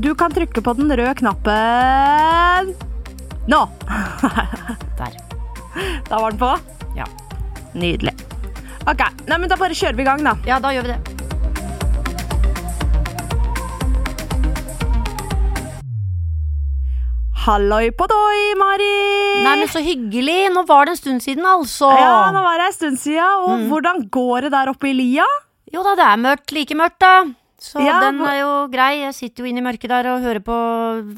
Du 0.00 0.14
kan 0.14 0.32
trykke 0.32 0.62
på 0.64 0.72
den 0.78 0.90
røde 0.92 1.14
knappen 1.20 2.70
nå. 3.50 3.60
Der. 5.00 5.16
Da 6.08 6.18
var 6.20 6.30
den 6.34 6.40
på. 6.40 6.50
Ja. 6.96 7.06
Nydelig. 7.74 8.12
Ok, 8.88 9.02
Nei, 9.28 9.38
men 9.38 9.48
Da 9.50 9.56
bare 9.60 9.76
kjører 9.76 9.98
vi 9.98 10.04
i 10.04 10.08
gang, 10.08 10.22
da. 10.24 10.36
ja, 10.48 10.58
da 10.62 10.72
gjør 10.74 10.86
vi 10.88 10.94
det. 10.94 11.16
Halloi 17.40 17.88
på 17.96 18.04
doi, 18.10 18.40
Mari! 18.60 18.88
Nei, 19.46 19.54
men 19.62 19.68
så 19.72 19.80
hyggelig. 19.84 20.50
Nå 20.52 20.64
var 20.68 20.86
det 20.86 20.96
en 20.96 21.00
stund 21.00 21.24
siden, 21.24 21.46
altså. 21.48 21.88
Ja, 21.96 22.28
nå 22.34 22.42
var 22.44 22.60
det 22.60 22.66
en 22.68 22.76
stund 22.76 23.00
siden. 23.00 23.46
Og 23.48 23.64
hvordan 23.70 24.02
går 24.12 24.46
det 24.46 24.52
der 24.54 24.72
oppe 24.74 24.90
i 24.90 24.96
lia? 24.98 25.26
Jo 25.72 25.84
da, 25.86 25.94
det 25.96 26.04
er 26.04 26.20
mørkt. 26.20 26.52
Like 26.52 26.76
mørkt, 26.76 26.98
da. 27.00 27.14
Så 27.60 27.82
Ja, 27.84 27.98
den 28.00 28.20
er 28.24 28.38
jo 28.40 28.52
grei. 28.72 29.02
Jeg 29.02 29.14
sitter 29.14 29.44
jo 29.44 29.50
inne 29.50 29.60
i 29.60 29.66
mørket 29.66 29.90
der 29.92 30.06
og 30.14 30.22
hører 30.24 30.40
på 30.40 30.56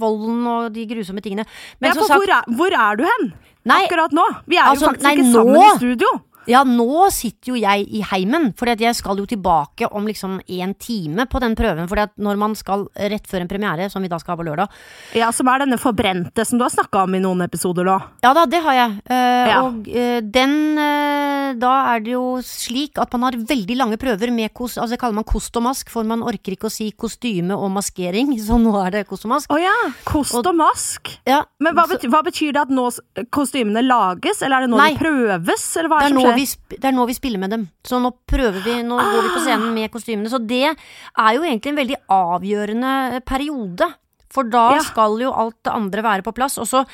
volden 0.01 0.47
og 0.51 0.73
de 0.75 0.87
grusomme 0.91 1.23
tingene. 1.23 1.45
Men 1.81 1.93
Ja, 1.93 1.95
for 1.95 2.09
sagt, 2.11 2.19
hvor, 2.19 2.33
er, 2.35 2.57
hvor 2.59 2.75
er 2.75 2.97
du 2.99 3.05
hen? 3.07 3.33
Nei, 3.65 3.85
Akkurat 3.87 4.11
nå. 4.13 4.25
Vi 4.51 4.57
er 4.59 4.67
altså, 4.67 4.85
jo 4.85 4.91
faktisk 4.91 5.07
nei, 5.07 5.13
ikke 5.15 5.29
nå- 5.29 5.33
sammen 5.39 5.63
i 5.63 5.77
studio. 5.79 6.09
Ja, 6.51 6.63
nå 6.67 7.07
sitter 7.15 7.53
jo 7.53 7.61
jeg 7.61 7.87
i 7.95 8.03
heimen, 8.13 8.51
for 8.59 8.71
jeg 8.73 8.97
skal 8.99 9.21
jo 9.21 9.27
tilbake 9.29 9.89
om 9.95 10.07
liksom 10.09 10.41
en 10.41 10.75
time 10.75 11.27
på 11.31 11.41
den 11.43 11.55
prøven. 11.59 11.89
For 11.91 12.01
når 12.23 12.41
man 12.41 12.57
skal 12.59 12.87
rett 13.13 13.29
før 13.31 13.45
en 13.45 13.51
premiere, 13.51 13.89
som 13.93 14.03
vi 14.03 14.11
da 14.11 14.19
skal 14.21 14.35
ha 14.35 14.41
på 14.41 14.47
lørdag 14.47 14.71
Ja, 15.19 15.31
Som 15.35 15.49
er 15.53 15.63
denne 15.65 15.79
forbrente 15.81 16.45
som 16.47 16.59
du 16.59 16.65
har 16.67 16.73
snakka 16.73 17.05
om 17.07 17.15
i 17.17 17.23
noen 17.23 17.45
episoder 17.47 17.87
nå. 17.87 17.99
Ja 18.25 18.33
da, 18.37 18.47
det 18.47 18.63
har 18.65 18.79
jeg. 18.79 18.99
Uh, 19.11 19.31
Ja. 19.43 19.59
Og 19.67 19.89
uh, 19.91 20.19
den 20.23 20.53
uh, 20.79 21.53
Da 21.59 21.73
er 21.93 22.03
det 22.05 22.15
jo 22.15 22.25
slik 22.47 22.99
at 23.03 23.13
man 23.15 23.27
har 23.27 23.37
veldig 23.37 23.77
lange 23.79 23.99
prøver 24.01 24.33
med 24.35 24.53
kos... 24.55 24.77
Altså 24.79 24.97
det 24.97 25.01
kaller 25.03 25.19
man 25.19 25.29
kost 25.29 25.57
og 25.59 25.65
mask, 25.67 25.91
for 25.93 26.07
man 26.09 26.23
orker 26.27 26.57
ikke 26.57 26.69
å 26.71 26.73
si 26.73 26.91
kostyme 26.97 27.57
og 27.57 27.73
maskering, 27.75 28.35
så 28.47 28.59
nå 28.61 28.75
er 28.85 28.99
det 28.99 29.05
kost 29.11 29.27
og 29.29 29.35
mask. 29.35 29.53
Å 29.53 29.61
ja. 29.61 29.77
Kost 30.09 30.39
og, 30.39 30.51
mask. 30.57 31.13
Ja, 31.29 31.43
Men 31.63 31.77
hva 31.77 31.87
betyr, 31.91 32.11
hva 32.13 32.23
betyr 32.27 32.55
det 32.55 32.65
at 32.67 32.73
nå 32.73 32.89
kostymene 33.35 33.83
lages, 33.85 34.43
eller 34.43 34.61
er 34.61 34.67
det 34.67 34.73
nå 34.73 34.81
Nei. 34.81 34.91
de 34.95 35.01
prøves, 35.01 35.67
eller 35.81 35.93
hva 35.93 36.01
er, 36.03 36.09
det 36.09 36.13
som 36.13 36.23
skjer? 36.23 36.32
Vi, 36.37 36.45
det 36.77 36.85
er 36.85 36.93
nå 36.97 37.07
vi 37.07 37.15
spiller 37.17 37.39
med 37.39 37.51
dem. 37.51 37.69
Så 37.85 37.99
nå 38.03 38.11
prøver 38.29 38.61
vi, 38.65 38.83
nå 38.83 38.97
går 38.99 39.23
vi 39.27 39.33
på 39.37 39.43
scenen 39.45 39.75
med 39.75 39.91
kostymene. 39.93 40.31
Så 40.33 40.39
det 40.47 40.63
er 40.73 41.33
jo 41.37 41.43
egentlig 41.43 41.73
en 41.73 41.81
veldig 41.81 41.97
avgjørende 42.09 43.23
periode. 43.29 43.89
For 44.33 44.45
da 44.49 44.77
Ja. 44.77 44.81
skal 44.81 45.19
jo 45.21 45.33
alt 45.37 45.59
det 45.63 45.73
andre 45.73 46.03
være 46.03 46.23
på 46.25 46.33
plass. 46.35 46.57
Og 46.59 46.67
så 46.67 46.87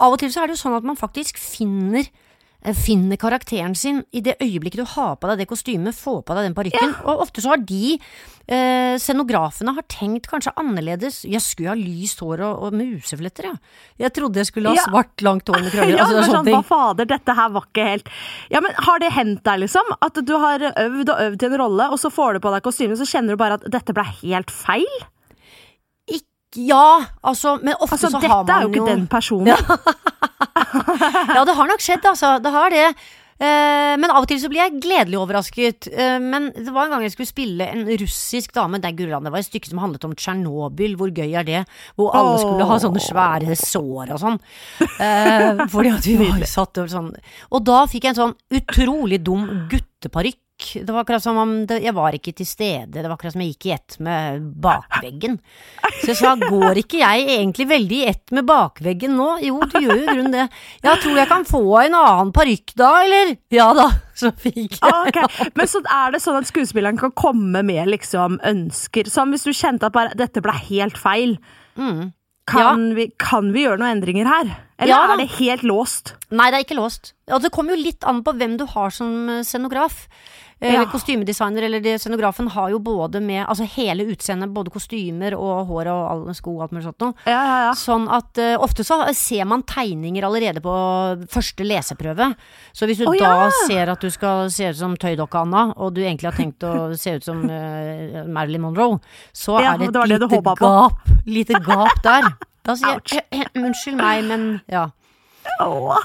av 0.00 0.12
og 0.12 0.18
til 0.18 0.30
så 0.32 0.42
er 0.42 0.46
det 0.48 0.56
jo 0.56 0.62
sånn 0.68 0.76
at 0.78 0.84
man 0.88 0.96
faktisk 0.96 1.36
finner 1.36 2.00
eh, 2.00 2.12
Finner 2.74 3.16
karakteren 3.20 3.76
sin 3.78 4.00
i 4.10 4.20
det 4.26 4.34
øyeblikket 4.42 4.80
du 4.82 4.88
har 4.96 5.12
på 5.20 5.28
deg 5.30 5.38
det 5.38 5.46
kostymet, 5.50 5.94
får 5.94 6.22
på 6.26 6.34
deg 6.34 6.48
den 6.48 6.56
parykken. 6.56 6.96
Og 7.06 7.20
ofte 7.22 7.42
så 7.44 7.52
har 7.52 7.60
de, 7.62 7.98
eh, 8.48 8.96
scenografene, 8.98 9.74
har 9.76 9.86
tenkt 9.86 10.26
kanskje 10.26 10.50
annerledes. 10.58 11.20
Jeg 11.28 11.40
skulle 11.44 11.68
ha 11.68 11.78
lyst 11.78 12.18
hår 12.24 12.42
og, 12.42 12.62
og 12.66 12.72
musefletter, 12.74 13.50
ja. 13.52 13.54
Jeg 14.02 14.12
trodde 14.18 14.42
jeg 14.42 14.46
skulle 14.50 14.68
ha 14.72 14.74
Ja. 14.74 14.86
svart, 14.88 15.14
langt 15.22 15.46
hår 15.46 15.62
med 15.62 15.72
krøller. 15.72 15.94
Ja, 15.96 16.04
altså, 16.06 16.18
er 16.18 16.30
sånn, 16.34 16.50
hva 16.50 16.64
fader, 16.64 17.06
dette 17.06 17.34
her 17.38 17.50
var 17.54 17.68
ikke 17.70 17.86
helt 17.86 18.08
Ja, 18.50 18.60
men 18.60 18.72
Har 18.74 18.98
det 18.98 19.12
hendt 19.12 19.44
deg, 19.44 19.60
liksom? 19.62 19.84
At 20.02 20.14
du 20.26 20.34
har 20.38 20.58
øvd 20.58 21.08
og 21.08 21.18
øvd 21.30 21.38
til 21.38 21.52
en 21.52 21.60
rolle, 21.60 21.90
og 21.92 21.98
så 22.02 22.10
får 22.10 22.34
du 22.34 22.40
på 22.40 22.50
deg 22.56 22.62
kostymet, 22.66 22.98
så 22.98 23.06
kjenner 23.06 23.36
du 23.36 23.36
bare 23.36 23.60
at 23.60 23.68
dette 23.70 23.94
ble 23.94 24.04
helt 24.24 24.50
feil? 24.50 25.06
Ja, 26.56 27.04
altså, 27.22 27.58
men 27.62 27.74
ofte 27.80 27.98
Altså, 27.98 28.08
så 28.08 28.20
dette 28.20 28.32
har 28.32 28.44
man 28.46 28.54
er 28.56 28.62
jo 28.64 28.68
ikke 28.72 28.86
den 28.88 29.06
personen. 29.12 29.46
Ja, 29.52 29.56
det 31.48 31.56
har 31.60 31.70
nok 31.70 31.84
skjedd, 31.84 32.10
altså. 32.14 32.36
Det 32.42 32.52
har 32.54 32.74
det. 32.74 32.88
Eh, 33.36 33.94
men 34.00 34.08
av 34.08 34.24
og 34.24 34.28
til 34.30 34.38
så 34.40 34.48
blir 34.48 34.62
jeg 34.62 34.78
gledelig 34.80 35.18
overrasket. 35.20 35.90
Eh, 35.92 36.16
men 36.22 36.48
det 36.56 36.72
var 36.72 36.86
en 36.86 36.96
gang 36.96 37.04
jeg 37.04 37.12
skulle 37.12 37.28
spille 37.28 37.68
en 37.68 37.84
russisk 38.00 38.54
dame. 38.56 38.80
Det, 38.80 38.94
det 38.96 39.10
var 39.12 39.38
et 39.40 39.48
stykke 39.48 39.70
som 39.70 39.82
handlet 39.82 40.06
om 40.08 40.16
Tsjernobyl. 40.16 40.96
Hvor 40.96 41.12
gøy 41.12 41.36
er 41.36 41.46
det? 41.48 41.64
Hvor 41.98 42.16
alle 42.16 42.38
skulle 42.40 42.68
ha 42.70 42.80
sånne 42.80 43.04
svære 43.04 43.58
sår 43.60 44.14
og 44.16 44.22
sånn. 44.24 44.40
Eh, 44.80 45.62
fordi 45.72 45.92
at 45.92 46.08
vi 46.08 46.16
var 46.22 46.48
satt 46.48 46.80
over 46.80 46.92
sånn. 46.92 47.12
Og 47.52 47.66
da 47.66 47.84
fikk 47.90 48.08
jeg 48.08 48.16
en 48.16 48.22
sånn 48.22 48.36
utrolig 48.56 49.20
dum 49.24 49.46
gutteparykk. 49.70 50.40
Det 50.56 50.88
var 50.88 51.02
akkurat 51.02 51.22
som 51.22 51.36
om 51.36 51.50
det, 51.68 51.82
jeg 51.84 51.92
var 51.94 52.14
ikke 52.16 52.32
til 52.36 52.46
stede. 52.48 52.88
Det 52.94 53.02
var 53.04 53.14
akkurat 53.18 53.34
som 53.34 53.42
jeg 53.44 53.52
gikk 53.52 53.66
i 53.68 53.72
ett 53.74 53.96
med 54.02 54.46
bakveggen. 54.64 55.36
Så 56.00 56.08
jeg 56.14 56.16
sa, 56.16 56.32
går 56.40 56.80
ikke 56.80 57.02
jeg 57.02 57.26
egentlig 57.36 57.66
veldig 57.68 57.98
i 57.98 58.06
ett 58.08 58.32
med 58.34 58.46
bakveggen 58.48 59.12
nå? 59.18 59.28
Jo, 59.44 59.60
du 59.68 59.76
gjør 59.76 59.92
jo 59.92 60.06
i 60.06 60.08
grunnen 60.08 60.32
det. 60.32 60.46
Ja, 60.86 60.96
tror 61.02 61.20
jeg 61.20 61.28
kan 61.28 61.44
få 61.48 61.62
en 61.82 61.98
annen 61.98 62.32
parykk 62.36 62.72
da, 62.80 62.90
eller? 63.04 63.34
Ja 63.52 63.68
da, 63.76 63.90
så 64.16 64.32
fikk 64.32 64.78
jeg. 64.78 64.80
Ah, 64.88 65.04
ok. 65.10 65.50
Men 65.60 65.70
så 65.70 65.82
er 65.84 66.16
det 66.16 66.22
sånn 66.24 66.40
at 66.40 66.48
skuespilleren 66.48 67.00
kan 67.00 67.12
komme 67.12 67.60
med 67.66 67.92
liksom 67.92 68.40
ønsker. 68.48 69.12
Som 69.12 69.36
hvis 69.36 69.44
du 69.44 69.52
kjente 69.52 69.90
at 69.90 69.96
bare 69.96 70.16
dette 70.16 70.40
ble 70.44 70.56
helt 70.70 70.96
feil. 71.00 71.36
Kan, 72.46 72.88
vi, 72.96 73.10
kan 73.20 73.50
vi 73.52 73.66
gjøre 73.66 73.80
noen 73.82 73.98
endringer 73.98 74.28
her? 74.30 74.54
Eller 74.78 74.92
Ja 74.92 75.02
er 75.12 75.20
det 75.20 75.28
helt 75.40 75.64
låst? 75.66 76.14
Nei, 76.30 76.48
det 76.52 76.60
er 76.60 76.64
ikke 76.64 76.78
låst. 76.78 77.12
Og 77.32 77.42
det 77.42 77.50
kommer 77.52 77.74
jo 77.74 77.82
litt 77.82 78.06
an 78.06 78.22
på 78.24 78.34
hvem 78.38 78.56
du 78.60 78.64
har 78.70 78.92
som 78.94 79.42
scenograf. 79.44 80.04
Eh, 80.60 80.72
Ja. 80.72 80.86
Kostymedesigner 80.88 81.62
eller 81.62 81.80
det, 81.80 81.98
scenografen 82.00 82.48
har 82.48 82.70
jo 82.70 82.78
både 82.78 83.20
med 83.20 83.42
altså 83.46 83.66
hele 83.76 84.06
utseendet, 84.08 84.48
både 84.54 84.70
kostymer 84.72 85.34
og 85.36 85.66
hår 85.68 85.90
og 85.92 86.04
alle 86.10 86.34
sko 86.34 86.54
og 86.56 86.62
alt 86.64 86.72
mulig 86.72 86.86
sånt 86.86 87.04
noe. 87.04 87.12
Ja, 87.28 87.40
ja, 87.44 87.58
ja. 87.66 87.74
Sånn 87.76 88.06
at 88.08 88.40
uh, 88.40 88.54
ofte 88.64 88.84
så 88.86 89.02
ser 89.12 89.44
man 89.44 89.66
tegninger 89.68 90.24
allerede 90.24 90.62
på 90.64 90.72
første 91.28 91.66
leseprøve. 91.66 92.30
Så 92.72 92.88
hvis 92.88 93.02
du 93.02 93.04
oh, 93.10 93.18
da 93.20 93.50
ser 93.66 93.92
at 93.92 94.00
du 94.00 94.08
skal 94.10 94.48
se 94.50 94.70
ut 94.72 94.80
som 94.80 94.96
tøydokka 94.96 95.44
Anna, 95.44 95.66
og 95.76 95.92
du 95.92 96.00
egentlig 96.00 96.30
har 96.30 96.38
tenkt 96.40 96.64
å 96.64 96.72
se 97.04 97.18
ut 97.18 97.28
som 97.28 97.44
uh, 97.44 98.24
Marilyn 98.24 98.64
Monroe, 98.64 98.96
så 99.36 99.60
er 99.60 99.76
det 99.76 99.90
et 99.90 99.98
det 100.00 100.08
lite 100.14 100.40
gap, 100.56 101.12
lite 101.26 101.60
gap 101.68 102.00
der. 102.06 102.32
Da 102.64 102.78
sier 102.80 103.04
jeg 103.12 103.52
unnskyld 103.66 104.00
meg, 104.00 104.24
men 104.32 104.48
ja. 104.72 104.88
Å, 105.60 106.00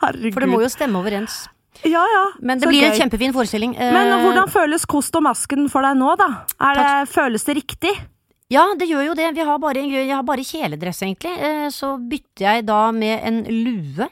herregud. 0.00 0.32
For 0.32 0.46
det 0.46 0.52
må 0.54 0.62
jo 0.62 0.70
stemme 0.72 1.02
overens. 1.02 1.42
Ja, 1.84 2.02
ja. 2.02 2.24
Men 2.40 2.58
det 2.58 2.66
Så 2.66 2.70
blir 2.72 2.82
en 2.88 2.96
kjempefin 2.98 3.32
forestilling. 3.34 3.74
Eh, 3.78 3.92
Men 3.92 4.12
hvordan 4.24 4.48
føles 4.52 4.84
kost 4.86 5.14
og 5.16 5.22
masken 5.22 5.68
for 5.70 5.82
deg 5.82 5.96
nå, 5.96 6.16
da? 6.18 6.28
Er 6.60 6.74
det, 6.80 7.08
føles 7.12 7.44
det 7.44 7.56
riktig? 7.56 7.92
Ja, 8.50 8.62
det 8.78 8.88
gjør 8.88 9.08
jo 9.08 9.14
det. 9.18 9.34
Vi 9.34 9.42
har 9.44 9.58
bare, 9.58 9.82
jeg 9.90 10.08
har 10.14 10.22
bare 10.22 10.44
kjeledress, 10.46 11.02
egentlig. 11.02 11.32
Eh, 11.38 11.68
Så 11.74 11.96
bytter 12.08 12.44
jeg 12.46 12.66
da 12.66 12.90
med 12.92 13.20
en 13.26 13.42
lue. 13.44 14.08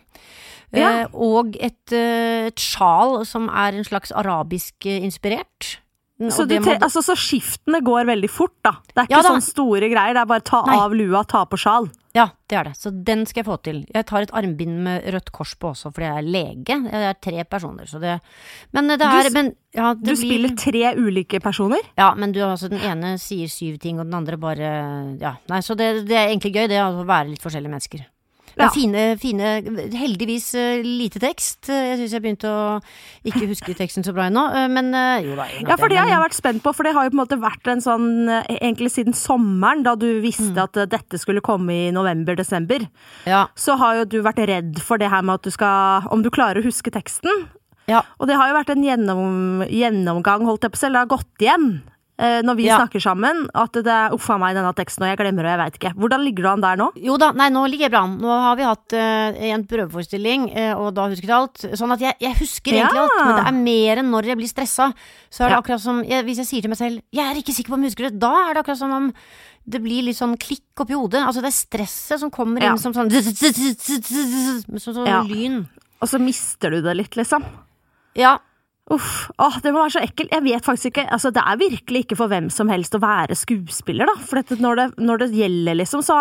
eh, 0.73 0.81
Ja. 0.81 1.07
Og 1.15 1.57
et, 1.61 1.93
eh, 1.93 2.47
et 2.49 2.57
sjal 2.59 3.25
som 3.25 3.49
er 3.49 3.75
en 3.79 3.85
slags 3.85 4.11
arabisk 4.13 4.75
eh, 4.87 5.01
inspirert. 5.07 5.79
Mm, 6.21 6.31
Så, 6.31 6.45
du 6.47 6.55
må- 6.61 6.79
altså, 6.79 7.03
så 7.03 7.17
skiftene 7.19 7.81
går 7.83 8.05
veldig 8.07 8.29
fort, 8.31 8.53
da? 8.63 8.71
Det 8.87 8.97
er 9.03 9.07
ikke 9.09 9.17
Ja 9.17 9.23
sånn 9.23 9.43
store 9.43 9.89
greier, 9.91 10.15
det 10.15 10.21
er 10.23 10.27
bare 10.31 10.41
ta 10.47 10.63
Nei. 10.65 10.77
av 10.79 10.93
lua, 10.95 11.25
ta 11.27 11.45
på 11.45 11.59
sjal? 11.59 11.91
Ja, 12.15 12.29
det 12.49 12.57
er 12.57 12.65
det. 12.69 12.75
Så 12.79 12.93
den 13.03 13.27
skal 13.27 13.43
jeg 13.43 13.47
få 13.51 13.57
til. 13.61 13.85
Jeg 13.93 14.07
tar 14.07 14.23
et 14.23 14.31
armbind 14.31 14.79
med 14.85 15.03
rødt 15.13 15.33
kors 15.33 15.57
på 15.59 15.73
også, 15.75 15.91
fordi 15.93 16.07
jeg 16.07 16.17
er 16.17 16.23
lege. 16.23 16.77
Jeg 16.93 17.03
er 17.11 17.15
tre 17.21 17.43
personer, 17.45 17.85
så 17.91 17.99
det 18.01 18.21
Men 18.73 18.87
det 18.87 19.01
Du 19.01 19.05
er 19.07 19.25
Du, 19.29 19.31
men, 19.35 19.57
ja, 19.75 19.95
Du 19.95 20.01
det 20.05 20.19
blir- 20.19 20.47
spiller 20.47 20.57
tre 20.57 20.95
ulike 20.95 21.41
personer? 21.43 21.81
Ja, 21.99 22.15
men 22.15 22.31
du, 22.31 22.39
altså, 22.39 22.69
den 22.71 22.79
ene 22.79 23.19
sier 23.19 23.49
syv 23.49 23.81
ting, 23.81 23.99
og 23.99 24.07
den 24.07 24.15
andre 24.15 24.37
bare 24.37 25.19
Ja. 25.21 25.35
Nei, 25.49 25.59
så 25.59 25.77
det, 25.77 26.07
det 26.07 26.15
er 26.17 26.29
egentlig 26.29 26.55
gøy, 26.55 26.69
det 26.69 26.79
å 26.81 27.05
være 27.05 27.31
litt 27.31 27.41
forskjellige 27.43 27.71
mennesker. 27.75 28.07
Ja. 28.57 28.69
fine, 28.71 29.17
fine 29.19 29.49
Heldigvis 29.99 30.55
eh, 30.55 30.83
lite 30.85 31.19
tekst. 31.19 31.69
Eh, 31.69 31.91
Jeg 31.95 31.99
syns 31.99 32.13
jeg 32.13 32.23
begynte 32.23 32.47
å 32.51 32.81
ikke 33.27 33.49
huske 33.51 33.75
teksten 33.75 34.05
så 34.07 34.13
bra 34.15 34.29
ennå, 34.31 34.45
eh, 34.55 34.69
men 34.69 34.93
jo 35.27 35.35
da. 35.35 35.47
Ja, 35.67 35.77
for 35.77 35.89
det 35.89 35.99
har 35.99 36.07
jeg 36.09 36.23
vært 36.23 36.39
spent 36.39 36.63
på, 36.63 36.73
for 36.75 36.85
det 36.87 36.93
har 36.95 37.05
jo 37.05 37.11
på 37.11 37.19
en 37.19 37.23
måte 37.27 37.41
vært 37.41 37.67
en 37.73 37.81
sånn 37.83 38.07
Egentlig 38.49 38.91
siden 38.95 39.15
sommeren, 39.15 39.83
da 39.83 39.95
du 39.97 40.21
visste 40.23 40.55
Mm. 40.55 40.63
at 40.65 40.91
dette 40.91 41.19
skulle 41.19 41.41
komme 41.41 41.71
i 41.89 41.91
november-desember, 41.91 42.87
Ja. 43.27 43.47
så 43.57 43.77
har 43.79 43.95
jo 43.97 44.05
du 44.05 44.23
vært 44.23 44.47
redd 44.47 44.79
for 44.81 44.99
det 44.99 45.11
her 45.11 45.23
med 45.23 45.35
at 45.35 45.43
du 45.43 45.51
skal 45.51 46.03
Om 46.11 46.23
du 46.23 46.31
klarer 46.31 46.61
å 46.63 46.65
huske 46.65 46.91
teksten. 46.93 47.49
ja. 47.89 48.03
Og 48.21 48.29
det 48.29 48.37
har 48.37 48.49
jo 48.49 48.55
vært 48.55 48.71
en 48.71 48.83
gjennom, 48.85 49.67
gjennomgang, 49.69 50.45
holdt 50.47 50.63
jeg 50.63 50.73
på 50.73 50.79
selv, 50.79 50.93
det 50.95 50.99
har 51.03 51.07
gått 51.19 51.39
igjen. 51.41 51.83
Eh, 52.19 52.43
Når 52.43 52.57
vi 52.57 52.67
Ja. 52.67 52.79
snakker 52.79 53.01
sammen, 53.01 53.49
at 53.55 53.73
det 53.73 53.87
er 53.87 54.13
uff 54.15 54.29
a 54.31 54.39
meg, 54.39 54.55
denne 54.55 54.73
teksten, 54.75 55.03
og 55.03 55.09
jeg 55.11 55.19
glemmer 55.19 55.45
og 55.45 55.51
jeg 55.51 55.59
veit 55.59 55.79
ikke. 55.81 55.95
Hvordan 55.99 56.25
ligger 56.25 56.43
du 56.43 56.49
an 56.49 56.61
der 56.61 56.77
nå? 56.77 56.91
Jo 56.97 57.17
da, 57.17 57.33
nei, 57.33 57.49
nå 57.51 57.65
ligger 57.69 57.89
jeg 57.89 57.91
bra 57.91 58.03
an. 58.05 58.19
Nå 58.21 58.29
har 58.29 58.57
vi 58.57 58.63
hatt 58.63 58.93
uh, 58.93 59.33
en 59.51 59.65
prøveforestilling, 59.65 60.49
uh, 60.57 60.75
og 60.79 60.95
da 60.95 61.09
husket 61.09 61.27
jeg 61.27 61.37
alt. 61.37 61.59
Sånn 61.75 61.93
at 61.93 62.01
jeg, 62.01 62.15
jeg 62.21 62.35
husker 62.39 62.73
egentlig 62.73 62.95
Ja. 62.95 63.03
alt, 63.03 63.27
men 63.27 63.35
det 63.37 63.47
er 63.47 63.59
mer 63.65 63.97
enn 64.03 64.11
når 64.11 64.25
jeg 64.27 64.37
blir 64.37 64.49
stressa. 64.49 64.93
Så 65.31 65.45
er 65.45 65.49
det 65.49 65.57
Ja. 65.57 65.61
akkurat 65.63 65.81
som 65.81 66.03
jeg, 66.05 66.25
Hvis 66.25 66.37
jeg 66.39 66.47
sier 66.47 66.63
til 66.63 66.71
meg 66.71 66.79
selv 66.79 67.03
'jeg 67.13 67.25
er 67.31 67.35
ikke 67.35 67.53
sikker 67.55 67.71
på 67.71 67.75
om 67.75 67.83
jeg 67.83 67.91
husker 67.91 68.11
det', 68.11 68.19
da 68.19 68.51
er 68.51 68.55
det 68.55 68.65
akkurat 68.65 68.79
som 68.79 68.93
om 68.93 69.13
det 69.67 69.81
blir 69.83 70.03
litt 70.05 70.17
sånn 70.17 70.37
klikk 70.37 70.77
oppi 70.79 70.93
hodet. 70.93 71.25
Altså 71.27 71.41
det 71.41 71.49
er 71.49 71.57
stresset 71.57 72.19
som 72.21 72.31
kommer 72.31 72.63
inn 72.63 72.77
som 72.79 72.93
sånn 72.93 73.11
Som 74.79 74.95
sånn 74.95 75.29
lyn. 75.29 75.67
Og 76.03 76.09
så 76.09 76.21
mister 76.21 76.71
du 76.71 76.83
det 76.83 76.97
litt, 76.97 77.17
liksom. 77.17 77.45
Ja. 78.15 78.39
Uff, 78.93 79.31
åh, 79.41 79.55
det 79.65 79.73
må 79.73 79.81
være 79.81 79.95
så 79.95 80.03
ekkelt. 80.05 80.33
Jeg 80.35 80.45
vet 80.45 80.67
faktisk 80.67 80.91
ikke, 80.93 81.07
altså 81.17 81.31
Det 81.33 81.41
er 81.41 81.57
virkelig 81.57 82.05
ikke 82.05 82.19
for 82.19 82.29
hvem 82.29 82.51
som 82.53 82.69
helst 82.69 82.93
å 82.93 83.01
være 83.01 83.37
skuespiller, 83.39 84.11
da. 84.11 84.15
For 84.21 84.41
dette, 84.43 84.59
når, 84.61 84.81
det, 84.81 84.87
når 85.01 85.23
det 85.23 85.29
gjelder, 85.39 85.79
liksom, 85.81 86.03
så 86.05 86.19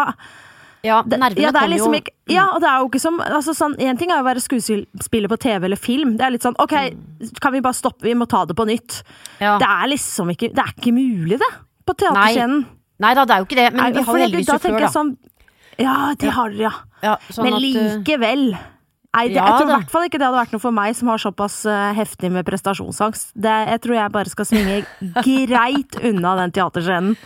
Ja, 0.84 1.02
nervene 1.04 1.44
ja, 1.44 1.50
er 1.52 1.58
kommer 1.58 1.74
liksom 1.74 1.96
jo 1.96 2.00
ikke, 2.02 2.14
ja, 2.32 2.46
og 2.52 2.62
det 2.64 2.70
er 2.70 2.80
jo 2.80 2.88
ikke 2.90 3.02
som 3.04 3.20
altså 3.24 3.54
sånn, 3.56 3.76
En 3.80 4.00
ting 4.00 4.12
er 4.12 4.20
å 4.20 4.28
være 4.28 4.44
skuespiller 4.44 5.32
på 5.32 5.40
TV 5.44 5.68
eller 5.68 5.80
film. 5.80 6.16
Det 6.20 6.26
er 6.28 6.36
litt 6.36 6.48
sånn 6.48 6.58
OK, 6.60 6.78
kan 7.44 7.56
vi 7.56 7.64
bare 7.64 7.78
stoppe, 7.78 8.08
vi 8.08 8.16
må 8.16 8.28
ta 8.32 8.46
det 8.48 8.56
på 8.56 8.68
nytt. 8.68 9.02
ja. 9.44 9.58
Det 9.60 9.68
er 9.68 9.92
liksom 9.92 10.32
ikke 10.32 10.54
Det 10.56 10.64
er 10.64 10.74
ikke 10.78 10.96
mulig, 10.96 11.40
det. 11.44 11.52
På 11.84 11.96
teaterscenen. 12.00 12.64
Nei 13.04 13.14
da, 13.18 13.26
det 13.28 13.36
er 13.36 13.44
jo 13.44 13.48
ikke 13.50 13.60
det, 13.60 13.70
men 13.74 13.82
Nei, 13.82 13.92
vi 13.92 14.04
har 14.08 14.16
jo 14.16 14.24
heldigvis 14.24 14.48
sjåfør, 14.48 14.80
da. 14.80 14.92
Sånn, 14.94 15.16
ja, 15.82 15.96
det 16.20 16.32
har 16.32 16.54
dere, 16.54 16.70
ja. 16.70 16.74
Ja, 17.04 17.16
sånn 17.28 17.50
Men 17.50 17.58
at, 17.58 17.64
eh, 17.64 17.98
likevel. 17.98 18.46
Nei, 19.14 19.28
det, 19.30 19.36
Ja 19.38 19.46
jeg 19.46 19.60
tror 19.62 19.70
i 19.70 19.76
hvert 19.78 19.92
fall 19.94 20.06
ikke 20.08 20.18
det 20.18 20.26
hadde 20.26 20.40
vært 20.42 20.54
noe 20.56 20.64
for 20.64 20.74
meg 20.74 20.96
som 20.98 21.12
har 21.14 21.22
såpass 21.22 21.60
eh, 21.70 21.94
heftig 21.94 22.32
med 22.34 22.46
prestasjonsangst. 22.48 23.34
Det, 23.38 23.54
jeg 23.70 23.82
tror 23.86 23.96
jeg 24.00 24.14
bare 24.16 24.32
skal 24.34 24.48
svinge 24.50 24.80
greit 25.28 26.00
unna 26.02 26.36
den 26.42 26.54
teaterscenen. 26.56 27.18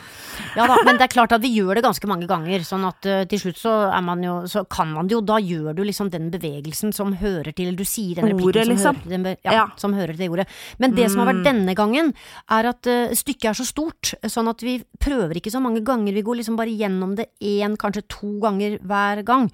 Ja 0.54 0.68
da, 0.70 0.76
men 0.86 1.00
det 1.00 1.08
er 1.08 1.10
klart 1.10 1.32
at 1.34 1.42
vi 1.42 1.50
gjør 1.56 1.80
det 1.80 1.82
ganske 1.86 2.08
mange 2.10 2.28
ganger, 2.30 2.62
sånn 2.66 2.84
at 2.86 3.08
uh, 3.10 3.24
til 3.30 3.40
slutt 3.42 3.58
så 3.58 3.72
er 3.90 4.04
man 4.06 4.22
jo 4.22 4.36
Så 4.46 4.62
kan 4.70 4.92
man 4.94 5.08
det 5.10 5.16
jo, 5.16 5.22
da 5.26 5.40
gjør 5.42 5.74
du 5.74 5.82
liksom 5.88 6.12
den 6.14 6.28
bevegelsen 6.30 6.92
som 6.94 7.16
hører 7.18 7.56
til 7.58 7.74
Du 7.78 7.82
sier 7.88 8.20
den 8.20 8.30
replikken 8.30 8.52
Ordet, 8.52 8.68
som, 8.68 8.74
liksom. 8.76 9.00
hører 9.00 9.02
til 9.08 9.16
den, 9.16 9.24
be- 9.26 9.34
ja, 9.48 9.56
Ja. 9.56 9.64
Mm. 9.66 9.74
som 9.82 9.96
hører 9.98 10.14
til 10.14 10.22
det 10.22 10.30
ordet. 10.36 10.46
Men 10.78 10.94
det 10.94 11.08
som 11.10 11.24
har 11.24 11.32
vært 11.32 11.42
denne 11.48 11.74
gangen, 11.78 12.14
er 12.54 12.70
at 12.70 12.90
uh, 12.92 13.16
stykket 13.18 13.50
er 13.50 13.58
så 13.58 13.66
stort, 13.66 14.14
sånn 14.30 14.52
at 14.52 14.62
vi 14.62 14.76
prøver 15.02 15.40
ikke 15.42 15.54
så 15.56 15.62
mange 15.64 15.82
ganger. 15.88 16.14
Vi 16.14 16.26
går 16.28 16.40
liksom 16.44 16.60
bare 16.60 16.76
gjennom 16.84 17.16
det 17.18 17.30
én, 17.42 17.74
kanskje 17.82 18.06
to 18.12 18.36
ganger 18.44 18.78
hver 18.86 19.24
gang. 19.26 19.50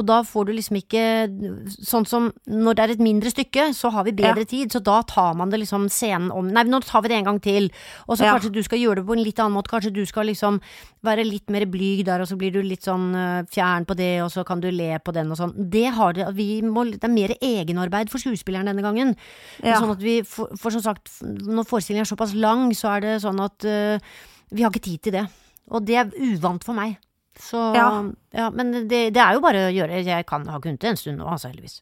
Og 0.00 0.06
da 0.08 0.22
får 0.24 0.48
du 0.48 0.54
liksom 0.56 0.80
ikke 0.80 1.04
Sånn 1.80 2.06
som 2.06 2.30
når 2.46 2.74
det 2.76 2.82
er 2.84 2.92
et 2.94 3.02
mindre 3.02 3.30
stykke, 3.32 3.70
så 3.74 3.90
har 3.92 4.04
vi 4.04 4.12
bedre 4.12 4.44
Ja. 4.44 4.44
tid, 4.44 4.72
så 4.72 4.82
da 4.82 5.02
tar 5.02 5.34
man 5.34 5.50
det 5.50 5.60
liksom 5.60 5.88
scenen 5.88 6.30
om 6.30 6.48
Nei, 6.52 6.64
nå 6.64 6.80
tar 6.84 7.02
vi 7.02 7.08
det 7.08 7.18
en 7.18 7.24
gang 7.24 7.40
til. 7.40 7.70
Og 8.08 8.18
så 8.18 8.24
Ja. 8.24 8.34
kanskje 8.38 8.52
du 8.52 8.62
skal 8.62 8.78
gjøre 8.78 8.96
det 8.96 9.06
på 9.06 9.16
en 9.16 9.24
litt 9.24 9.38
annen 9.38 9.52
måte. 9.56 9.70
Kanskje 9.70 9.92
du 9.92 10.04
skal 10.06 10.26
liksom 10.26 10.60
være 11.04 11.24
litt 11.24 11.48
mer 11.50 11.66
blyg 11.66 12.04
der, 12.04 12.20
og 12.20 12.28
så 12.28 12.36
blir 12.36 12.52
du 12.52 12.62
litt 12.62 12.82
sånn 12.82 13.12
fjern 13.50 13.84
på 13.86 13.96
det, 13.96 14.22
og 14.22 14.30
så 14.30 14.44
kan 14.44 14.60
du 14.60 14.70
le 14.70 14.98
på 14.98 15.12
den 15.12 15.30
og 15.30 15.36
sånn. 15.38 15.70
Det 15.70 15.92
har 15.92 16.12
det, 16.12 16.34
vi 16.34 16.60
må, 16.62 16.84
det 16.90 17.02
er 17.04 17.08
mer 17.08 17.34
egenarbeid 17.40 18.08
for 18.10 18.18
skuespilleren 18.18 18.66
denne 18.66 18.82
gangen. 18.82 19.16
Ja. 19.62 19.80
Sånn 19.80 19.90
at 19.92 20.00
vi, 20.00 20.22
for, 20.22 20.48
for 20.56 20.70
som 20.70 20.82
sagt, 20.82 21.10
når 21.22 21.64
forestillingen 21.66 22.06
er 22.06 22.14
såpass 22.16 22.34
lang, 22.34 22.70
så 22.72 22.96
er 22.96 23.00
det 23.00 23.22
sånn 23.22 23.40
at 23.42 23.64
uh, 23.64 23.98
vi 24.52 24.62
har 24.62 24.70
ikke 24.70 24.84
tid 24.84 25.02
til 25.02 25.12
det. 25.12 25.26
Og 25.70 25.84
det 25.84 25.96
er 25.96 26.10
uvant 26.18 26.62
for 26.64 26.74
meg. 26.74 26.98
Så 27.38 27.74
ja, 27.74 27.86
Ja. 28.32 28.50
men 28.50 28.72
det, 28.88 29.12
det 29.14 29.20
er 29.20 29.34
jo 29.34 29.40
bare 29.40 29.66
å 29.68 29.72
gjøre. 29.72 30.02
Jeg 30.04 30.26
kan 30.28 30.44
ha 30.48 30.58
kunnet 30.60 30.80
det 30.80 30.90
en 30.90 30.96
stund 31.00 31.18
nå, 31.18 31.26
altså, 31.28 31.48
heldigvis. 31.50 31.80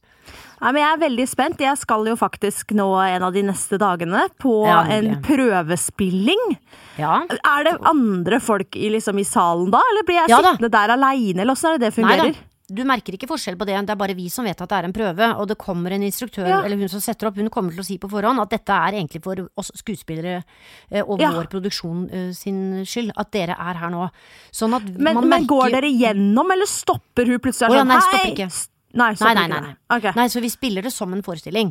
Nei, 0.60 0.72
men 0.72 0.82
jeg 0.82 0.92
er 0.92 1.00
veldig 1.02 1.26
spent. 1.28 1.60
Jeg 1.64 1.78
skal 1.80 2.06
jo 2.06 2.14
faktisk 2.20 2.74
nå 2.76 2.86
en 3.02 3.22
av 3.26 3.32
de 3.34 3.42
neste 3.42 3.78
dagene 3.80 4.26
på 4.38 4.52
Ja, 4.68 4.82
en 4.92 5.16
prøvespilling. 5.24 6.56
Ja. 7.00 7.22
Er 7.26 7.64
det 7.66 7.76
andre 7.88 8.40
folk 8.40 8.76
i, 8.76 8.90
liksom, 8.94 9.18
i 9.18 9.26
salen 9.26 9.70
da, 9.72 9.80
eller 9.92 10.06
blir 10.06 10.20
jeg 10.20 10.30
sittende 10.36 10.70
der 10.70 10.94
aleine, 10.96 11.42
eller 11.42 11.56
åssen 11.56 11.74
er 11.74 11.78
det 11.82 11.90
det 11.94 12.04
Nei 12.04 12.16
da. 12.16 12.28
Du 12.70 12.84
merker 12.86 13.16
ikke 13.16 13.26
forskjell 13.30 13.56
på 13.58 13.66
det, 13.66 13.74
det 13.86 13.90
er 13.94 13.98
bare 13.98 14.14
vi 14.14 14.28
som 14.30 14.46
vet 14.46 14.60
at 14.62 14.68
det 14.70 14.76
er 14.78 14.86
en 14.88 14.94
prøve, 14.94 15.28
og 15.36 15.48
det 15.50 15.56
kommer 15.58 15.90
en 15.92 16.02
instruktør, 16.06 16.46
Ja. 16.46 16.60
eller 16.62 16.76
hun 16.78 16.88
som 16.88 17.00
setter 17.00 17.26
opp, 17.28 17.36
hun 17.36 17.50
kommer 17.50 17.72
til 17.74 17.80
å 17.82 17.86
si 17.86 17.98
på 17.98 18.08
forhånd 18.10 18.40
at 18.40 18.50
dette 18.50 18.70
er 18.70 18.92
egentlig 19.00 19.22
for 19.24 19.36
oss 19.58 19.72
skuespillere 19.74 20.44
eh, 20.90 21.02
og 21.02 21.20
Ja. 21.20 21.32
vår 21.32 21.48
produksjon 21.50 22.08
eh, 22.12 22.32
sin 22.32 22.84
skyld, 22.86 23.12
at 23.16 23.30
dere 23.32 23.56
er 23.58 23.74
her 23.74 23.90
nå. 23.90 24.08
Sånn 24.52 24.74
at 24.76 24.82
Men, 24.98 25.14
man 25.14 25.28
men 25.28 25.46
går 25.46 25.70
dere 25.72 25.90
gjennom, 25.90 26.50
eller 26.52 26.66
stopper 26.66 27.26
hun 27.26 27.38
plutselig? 27.40 27.70
Å 27.70 27.74
ja, 27.74 27.82
sånn, 27.82 27.88
nei, 27.88 28.00
stopper 28.00 28.30
ikke. 28.34 28.50
Nei, 28.98 29.12
Nei, 29.20 29.34
nei, 29.38 29.46
nei. 29.48 30.00
det. 30.02 30.12
nei. 30.16 30.24
Så 30.32 30.40
vi 30.42 30.48
spiller 30.50 30.82
det 30.82 30.90
som 30.90 31.12
en 31.14 31.22
forestilling. 31.22 31.68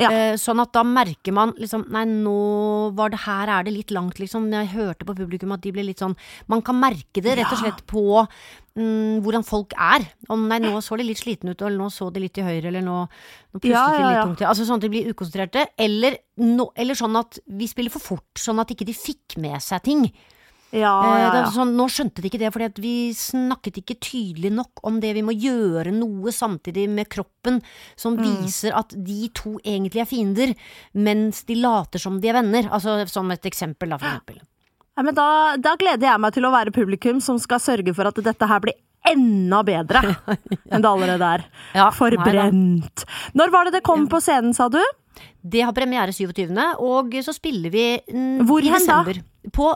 Ja. 0.00 0.08
Eh, 0.08 0.36
sånn 0.40 0.60
at 0.62 0.70
da 0.72 0.80
merker 0.88 1.34
man 1.36 1.52
liksom 1.60 1.84
Nei, 1.92 2.06
nå 2.08 2.94
var 2.96 3.12
det 3.12 3.20
her 3.26 3.50
er 3.52 3.66
det 3.66 3.74
litt 3.74 3.92
langt, 3.92 4.16
liksom. 4.22 4.46
Jeg 4.54 4.70
hørte 4.72 5.04
på 5.04 5.16
publikum 5.18 5.52
at 5.52 5.60
de 5.64 5.72
ble 5.74 5.84
litt 5.84 6.00
sånn 6.00 6.16
Man 6.48 6.62
kan 6.64 6.78
merke 6.80 7.20
det 7.20 7.36
rett 7.36 7.52
og 7.52 7.60
slett 7.60 7.84
på 7.90 8.04
mm, 8.78 9.20
hvordan 9.20 9.44
folk 9.44 9.76
er. 9.76 10.06
Om 10.32 10.48
nei, 10.48 10.62
nå 10.64 10.80
så 10.80 10.96
de 10.96 11.04
litt 11.10 11.20
slitne 11.20 11.52
ut, 11.52 11.60
eller 11.60 11.76
nå 11.76 11.90
så 11.92 12.08
de 12.12 12.24
litt 12.24 12.34
til 12.38 12.48
høyre, 12.48 12.70
eller 12.72 12.84
nå, 12.86 12.98
nå 13.52 13.60
pustet 13.60 13.74
Ja, 13.76 13.86
de 13.92 14.02
litt 14.06 14.16
ja. 14.16 14.24
tungt. 14.24 14.44
Altså 14.48 14.64
sånn 14.68 14.80
at 14.80 14.86
de 14.86 14.92
blir 14.96 15.12
ukonsentrerte. 15.12 15.66
Eller, 15.76 16.16
no, 16.40 16.70
eller 16.74 16.96
sånn 16.96 17.20
at 17.20 17.36
vi 17.52 17.68
spiller 17.68 17.92
for 17.92 18.00
fort, 18.14 18.30
sånn 18.40 18.62
at 18.64 18.72
ikke 18.72 18.88
de 18.88 18.96
fikk 18.96 19.36
med 19.44 19.60
seg 19.60 19.84
ting. 19.84 20.06
Ja, 20.72 20.92
Eh, 21.04 21.20
ja, 21.20 21.34
ja. 21.34 21.50
Sånn, 21.52 21.74
nå 21.76 21.84
skjønte 21.92 22.22
de 22.22 22.30
ikke 22.30 22.38
det, 22.40 22.50
fordi 22.54 22.80
vi 22.80 22.92
snakket 23.12 23.82
ikke 23.82 23.98
tydelig 24.00 24.52
nok 24.56 24.80
om 24.88 25.00
det. 25.00 25.12
Vi 25.14 25.22
må 25.22 25.34
gjøre 25.36 25.92
noe 25.92 26.32
samtidig 26.32 26.88
med 26.88 27.10
kroppen 27.12 27.60
som 27.94 28.16
Mm. 28.16 28.24
viser 28.24 28.72
at 28.74 28.88
de 28.96 29.28
to 29.34 29.58
egentlig 29.60 30.00
er 30.00 30.08
fiender, 30.08 30.54
mens 30.94 31.44
de 31.44 31.54
later 31.56 31.98
som 31.98 32.20
de 32.20 32.28
er 32.28 32.32
venner. 32.40 32.70
Altså 32.70 33.06
som 33.08 33.30
et 33.30 33.42
eksempel, 33.42 33.90
da, 33.90 33.98
for 33.98 34.08
eksempel. 34.08 34.40
Ja, 34.96 35.02
men 35.02 35.14
da, 35.14 35.56
da 35.56 35.76
gleder 35.76 36.00
jeg 36.08 36.20
meg 36.20 36.32
til 36.32 36.44
å 36.44 36.52
være 36.52 36.72
publikum 36.72 37.20
som 37.20 37.38
skal 37.38 37.58
sørge 37.58 37.94
for 37.94 38.06
at 38.06 38.14
dette 38.14 38.48
her 38.48 38.60
blir 38.60 38.74
enda 39.04 39.62
bedre 39.64 40.02
enn 40.70 40.80
det 40.80 40.88
allerede 40.88 41.28
er. 41.36 41.44
Ja, 41.74 41.90
Forbrent. 41.90 43.04
Når 43.34 43.50
var 43.50 43.64
det 43.64 43.72
det 43.72 43.82
kom 43.82 44.06
på 44.08 44.20
scenen, 44.22 44.54
sa 44.54 44.68
du? 44.68 44.80
Det 45.42 45.60
har 45.64 45.72
premiere 45.72 46.12
27., 46.14 46.52
og 46.80 47.10
så 47.24 47.34
spiller 47.34 47.70
vi 47.72 48.00
Hvor 48.46 48.62
i 48.62 48.70
hen 48.72 48.86
da? 48.86 49.02
På 49.50 49.72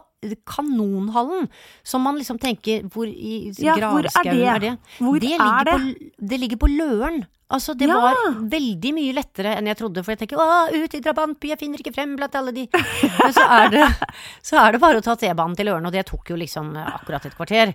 Kanonhallen, 0.47 1.49
som 1.83 2.03
man 2.03 2.17
liksom 2.19 2.39
tenker 2.39 2.83
Hvor 2.93 3.07
i 3.09 3.53
Ja, 3.59 3.75
er 3.75 3.81
gravskauen 3.81 4.37
det? 4.37 4.47
er 4.49 4.61
det? 4.61 4.75
Hvor 4.99 5.19
det 5.21 5.33
er 5.33 5.39
ligger 5.43 5.65
det? 5.65 5.73
På, 5.73 6.27
det 6.33 6.39
ligger 6.41 6.57
på 6.63 6.71
Løren. 6.71 7.25
Altså, 7.49 7.77
det 7.79 7.87
Ja. 7.87 7.95
var 8.01 8.17
veldig 8.51 8.91
mye 8.95 9.13
lettere 9.15 9.53
enn 9.57 9.67
jeg 9.71 9.77
trodde, 9.79 10.03
for 10.03 10.11
jeg 10.13 10.19
tenker 10.25 10.37
å, 10.43 10.67
ut 10.75 10.95
i 10.95 11.01
drabantby, 11.01 11.49
jeg 11.53 11.59
finner 11.61 11.79
ikke 11.79 11.95
frem 11.95 12.17
blant 12.17 12.35
alle 12.35 12.51
de 12.53 12.65
Men 12.75 13.33
så 13.37 13.45
er 13.47 13.69
det, 13.71 13.85
så 14.43 14.59
er 14.65 14.73
det 14.73 14.81
bare 14.83 14.99
å 14.99 15.05
ta 15.07 15.15
T-banen 15.15 15.55
til 15.55 15.67
Løren, 15.71 15.87
og 15.87 15.93
det 15.95 16.07
tok 16.07 16.31
jo 16.31 16.37
liksom 16.37 16.75
akkurat 16.77 17.25
et 17.27 17.37
kvarter. 17.39 17.75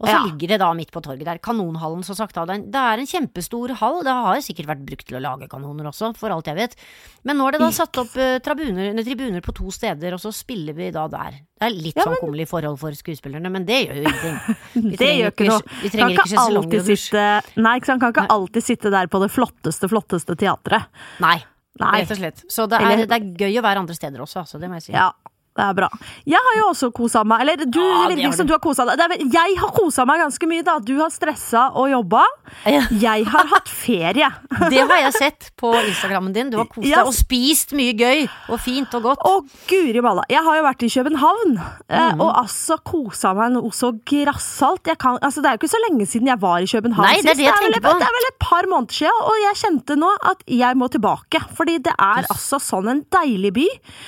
Og 0.00 0.08
så 0.08 0.12
Ja. 0.14 0.22
ligger 0.24 0.48
det 0.48 0.58
da 0.60 0.72
midt 0.72 0.90
på 0.90 1.02
torget 1.04 1.24
der, 1.26 1.36
Kanonhallen, 1.38 2.02
som 2.02 2.14
sagt. 2.16 2.32
da. 2.34 2.46
Det 2.46 2.74
er 2.74 2.98
en- 2.98 3.06
kjempestor 3.06 3.74
hall, 3.76 4.02
det 4.02 4.08
har 4.10 4.36
sikkert 4.40 4.66
vært 4.66 4.84
brukt 4.86 5.04
til 5.06 5.18
å 5.18 5.20
lage 5.20 5.46
kanoner 5.46 5.84
også, 5.90 6.16
for 6.16 6.30
alt 6.30 6.46
jeg 6.46 6.56
vet. 6.56 6.74
Men 7.22 7.36
nå 7.36 7.48
er 7.48 7.52
det 7.52 7.60
da 7.60 7.68
satt 7.70 7.92
opp 7.98 8.16
eh, 8.16 8.38
tribuner, 8.38 8.94
tribuner 9.04 9.42
på 9.42 9.52
to 9.54 9.70
steder, 9.70 10.14
og 10.14 10.18
så 10.20 10.32
spiller 10.32 10.72
vi 10.74 10.90
da 10.90 11.06
der. 11.06 11.32
Det 11.60 11.66
er 11.68 11.70
litt 11.70 11.96
Ja, 11.96 12.04
sånn 12.04 12.16
men- 12.16 12.20
kummerlige 12.32 12.48
forhold 12.48 12.78
for 12.78 12.90
skuespillerne, 12.92 13.50
men 13.52 13.64
det 13.66 13.88
gjør 13.88 13.96
jo 13.96 14.02
ingenting. 14.08 14.40
Det 14.96 15.08
gjør 15.20 15.30
ikke 15.32 15.48
noe. 15.48 15.62
Vi 15.82 15.88
trenger 15.90 16.16
ikke 16.16 16.24
ikke 16.24 16.96
sitte 16.96 17.42
Nei, 17.60 17.76
ikke 17.78 17.86
sant, 17.86 18.00
kan 18.00 18.12
ikke 18.14 18.26
alltid 18.28 18.62
sitte 18.64 18.90
der 18.90 19.06
på 19.06 19.20
det 19.20 19.30
flotteste, 19.30 19.86
flotteste 19.86 20.34
teatret. 20.34 20.86
Nei, 21.20 21.42
Nei. 21.78 22.00
rett 22.00 22.10
og 22.10 22.16
slett. 22.16 22.44
Så 22.48 22.66
det 22.66 22.80
Eller- 22.80 23.02
er, 23.02 23.06
det 23.06 23.12
er 23.20 23.36
gøy 23.36 23.58
å 23.60 23.62
være 23.62 23.76
andre 23.84 23.94
steder 23.94 24.18
også, 24.24 24.40
altså, 24.46 24.58
det 24.58 24.70
må 24.70 24.74
jeg 24.80 24.82
si. 24.84 24.92
Ja, 24.92 25.12
det 25.60 25.66
er 25.68 25.76
bra. 25.76 25.88
Jeg 26.32 26.40
har 26.48 26.56
jo 26.60 26.66
også 26.72 26.88
kosa 26.96 27.22
meg. 27.28 27.42
Eller 27.44 27.60
du, 27.68 27.80
Ja, 27.80 28.06
det 28.08 28.16
det 28.16 28.24
virker 28.24 28.36
som 28.40 28.48
du. 28.48 28.52
har 28.56 28.62
kosa 28.64 28.86
deg. 28.88 29.00
Er, 29.04 29.24
jeg 29.34 29.56
har 29.60 29.72
kosa 29.76 30.06
meg 30.08 30.20
ganske 30.24 30.48
mye, 30.48 30.64
da. 30.64 30.78
Du 30.80 30.94
har 31.00 31.10
stressa 31.12 31.66
og 31.76 31.90
jobba. 31.92 32.22
Ja. 32.64 32.82
Jeg 32.90 33.26
har 33.28 33.46
hatt 33.52 33.68
ferie. 33.68 34.30
Det 34.70 34.80
har 34.86 34.98
jeg 35.04 35.12
sett 35.18 35.50
på 35.60 35.70
Instagrammen 35.84 36.32
din. 36.34 36.50
Du 36.52 36.56
har 36.58 36.66
kost 36.70 36.86
deg 36.88 36.98
og 37.06 37.12
spist 37.16 37.72
mye 37.76 37.92
gøy 37.98 38.24
og 38.50 38.58
fint 38.62 38.92
og 38.96 39.02
godt. 39.10 39.24
Å, 39.26 39.40
guri 39.70 40.00
malla. 40.04 40.24
Jeg 40.30 40.42
har 40.46 40.56
jo 40.60 40.64
vært 40.66 40.82
i 40.86 40.90
København, 40.96 41.54
Mhm. 41.90 42.20
og 42.22 42.30
altså 42.44 42.76
kosa 42.86 43.32
meg 43.34 43.52
noe 43.52 43.70
så 43.74 43.90
grassat. 44.06 44.88
Kan, 45.00 45.18
altså, 45.22 45.42
det 45.42 45.50
er 45.50 45.56
jo 45.56 45.60
ikke 45.62 45.72
så 45.74 45.80
lenge 45.88 46.06
siden 46.08 46.28
jeg 46.30 46.40
var 46.40 46.58
i 46.62 46.68
København 46.70 47.04
Nei, 47.06 47.20
det 47.22 47.32
er 47.34 47.38
det 47.40 47.44
jeg 47.46 47.54
vel, 47.56 47.72
tenker 47.74 47.84
på. 47.84 47.94
det 47.98 48.06
er 48.08 48.14
vel 48.16 48.28
et 48.30 48.38
par 48.42 48.68
måneder 48.70 48.94
siden, 49.00 49.20
og 49.26 49.36
jeg 49.44 49.58
kjente 49.62 49.96
nå 49.98 50.10
at 50.30 50.42
jeg 50.46 50.78
må 50.80 50.88
tilbake. 50.92 51.42
Fordi 51.58 51.78
det 51.82 51.92
er 51.98 52.28
altså 52.30 52.60
sånn 52.62 52.88
en 52.92 53.02
deilig 53.12 53.52
by. 53.58 53.66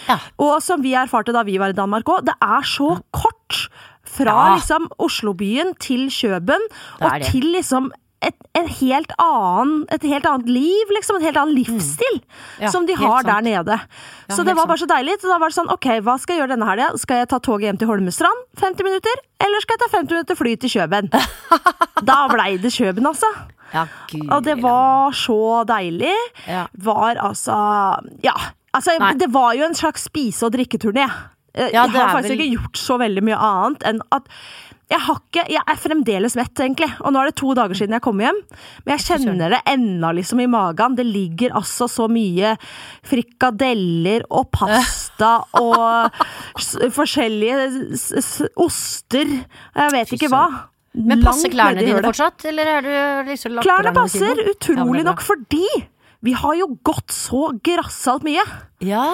Ja. 0.08 0.18
Og 0.38 0.62
som 0.62 0.82
vi 0.84 0.94
erfarte 0.98 1.34
da 1.34 1.41
vi 1.48 1.58
var 1.58 1.72
i 1.72 1.78
Danmark 1.78 2.04
òg, 2.08 2.24
det 2.28 2.34
er 2.42 2.62
så 2.68 2.94
kort 3.12 3.66
fra 4.12 4.32
Ja. 4.32 4.54
liksom 4.56 4.88
Oslobyen 4.98 5.74
til 5.80 6.08
Kjøben, 6.12 6.60
og 7.00 7.22
til 7.30 7.52
liksom 7.54 7.90
et, 8.22 8.36
et, 8.54 8.68
helt 8.78 9.10
annen, 9.18 9.84
et 9.90 10.02
helt 10.06 10.26
annet 10.30 10.46
liv, 10.46 10.90
liksom. 10.94 11.16
En 11.16 11.22
helt 11.26 11.36
annen 11.40 11.56
livsstil 11.56 12.20
Mm. 12.22 12.60
Ja, 12.62 12.68
som 12.70 12.86
de 12.86 12.94
har 12.94 13.24
der 13.26 13.40
nede. 13.42 13.74
Ja, 14.28 14.34
så 14.36 14.44
det 14.46 14.54
var 14.54 14.66
bare 14.70 14.78
så 14.78 14.86
deilig. 14.86 15.16
Så 15.20 15.26
da 15.26 15.38
var 15.42 15.48
det 15.50 15.56
sånn, 15.56 15.72
ok, 15.72 15.88
hva 16.06 16.14
skal 16.20 16.36
jeg 16.36 16.42
gjøre 16.44 16.52
denne 16.54 16.68
helga? 16.68 16.92
Skal 17.02 17.16
jeg 17.16 17.28
ta 17.32 17.38
toget 17.42 17.66
hjem 17.66 17.78
til 17.80 17.88
Holmestrand, 17.88 18.44
50 18.60 18.84
minutter? 18.86 19.10
Eller 19.42 19.60
skal 19.64 19.74
jeg 19.74 19.82
ta 19.82 19.98
50 19.98 20.12
minutter 20.14 20.38
fly 20.38 20.54
til 20.56 20.70
Kjøben? 20.70 21.10
da 22.12 22.28
blei 22.30 22.58
det 22.62 22.70
Kjøben, 22.70 23.06
altså. 23.10 23.26
Ja, 23.74 23.86
gud. 24.12 24.28
Og 24.30 24.44
det 24.44 24.58
var 24.62 25.10
så 25.16 25.64
deilig. 25.66 26.14
Var 26.78 27.16
altså 27.16 27.58
Ja, 28.22 28.34
altså, 28.74 28.98
Nei. 28.98 29.12
det 29.20 29.30
var 29.32 29.54
jo 29.58 29.64
en 29.68 29.74
slags 29.78 30.08
spise- 30.08 30.44
og 30.48 30.52
drikketurné. 30.56 31.06
Jeg 31.54 31.72
Ja, 31.74 31.86
har 31.86 32.14
faktisk 32.16 32.30
vel- 32.32 32.40
ikke 32.40 32.54
gjort 32.56 32.78
så 32.80 32.98
veldig 32.98 33.22
mye 33.22 33.36
annet 33.38 33.82
enn 33.84 34.00
at 34.10 34.28
jeg, 34.92 35.00
har 35.00 35.16
ikke, 35.20 35.42
jeg 35.48 35.62
er 35.68 35.76
fremdeles 35.80 36.34
mett, 36.36 36.52
egentlig. 36.60 36.88
Og 37.00 37.12
nå 37.14 37.20
er 37.22 37.26
det 37.30 37.36
to 37.36 37.54
dager 37.56 37.74
siden 37.74 37.92
jeg 37.96 38.02
kom 38.04 38.18
hjem. 38.20 38.38
Men 38.84 38.98
jeg 38.98 39.04
kjenner 39.20 39.48
det 39.54 39.60
ennå 39.66 40.10
liksom 40.18 40.40
i 40.42 40.46
magen. 40.46 40.96
Det 40.96 41.06
ligger 41.06 41.54
altså 41.56 41.88
så 41.88 42.08
mye 42.12 42.56
frikadeller 43.08 44.24
og 44.30 44.50
pasta 44.52 45.44
og 45.56 46.10
forskjellige 46.92 47.56
oster. 48.60 49.32
Jeg 49.76 49.94
vet 49.96 50.12
ikke 50.18 50.28
hva. 50.32 50.44
Men 50.92 51.22
passer 51.24 51.48
klærne 51.48 51.80
dine 51.80 52.02
fortsatt, 52.04 52.44
eller 52.50 52.68
er 52.68 52.82
du 52.84 53.30
liksom 53.30 53.54
lagt 53.56 53.64
Klærne 53.64 53.94
passer 53.96 54.42
utrolig 54.50 55.04
nok 55.06 55.22
fordi 55.24 55.64
vi 56.22 56.34
har 56.38 56.54
jo 56.54 56.68
gått 56.86 57.10
så 57.14 57.50
grassat 57.66 58.22
mye. 58.26 58.44
Ja. 58.84 59.06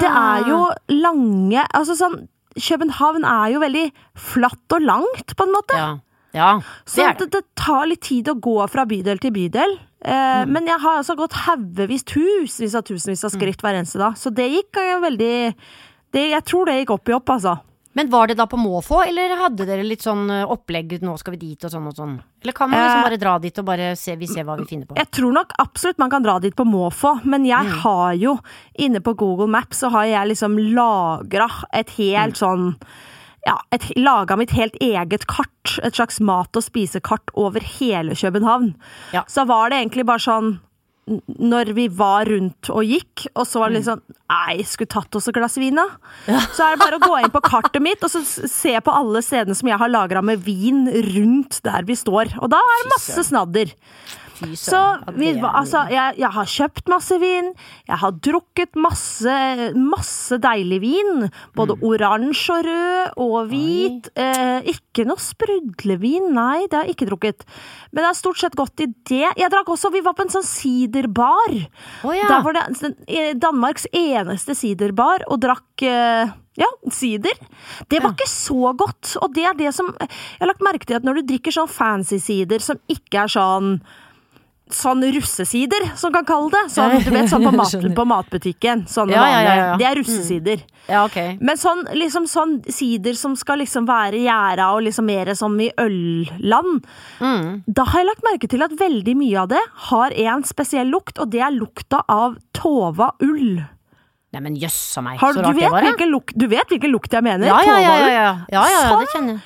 Det 0.00 0.08
er 0.10 0.48
jo 0.50 0.62
lange 0.94 1.62
Altså 1.74 1.94
sånn 1.98 2.24
København 2.56 3.26
er 3.28 3.50
jo 3.52 3.60
veldig 3.60 3.84
flatt 4.16 4.72
og 4.72 4.84
langt, 4.86 5.34
på 5.36 5.44
en 5.44 5.52
måte. 5.52 5.76
Ja. 5.76 5.88
ja 6.32 6.50
så 6.88 7.02
det 7.02 7.10
så 7.10 7.26
det, 7.26 7.26
det. 7.34 7.42
tar 7.60 7.82
litt 7.90 8.00
tid 8.06 8.30
å 8.32 8.38
gå 8.40 8.54
fra 8.72 8.86
bydel 8.88 9.20
til 9.20 9.34
bydel. 9.34 9.76
Eh, 10.00 10.46
Mm. 10.46 10.52
Men 10.54 10.68
jeg 10.70 10.80
har 10.80 11.00
altså 11.00 11.16
gått 11.18 11.36
haugevis, 11.46 12.04
tusenvis 12.06 12.74
av 12.78 12.84
tusenvis 12.86 13.24
av 13.26 13.32
skritt 13.34 13.62
hver 13.64 13.76
eneste 13.76 13.98
dag. 14.00 14.16
Så 14.16 14.30
det 14.32 14.46
gikk 14.52 14.78
jo 14.78 15.00
veldig 15.02 15.54
det, 16.14 16.24
Jeg 16.30 16.44
tror 16.44 16.66
det 16.66 16.78
gikk 16.80 16.94
opp 16.94 17.08
i 17.08 17.16
opp, 17.16 17.28
altså. 17.34 17.58
Men 17.96 18.10
var 18.12 18.28
det 18.28 18.36
da 18.36 18.44
på 18.46 18.58
måfå, 18.60 18.98
eller 19.08 19.32
hadde 19.40 19.64
dere 19.66 19.82
litt 19.86 20.04
sånn 20.04 20.26
eh, 20.30 20.44
opplegg, 20.52 20.98
nå 21.00 21.14
skal 21.18 21.32
vi 21.34 21.38
dit 21.46 21.64
og 21.64 21.72
sånn 21.72 21.86
og 21.88 21.96
sånn? 21.96 22.14
Eller 22.44 22.52
kan 22.52 22.68
man 22.70 22.78
liksom 22.82 23.00
Eh, 23.00 23.06
bare 23.08 23.20
dra 23.22 23.38
dit 23.40 23.58
og 23.62 23.64
bare 23.64 23.96
se, 23.96 24.14
vi 24.20 24.26
ser 24.28 24.44
hva 24.44 24.58
vi 24.60 24.66
finner 24.68 24.86
på? 24.90 24.96
Jeg 25.00 25.10
tror 25.16 25.32
nok 25.32 25.54
absolutt 25.58 25.98
man 25.98 26.10
kan 26.12 26.22
dra 26.22 26.38
dit 26.38 26.54
på 26.54 26.66
måfå, 26.68 27.14
men 27.24 27.44
jeg 27.48 27.64
Mm. 27.64 27.78
har 27.82 28.12
jo 28.14 28.38
inne 28.78 29.00
på 29.00 29.16
Google 29.16 29.48
Maps 29.48 29.80
så 29.80 29.90
har 29.90 30.04
jeg 30.04 30.28
liksom 30.28 30.58
lagra 30.76 31.48
et 31.72 31.88
helt 31.96 32.34
Mm. 32.36 32.40
sånn 32.44 32.76
ja, 33.46 33.56
laga 33.96 34.36
mitt 34.36 34.50
helt 34.50 34.74
eget 34.82 35.24
kart, 35.28 35.78
et 35.84 35.94
slags 35.94 36.18
mat- 36.20 36.56
og 36.56 36.62
spisekart 36.64 37.30
over 37.36 37.60
hele 37.60 38.10
København. 38.10 38.74
Ja. 39.12 39.22
Så 39.28 39.46
var 39.46 39.70
det 39.70 39.78
egentlig 39.78 40.04
bare 40.04 40.18
sånn 40.18 40.58
når 41.06 41.68
vi 41.76 41.84
var 41.94 42.26
rundt 42.26 42.68
og 42.74 42.82
gikk, 42.82 43.26
og 43.36 43.46
så 43.46 43.60
var 43.62 43.70
Mm. 43.70 43.72
det 43.74 43.78
litt 43.78 43.88
sånn 43.90 44.02
Nei, 44.28 44.62
skulle 44.66 44.88
tatt 44.90 45.14
oss 45.14 45.28
et 45.28 45.34
glass 45.36 45.54
vin, 45.56 45.76
da. 45.78 45.86
Så 46.52 46.64
er 46.66 46.74
det 46.74 46.80
bare 46.82 46.98
å 46.98 47.04
gå 47.06 47.20
inn 47.22 47.30
på 47.30 47.40
kartet 47.46 47.80
mitt 47.80 48.02
og 48.02 48.10
så 48.10 48.24
se 48.26 48.72
på 48.82 48.90
alle 48.92 49.22
stedene 49.22 49.54
som 49.54 49.68
jeg 49.70 49.78
har 49.78 49.88
lagra 49.88 50.20
med 50.22 50.42
vin 50.42 50.86
rundt 50.90 51.60
der 51.62 51.82
vi 51.86 51.94
står. 51.94 52.34
Og 52.42 52.50
da 52.50 52.58
er 52.58 52.82
det 52.82 52.90
masse 52.90 53.22
snadder. 53.30 53.70
Så 54.58 54.80
vi, 55.16 55.30
altså, 55.40 55.84
jeg, 55.90 56.16
jeg 56.20 56.30
har 56.34 56.48
kjøpt 56.52 56.90
masse 56.92 57.16
vin, 57.22 57.52
jeg 57.88 57.98
har 58.02 58.12
drukket 58.26 58.76
masse, 58.76 59.36
masse 59.80 60.36
deilig 60.44 60.80
vin. 60.82 61.26
Både 61.56 61.76
oransje 61.80 62.52
og 62.58 62.66
rød 62.68 63.16
og 63.26 63.36
hvit. 63.50 64.10
Eh, 64.18 64.68
ikke 64.74 65.06
noe 65.08 65.20
sprudlevin, 65.22 66.30
nei, 66.36 66.66
det 66.68 66.76
har 66.78 66.84
jeg 66.88 66.96
ikke 66.98 67.08
drukket. 67.10 67.46
Men 67.92 68.02
det 68.04 68.10
er 68.10 68.18
stort 68.20 68.40
sett 68.42 68.56
godt 68.58 68.84
i 68.84 68.90
det. 69.08 69.24
Jeg 69.40 69.52
drakk 69.52 69.68
også, 69.72 69.90
Vi 69.94 70.02
var 70.04 70.16
på 70.18 70.26
en 70.26 70.32
sånn 70.34 70.44
siderbar. 70.46 71.54
Oh, 72.04 72.12
ja. 72.16 72.26
Der 72.28 72.42
var 72.44 72.56
det 72.58 72.92
eh, 73.08 73.32
Danmarks 73.40 73.86
eneste 73.96 74.54
siderbar, 74.58 75.24
og 75.32 75.40
drakk 75.44 75.82
eh, 75.86 76.28
ja, 76.60 76.68
sider. 76.92 77.36
Det 77.88 78.00
var 78.02 78.10
Ja. 78.12 78.14
ikke 78.16 78.28
så 78.30 78.72
godt, 78.76 79.16
og 79.22 79.32
det 79.36 79.44
er 79.44 79.54
det 79.58 79.72
som 79.76 79.90
Jeg 80.00 80.08
har 80.40 80.48
lagt 80.48 80.62
merke 80.64 80.86
til 80.88 80.96
at 80.96 81.04
når 81.04 81.20
du 81.20 81.26
drikker 81.32 81.52
sånn 81.52 81.68
fancy 81.68 82.16
sider 82.22 82.60
som 82.64 82.78
ikke 82.88 83.24
er 83.26 83.32
sånn 83.32 83.80
Sånn 84.66 84.98
russesider, 85.14 85.84
som 85.94 86.10
kan 86.10 86.24
kalle 86.26 86.50
det. 86.50 86.64
Sånn, 86.74 86.96
du 87.04 87.10
vet, 87.14 87.28
sånn 87.30 87.44
på, 87.46 87.52
mat, 87.60 87.74
på 87.94 88.04
matbutikken. 88.10 88.80
Sånne 88.90 89.14
Ja, 89.14 89.26
ja, 89.30 89.40
ja, 89.44 89.52
ja. 89.54 89.66
Mm. 89.74 89.78
Det 89.78 89.86
er 89.86 90.00
russesider. 90.00 90.64
Ja, 90.88 91.04
Okay. 91.06 91.36
Men 91.40 91.56
sånn, 91.58 91.84
liksom, 91.94 92.26
sånn 92.30 92.56
sider 92.70 93.14
som 93.18 93.36
skal 93.38 93.58
liksom 93.62 93.86
være 93.86 94.18
gjæra 94.24 94.72
og 94.74 94.82
liksom 94.86 95.06
mer 95.06 95.32
som 95.38 95.54
i 95.60 95.70
ølland, 95.78 96.84
Mm. 97.20 97.62
da 97.66 97.84
har 97.84 98.00
jeg 98.02 98.06
lagt 98.10 98.26
merke 98.26 98.48
til 98.50 98.62
at 98.62 98.74
veldig 98.78 99.16
mye 99.16 99.38
av 99.44 99.48
det 99.54 99.62
har 99.90 100.10
en 100.10 100.42
spesiell 100.42 100.90
lukt, 100.90 101.18
og 101.18 101.30
det 101.30 101.40
er 101.46 101.50
lukta 101.54 102.02
av 102.08 102.36
tova 102.52 103.12
ull. 103.22 103.62
Nei, 104.32 104.40
men 104.42 104.56
jøssa 104.58 105.02
meg, 105.02 105.18
så 105.20 105.30
rart 105.32 105.54
det 105.56 105.70
var, 105.70 105.82
hvilken 105.86 106.10
du 106.36 106.46
vet 106.50 106.68
hvilken 106.68 106.90
lukt 106.92 107.12
jeg 107.14 107.22
mener? 107.22 107.46
Ja, 107.46 107.60
ja, 107.64 107.78
ja, 107.78 107.80
ja, 107.80 108.08
ja. 108.08 108.08
ja, 108.10 108.34
ja, 108.50 108.64
ja 108.68 108.80
det 108.82 108.90
Sånn. 108.90 109.06
kjenner 109.14 109.32
jeg. 109.38 109.42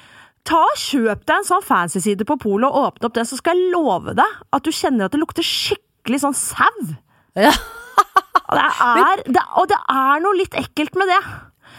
Ta 0.49 0.63
og 0.71 0.79
Kjøp 0.81 1.27
deg 1.29 1.37
en 1.37 1.47
sånn 1.47 1.67
fancy 1.67 2.01
side 2.03 2.25
på 2.29 2.39
polet 2.41 2.71
og 2.71 2.89
åpne 2.95 3.11
opp 3.11 3.19
den, 3.19 3.29
så 3.29 3.37
skal 3.39 3.59
jeg 3.59 3.73
love 3.75 4.15
deg 4.19 4.41
at 4.57 4.65
du 4.65 4.73
kjenner 4.75 5.07
at 5.07 5.15
det 5.15 5.21
lukter 5.21 5.47
skikkelig 5.47 6.23
sånn 6.25 6.37
sau. 6.39 6.97
Ja. 7.39 7.53
Og 8.51 8.57
det 8.59 8.65
er, 8.83 9.21
det, 9.31 9.43
og 9.61 9.69
det 9.71 9.77
er 9.95 10.23
noe 10.25 10.35
litt 10.35 10.57
ekkelt 10.59 10.97
med 10.99 11.07
det. 11.07 11.19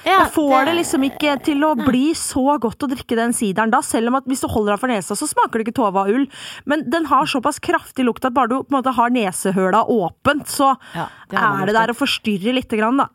Ja, 0.05 0.21
Jeg 0.23 0.31
får 0.33 0.69
det 0.69 0.75
liksom 0.77 1.03
ikke 1.03 1.33
til 1.43 1.65
å 1.67 1.73
bli 1.77 2.13
så 2.17 2.55
godt 2.63 2.85
å 2.85 2.89
drikke 2.89 3.17
den 3.19 3.35
sideren 3.35 3.73
da, 3.73 3.81
selv 3.85 4.07
om 4.09 4.15
at 4.17 4.29
hvis 4.29 4.41
du 4.41 4.47
holder 4.49 4.73
deg 4.73 4.81
for 4.81 4.91
nesa, 4.93 5.17
så 5.19 5.27
smaker 5.29 5.59
det 5.59 5.67
ikke 5.67 5.75
tove 5.81 6.01
av 6.01 6.09
ull. 6.09 6.23
Men 6.69 6.85
den 6.89 7.09
har 7.11 7.27
såpass 7.29 7.59
kraftig 7.59 8.07
lukt 8.07 8.23
at 8.25 8.33
bare 8.37 8.49
du 8.49 8.55
på 8.61 8.71
en 8.71 8.77
måte 8.79 8.95
har 8.97 9.11
nesehøla 9.13 9.83
åpent, 9.91 10.47
så 10.49 10.71
Ja, 10.95 11.09
det 11.29 11.43
har 11.43 11.59
er 11.59 11.69
det 11.69 11.75
der 11.77 11.93
å 11.93 11.97
forstyrre 11.99 12.55
lite 12.55 12.79
grann, 12.79 13.03
da. 13.03 13.09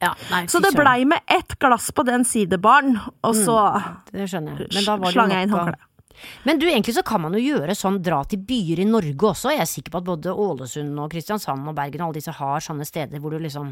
Ja, 0.00 0.14
nei, 0.30 0.46
Så 0.48 0.62
det 0.64 0.72
blei 0.72 1.04
med 1.04 1.20
ett 1.28 1.58
glass 1.60 1.90
på 1.92 2.04
den 2.08 2.24
sidebaren, 2.24 2.96
og 3.22 3.36
så 3.36 3.56
Det 4.10 4.24
jeg. 4.24 4.42
Men 4.42 4.84
da 4.86 4.96
var 4.96 5.12
slang 5.12 5.34
jeg 5.34 5.48
inn 5.48 5.54
håndkleet. 5.54 5.86
Men 6.44 6.58
du, 6.60 6.66
egentlig 6.68 6.94
så 6.94 7.02
kan 7.06 7.22
man 7.22 7.34
jo 7.36 7.40
gjøre 7.40 7.74
sånn, 7.76 8.00
dra 8.04 8.20
til 8.28 8.42
byer 8.44 8.82
i 8.82 8.86
Norge 8.88 9.30
også. 9.30 9.52
Jeg 9.54 9.62
er 9.64 9.68
sikker 9.70 9.94
på 9.94 10.00
at 10.02 10.06
både 10.08 10.34
Ålesund 10.34 10.98
og 11.00 11.10
Kristiansand 11.12 11.68
og 11.70 11.76
Bergen 11.76 12.02
og 12.02 12.10
alle 12.10 12.18
disse 12.20 12.34
har 12.36 12.64
sånne 12.64 12.86
steder 12.88 13.22
hvor 13.22 13.34
du 13.34 13.38
liksom 13.42 13.70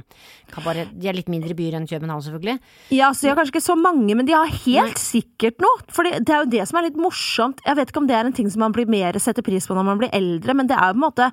kan 0.53 0.65
bare 0.65 0.87
De 0.89 1.11
er 1.11 1.17
litt 1.19 1.29
mindre 1.33 1.57
byer 1.59 1.79
enn 1.79 1.89
København, 1.89 2.25
selvfølgelig. 2.25 2.59
Ja, 2.95 3.11
så 3.13 3.27
de 3.27 3.33
har 3.33 3.41
kanskje 3.41 3.57
ikke 3.57 3.65
så 3.69 3.79
mange, 3.79 4.17
men 4.17 4.29
de 4.29 4.37
har 4.37 4.53
helt 4.65 5.01
sikkert 5.01 5.61
noe. 5.65 5.85
For 5.93 6.09
det 6.09 6.25
er 6.25 6.45
jo 6.45 6.53
det 6.57 6.69
som 6.71 6.81
er 6.81 6.89
litt 6.89 7.01
morsomt. 7.01 7.61
Jeg 7.67 7.81
vet 7.81 7.93
ikke 7.93 8.03
om 8.05 8.09
det 8.11 8.17
er 8.19 8.29
en 8.29 8.37
ting 8.41 8.53
som 8.53 8.65
man 8.65 8.77
blir 8.77 8.89
mer 8.89 9.19
setter 9.23 9.45
pris 9.45 9.69
på 9.69 9.77
når 9.77 9.89
man 9.91 10.01
blir 10.01 10.15
eldre, 10.17 10.57
men 10.57 10.71
det 10.71 10.79
er 10.79 10.93
jo 10.93 10.97
på 10.97 11.03
en 11.03 11.07
måte 11.09 11.33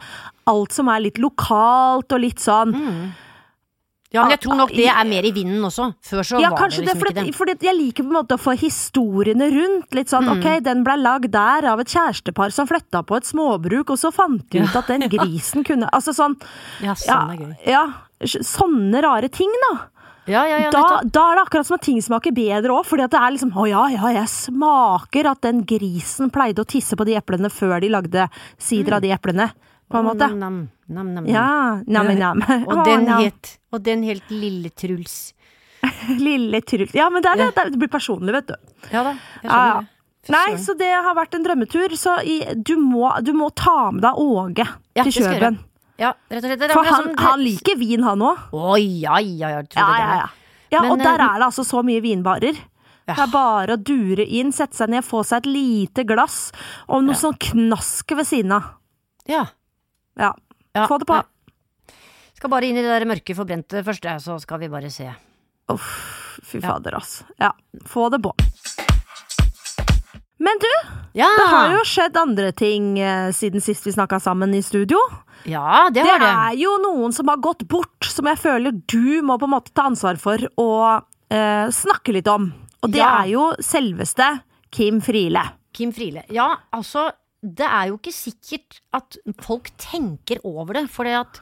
alt 0.51 0.75
som 0.75 0.91
er 0.91 1.05
litt 1.05 1.21
lokalt 1.21 2.11
og 2.11 2.25
litt 2.27 2.43
sånn 2.43 2.75
Mm. 2.75 3.13
Ja, 4.13 4.21
men 4.23 4.31
jeg 4.31 4.39
tror 4.45 4.55
nok 4.55 4.69
det 4.71 4.85
er 4.87 5.03
mer 5.09 5.25
i 5.27 5.31
vinden 5.31 5.61
også. 5.65 5.89
Før 6.05 6.21
så 6.23 6.39
Ja, 6.39 6.49
var 6.51 6.69
det 6.69 6.77
det, 6.77 6.85
liksom 6.85 6.99
for, 6.99 7.09
ikke 7.09 7.25
det. 7.25 7.35
fordi 7.35 7.65
jeg 7.67 7.75
liker 7.75 8.03
på 8.03 8.07
en 8.13 8.17
måte 8.23 8.37
å 8.37 8.39
få 8.39 8.53
historiene 8.57 9.47
rundt. 9.51 9.93
Litt 9.93 10.07
sånn, 10.07 10.23
Mm. 10.29 10.37
ok, 10.39 10.63
den 10.63 10.83
ble 10.85 10.95
lagd 11.01 11.31
der 11.31 11.65
av 11.67 11.79
et 11.81 11.87
kjærestepar 11.87 12.51
som 12.53 12.67
flytta 12.67 13.03
på 13.03 13.17
et 13.17 13.23
småbruk, 13.25 13.89
og 13.89 13.97
så 13.97 14.13
fant 14.13 14.47
de 14.51 14.59
ut 14.61 14.75
at 14.75 14.87
den 14.87 15.01
grisen 15.15 15.65
kunne 15.65 15.89
Altså 15.91 16.13
sånn 16.15 16.37
Ja, 16.81 16.93
ja, 16.93 16.95
sånn 16.95 17.37
gøy. 17.37 17.57
ja, 17.67 17.83
sånne 18.23 19.01
rare 19.03 19.27
ting, 19.29 19.51
da. 19.69 19.87
Ja, 20.27 20.43
ja, 20.47 20.57
ja, 20.57 20.69
Da, 20.71 21.01
da 21.03 21.31
er 21.31 21.35
det 21.35 21.43
akkurat 21.45 21.65
som 21.67 21.75
at 21.75 21.81
ting 21.85 21.99
smaker 22.01 22.31
bedre 22.33 22.71
òg, 22.73 22.85
fordi 22.85 23.03
at 23.03 23.11
det 23.11 23.19
er 23.19 23.31
liksom 23.35 23.51
Å 23.53 23.67
ja, 23.69 23.83
ja, 23.93 24.07
jeg 24.21 24.27
smaker 24.27 25.29
at 25.29 25.41
den 25.41 25.63
grisen 25.65 26.31
pleide 26.31 26.63
å 26.63 26.65
tisse 26.65 26.95
på 26.97 27.05
de 27.05 27.13
eplene 27.19 27.51
før 27.51 27.79
de 27.81 27.89
lagde 27.89 28.29
sider 28.57 28.93
av 28.97 29.01
de 29.01 29.09
eplene, 29.11 29.51
på 29.91 29.99
en 29.99 30.05
måte. 30.07 30.31
Nam, 30.35 30.69
nam, 30.87 31.13
nam, 31.13 31.25
nam. 31.25 31.31
Ja, 31.33 31.81
nam-nam. 31.87 32.43
Og 32.69 32.85
den 32.85 33.07
het 33.09 33.57
Og 33.73 33.83
den 33.85 34.03
het 34.07 34.29
Lille 34.29 34.69
Truls. 34.69 35.33
Lille 36.27 36.61
Truls. 36.61 36.93
Ja, 36.95 37.09
men 37.09 37.25
det, 37.25 37.33
er, 37.33 37.51
det, 37.51 37.71
det 37.73 37.81
blir 37.81 37.91
personlig, 37.91 38.33
vet 38.35 38.53
du. 38.53 38.55
Ja 38.91 39.03
da, 39.05 39.15
jeg 39.41 39.49
skjønner 39.49 39.81
det. 39.81 39.91
Nei, 40.33 40.57
så 40.57 40.73
det 40.77 40.89
har 40.89 41.13
vært 41.17 41.35
en 41.37 41.43
drømmetur. 41.45 41.93
Så 41.99 42.17
i, 42.25 42.39
du, 42.55 42.75
må, 42.81 43.09
du 43.21 43.31
må 43.37 43.51
ta 43.53 43.91
med 43.93 44.01
deg 44.05 44.21
Åge 44.21 44.65
Ja, 44.97 45.03
til 45.05 45.13
Kjøben. 45.19 45.59
Ja, 46.01 46.11
rett 46.31 46.43
og 46.43 46.49
slett. 46.49 46.71
For 46.73 46.87
han, 46.89 47.11
han 47.21 47.43
liker 47.43 47.77
vin, 47.79 48.03
han 48.03 48.23
òg. 48.25 48.47
Å, 48.55 48.77
ja, 48.81 49.19
ja, 49.21 49.51
ja. 49.53 49.61
Ja, 49.77 49.85
ja, 49.85 50.15
ja. 50.23 50.31
ja 50.73 50.81
Men, 50.83 50.95
og 50.95 51.03
der 51.03 51.13
eh, 51.13 51.27
er 51.27 51.43
det 51.43 51.49
altså 51.51 51.65
så 51.67 51.83
mye 51.87 52.01
vinbarer. 52.03 52.57
Ja. 53.05 53.13
Det 53.13 53.21
er 53.27 53.31
bare 53.31 53.75
å 53.77 53.79
dure 53.79 54.25
inn, 54.25 54.49
sette 54.55 54.75
seg 54.79 54.89
ned, 54.91 55.05
få 55.05 55.21
seg 55.27 55.43
et 55.43 55.51
lite 55.53 56.07
glass 56.09 56.49
og 56.87 57.05
noe 57.05 57.13
Ja. 57.13 57.21
sånn 57.21 57.37
knask 57.51 58.15
ved 58.17 58.27
siden 58.27 58.55
av. 58.57 58.73
Ja. 59.29 59.45
Ja. 60.19 60.33
Ja. 60.75 60.85
Få 60.87 60.99
det 60.99 61.07
på. 61.09 61.15
Nei. 61.21 61.97
Skal 62.35 62.51
bare 62.51 62.67
inn 62.67 62.75
i 62.77 62.83
det 62.83 62.91
der 62.91 63.05
mørke 63.07 63.35
forbrente 63.37 63.81
først, 63.87 64.03
så 64.21 64.35
skal 64.43 64.59
vi 64.59 64.67
bare 64.69 64.89
se. 64.91 65.07
Uff, 65.71 66.39
fy 66.43 66.59
Ja. 66.59 66.73
fader, 66.75 66.95
ass. 66.99 67.23
Ja, 67.39 67.51
få 67.87 68.09
det 68.11 68.21
på. 68.21 68.33
Men 70.37 70.59
du, 70.59 70.67
Ja, 71.15 71.29
det 71.39 71.45
har 71.47 71.69
jo 71.71 71.83
skjedd 71.87 72.17
andre 72.19 72.49
ting 72.51 72.97
eh, 72.99 73.29
siden 73.31 73.61
sist 73.63 73.85
vi 73.87 73.93
snakka 73.95 74.19
sammen 74.19 74.51
i 74.53 74.59
studio. 74.61 74.99
ja 75.47 75.87
det 75.89 76.03
Det 76.03 76.09
har 76.11 76.19
det. 76.19 76.27
er 76.27 76.57
jo 76.59 76.73
noen 76.83 77.13
som 77.15 77.27
har 77.31 77.37
gått 77.37 77.63
bort, 77.71 78.03
som 78.03 78.25
jeg 78.27 78.37
føler 78.37 78.71
du 78.85 79.21
må 79.23 79.37
på 79.39 79.45
en 79.47 79.53
måte 79.55 79.71
ta 79.73 79.85
ansvar 79.87 80.19
for 80.19 80.37
å 80.59 80.69
eh, 81.31 81.67
snakke 81.71 82.11
litt 82.13 82.27
om. 82.27 82.51
Og 82.83 82.91
det 82.91 82.99
Ja. 82.99 83.23
er 83.23 83.27
jo 83.31 83.53
selveste 83.63 84.41
Kim 84.71 84.99
Friele. 85.01 85.41
Kim 85.73 85.91
Friele. 85.93 86.25
Ja, 86.29 86.57
altså, 86.73 87.11
det 87.45 87.67
er 87.67 87.87
jo 87.91 87.97
ikke 87.99 88.13
sikkert 88.15 88.79
at 88.97 89.17
folk 89.45 89.69
tenker 89.77 90.41
over 90.43 90.73
det, 90.79 90.89
for 90.89 91.05
at 91.05 91.39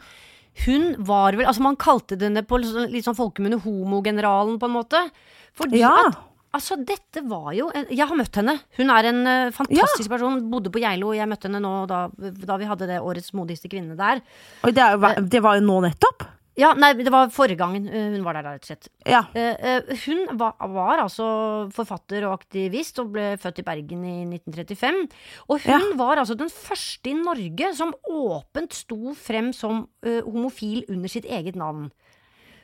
hun 0.65 0.91
var 1.01 1.33
vel 1.33 1.47
Altså, 1.49 1.61
man 1.65 1.75
kalte 1.81 2.17
henne 2.19 2.43
på 2.45 2.59
litt 2.61 3.05
sånn- 3.05 3.17
folkemunne 3.17 3.57
homogeneralen, 3.63 4.59
på 4.61 4.67
en 4.69 4.75
måte. 4.75 5.09
Fordi 5.57 5.79
Ja. 5.79 5.95
at 6.07 6.17
Altså, 6.53 6.75
dette 6.85 7.23
var 7.27 7.51
jo 7.57 7.71
Jeg 7.89 8.07
har 8.07 8.15
møtt 8.15 8.35
henne. 8.35 8.59
Hun 8.77 8.89
er 8.91 9.05
en 9.09 9.25
eh, 9.25 9.49
fantastisk 9.49 10.07
person. 10.07 10.51
Bodde 10.51 10.69
på 10.69 10.79
Geilo, 10.79 11.07
og 11.09 11.15
jeg 11.17 11.27
møtte 11.27 11.49
henne 11.49 11.59
nå 11.59 11.87
da, 11.87 12.07
da 12.45 12.57
vi 12.57 12.65
hadde 12.69 12.85
det 12.85 12.99
Årets 13.01 13.31
modigste 13.33 13.67
kvinne 13.71 13.97
der. 13.97 14.21
Og 14.63 14.71
det, 14.71 14.77
er 14.77 15.01
Eh. 15.17 15.21
det 15.21 15.41
var 15.41 15.55
jo 15.57 15.65
nå 15.65 15.81
nettopp. 15.89 16.27
Ja, 16.59 16.73
nei, 16.77 16.91
det 16.93 17.09
var 17.09 17.31
forrige 17.33 17.57
gangen 17.57 17.87
eh, 17.89 18.11
hun 18.13 18.21
var 18.27 18.37
der, 18.37 18.45
rett 18.45 18.65
og 18.67 18.69
slett. 18.69 18.89
Ja. 19.09 19.23
Eh, 19.33 19.55
eh, 19.57 19.87
hun 20.05 20.37
var, 20.37 20.53
var 20.69 21.01
altså 21.01 21.25
forfatter 21.73 22.27
og 22.27 22.35
aktivist 22.35 22.99
og 23.01 23.09
ble 23.15 23.31
født 23.41 23.63
i 23.63 23.65
Bergen 23.65 24.03
i 24.05 24.19
1935. 24.27 24.99
Og 25.47 25.63
hun 25.65 25.71
Ja. 25.73 25.79
var 25.97 26.21
altså 26.21 26.37
den 26.37 26.51
første 26.53 27.09
i 27.09 27.15
Norge 27.17 27.71
som 27.73 27.95
åpent 28.05 28.77
sto 28.77 29.15
frem 29.17 29.49
som 29.53 29.87
uh, 30.05 30.21
homofil 30.27 30.83
under 30.93 31.09
sitt 31.09 31.25
eget 31.25 31.57
navn. 31.57 31.87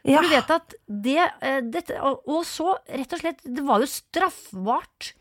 For 0.03 0.12
Ja. 0.13 0.22
du 0.22 0.29
vet 0.36 0.53
at 0.53 0.75
det, 0.88 1.17
uh, 1.41 1.60
dette, 1.65 1.98
og, 2.00 2.22
og 2.29 2.46
så, 2.46 2.75
rett 2.93 3.17
og 3.17 3.24
slett, 3.24 3.41
det 3.43 3.65
var 3.65 3.81
jo 3.81 3.89
straffbart. 3.89 5.13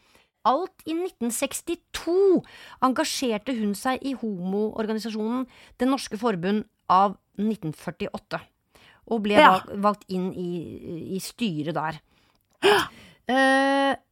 Alt 0.45 0.85
i 0.87 0.93
1962 0.93 2.45
engasjerte 2.85 3.57
hun 3.59 3.73
seg 3.77 3.99
i 4.07 4.13
homoorganisasjonen 4.17 5.49
Det 5.81 5.89
norske 5.89 6.17
forbund 6.21 6.65
av 6.89 7.17
1948. 7.41 8.41
Og 9.09 9.23
ble 9.25 9.39
Ja. 9.41 9.63
valgt 9.81 10.05
inn 10.13 10.33
i, 10.37 11.17
i 11.17 11.21
styret 11.25 11.75
der. 11.79 12.01
Uh, 13.29 13.95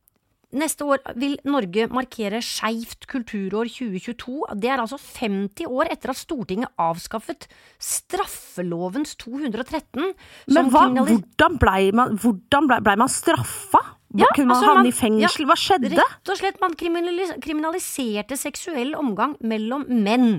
neste 0.56 0.86
år 0.88 1.02
vil 1.18 1.34
Norge 1.44 1.88
markere 1.92 2.40
Skeivt 2.40 3.04
kulturår 3.10 3.68
2022. 3.68 4.46
Det 4.56 4.70
er 4.72 4.80
altså 4.80 4.96
50 4.96 5.66
år 5.68 5.90
etter 5.92 6.14
at 6.14 6.20
Stortinget 6.20 6.72
avskaffet 6.80 7.48
straffelovens 7.82 9.16
213. 9.20 10.14
Men 10.54 10.70
hva, 10.72 10.86
hvordan 10.96 11.60
blei 11.60 11.90
man, 11.92 12.16
hvordan 12.22 12.70
ble, 12.70 12.80
blei 12.86 12.96
man 12.96 13.12
straffa? 13.12 13.82
Ja, 14.16 14.28
Kunne 14.32 14.48
man 14.48 14.56
altså, 14.56 14.72
havne 14.72 14.88
i 14.88 14.94
fengsel? 14.96 15.46
Hva 15.50 15.56
skjedde? 15.58 15.90
Rett 15.98 16.30
og 16.30 16.38
slett, 16.38 16.60
man 16.62 16.76
kriminalis 16.78 17.34
kriminaliserte 17.42 18.38
seksuell 18.38 18.94
omgang 18.96 19.34
mellom 19.44 19.84
menn. 19.90 20.38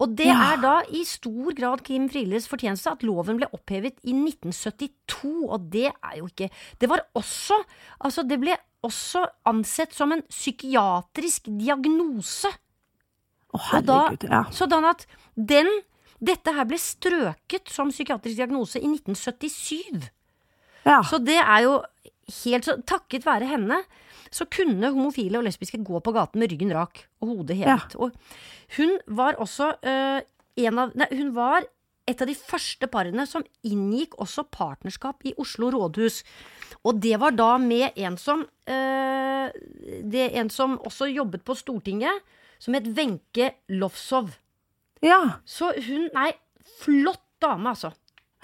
Og 0.00 0.14
det 0.14 0.26
Ja. 0.26 0.52
er 0.52 0.56
da 0.62 0.82
i 0.94 1.02
stor 1.04 1.52
grad 1.58 1.82
Kim 1.82 2.08
Frieles 2.08 2.46
fortjeneste 2.46 2.92
at 2.92 3.02
loven 3.02 3.36
ble 3.40 3.48
opphevet 3.52 3.96
i 4.04 4.12
1972, 4.14 5.48
og 5.50 5.70
det 5.70 5.88
er 5.90 6.16
jo 6.20 6.26
ikke 6.28 6.50
Det 6.78 6.88
var 6.88 7.00
også 7.16 7.58
Altså, 8.04 8.22
det 8.28 8.38
ble 8.40 8.54
også 8.84 9.24
ansett 9.44 9.92
som 9.92 10.12
en 10.12 10.22
psykiatrisk 10.30 11.48
diagnose. 11.58 12.46
Å, 13.54 13.82
da- 13.82 14.08
herregud. 14.10 14.28
Ja. 14.30 14.44
Sånn 14.52 14.84
at 14.88 15.06
den 15.36 15.66
Dette 16.20 16.52
her 16.52 16.64
ble 16.64 16.76
strøket 16.78 17.68
som 17.70 17.90
psykiatrisk 17.90 18.36
diagnose 18.36 18.76
i 18.80 18.86
1977. 18.88 20.10
ja. 20.84 21.00
Så 21.02 21.18
det 21.24 21.36
er 21.38 21.62
jo 21.62 21.82
helt 22.44 22.64
så 22.64 22.74
Takket 22.84 23.24
være 23.24 23.46
henne 23.46 23.84
så 24.34 24.46
kunne 24.50 24.92
homofile 24.94 25.40
og 25.40 25.46
lesbiske 25.46 25.80
gå 25.84 26.00
på 26.04 26.14
gaten 26.16 26.42
med 26.42 26.52
ryggen 26.52 26.72
rak 26.74 27.04
og 27.22 27.32
hodet 27.32 27.58
hevet. 27.60 27.96
Og 27.96 28.14
hun 28.76 28.94
var 29.06 29.38
også 29.40 29.72
uh, 29.82 30.20
en 30.58 30.80
av 30.84 30.94
Nei, 30.98 31.08
hun 31.18 31.34
var 31.36 31.66
et 32.08 32.22
av 32.24 32.28
de 32.30 32.36
første 32.36 32.88
parene 32.88 33.26
som 33.28 33.44
inngikk 33.68 34.16
også 34.22 34.46
partnerskap 34.54 35.24
i 35.28 35.34
Oslo 35.40 35.70
rådhus. 35.74 36.22
Og 36.88 37.00
det 37.02 37.18
var 37.20 37.36
da 37.36 37.56
med 37.60 37.96
en 38.00 38.16
som 38.20 38.44
uh, 38.44 39.46
Det 40.02 40.24
er 40.24 40.40
en 40.40 40.50
som 40.52 40.78
også 40.78 41.08
jobbet 41.10 41.44
på 41.44 41.56
Stortinget, 41.56 42.24
som 42.58 42.74
het 42.74 42.88
Wenche 42.96 43.52
Lofsov. 43.68 44.36
ja. 45.02 45.40
Så 45.44 45.72
hun 45.86 46.08
Nei, 46.14 46.32
flott 46.80 47.24
dame, 47.40 47.70
altså. 47.70 47.92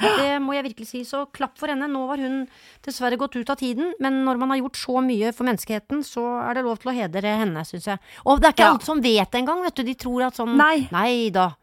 Det 0.00 0.40
må 0.42 0.54
jeg 0.56 0.64
virkelig 0.64 0.86
si. 0.90 1.00
Så 1.06 1.24
klapp 1.32 1.56
for 1.60 1.70
henne. 1.70 1.86
Nå 1.90 2.06
var 2.08 2.18
hun 2.18 2.48
dessverre 2.82 3.16
gått 3.16 3.36
ut 3.36 3.50
av 3.50 3.56
tiden, 3.60 3.92
men 4.00 4.24
når 4.26 4.38
man 4.38 4.50
har 4.50 4.58
gjort 4.58 4.76
så 4.80 4.98
mye 5.04 5.32
for 5.32 5.44
menneskeheten, 5.46 6.02
så 6.02 6.24
er 6.50 6.54
det 6.58 6.64
lov 6.66 6.78
til 6.82 6.90
å 6.90 6.96
hedre 6.96 7.22
henne, 7.38 7.62
syns 7.68 7.86
jeg. 7.92 7.98
Og 8.26 8.40
det 8.40 8.48
er 8.48 8.52
ikke 8.56 8.64
Ja. 8.66 8.70
alle 8.72 8.80
som 8.88 9.00
vet 9.00 9.30
engang, 9.38 9.62
vet 9.62 9.74
du. 9.76 9.82
De 9.84 9.94
tror 9.94 10.26
at 10.26 10.34
sånn 10.34 10.56
Nei. 10.56 10.88
Nei 10.90 11.30
da. 11.30 11.54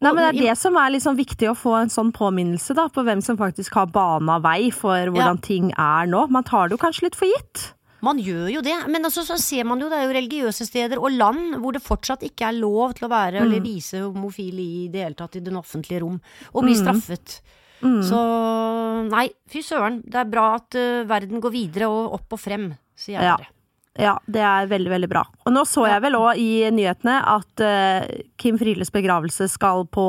Nei, 0.00 0.12
men 0.12 0.34
Det 0.34 0.42
er 0.42 0.46
det 0.52 0.58
som 0.58 0.76
er 0.76 0.90
liksom 0.90 1.16
viktig 1.16 1.48
å 1.48 1.56
få 1.56 1.80
en 1.82 1.88
sånn 1.88 2.12
påminnelse 2.12 2.74
da, 2.74 2.88
på 2.88 3.02
hvem 3.04 3.22
som 3.22 3.36
faktisk 3.36 3.72
har 3.74 3.86
bana 3.86 4.38
vei 4.40 4.70
for 4.70 5.06
hvordan 5.10 5.40
ting 5.40 5.70
er 5.72 6.06
nå. 6.06 6.28
Man 6.30 6.44
tar 6.44 6.68
det 6.68 6.78
jo 6.78 6.82
kanskje 6.86 7.02
litt 7.08 7.16
for 7.16 7.26
gitt. 7.26 7.72
Man 8.02 8.18
gjør 8.18 8.52
jo 8.52 8.60
det, 8.60 8.86
men 8.86 9.02
altså, 9.02 9.24
så 9.24 9.38
ser 9.40 9.64
man 9.64 9.80
jo 9.80 9.88
det 9.88 9.96
er 9.98 10.06
jo 10.06 10.12
religiøse 10.20 10.66
steder 10.66 10.98
og 10.98 11.10
land 11.10 11.54
hvor 11.56 11.72
det 11.72 11.80
fortsatt 11.82 12.20
ikke 12.20 12.48
er 12.50 12.52
lov 12.60 12.92
til 12.98 13.08
å 13.08 13.10
være 13.10 13.40
eller 13.40 13.60
Mm. 13.60 13.64
vise 13.64 13.94
homofile 14.02 14.60
i 14.60 14.88
det 14.92 15.02
hele 15.04 15.14
tatt 15.14 15.36
i 15.36 15.40
den 15.40 15.54
offentlige 15.56 16.02
rom, 16.02 16.20
og 16.54 16.62
bli 16.64 16.74
Mm. 16.74 16.82
straffet. 16.84 17.40
Så 17.84 18.20
nei, 19.10 19.26
fy 19.50 19.60
søren. 19.64 20.00
Det 20.08 20.16
er 20.22 20.30
bra 20.30 20.54
at 20.56 20.76
uh, 20.78 21.02
verden 21.10 21.40
går 21.44 21.52
videre 21.52 21.88
og 21.92 22.14
opp 22.18 22.32
og 22.36 22.40
frem, 22.40 22.70
sier 22.96 23.18
jeg 23.20 23.28
Ja. 23.28 23.36
bare. 23.36 23.50
Ja, 23.94 24.12
det 24.26 24.40
er 24.42 24.66
veldig, 24.66 24.90
veldig 24.90 25.08
bra. 25.12 25.20
Og 25.46 25.52
nå 25.54 25.60
så 25.70 25.84
jeg 25.86 26.02
vel 26.02 26.16
òg 26.18 26.38
i 26.42 26.48
nyhetene 26.74 27.12
at 27.30 27.62
uh, 27.62 28.08
Kim 28.42 28.56
Frieles 28.58 28.90
begravelse 28.90 29.46
skal 29.52 29.84
på, 29.86 30.06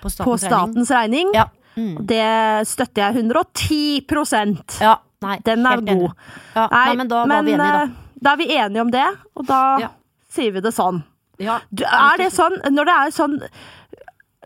På 0.00 0.08
statens, 0.08 0.24
på 0.24 0.36
statens 0.40 0.92
regning. 0.94 1.28
Ja. 1.36 1.44
Mm. 1.76 1.98
Det 2.08 2.22
støtter 2.70 3.02
jeg 3.12 3.26
110% 3.26 4.78
ja. 4.80 4.94
Nei, 5.26 5.36
Den 5.44 5.66
er 5.68 5.82
god. 5.84 6.10
Ja, 6.54 6.64
nei, 6.72 6.94
men 6.96 7.08
da 7.10 7.22
var 7.28 7.42
vi 7.44 7.52
enige, 7.52 7.68
da. 7.74 7.82
eh, 7.82 8.16
da 8.24 8.32
er 8.32 8.40
vi 8.40 8.46
enige 8.56 8.80
om 8.86 8.90
det, 8.92 9.04
og 9.36 9.46
da 9.48 9.60
Ja. 9.82 9.88
sier 10.32 10.52
vi 10.52 10.60
det 10.64 10.72
sånn. 10.76 11.02
Ja. 11.38 11.58
Du, 11.70 11.84
er 11.84 12.16
det 12.16 12.30
sånn, 12.32 12.56
når 12.72 12.84
det 12.88 12.94
er 12.96 13.10
sånn 13.12 13.36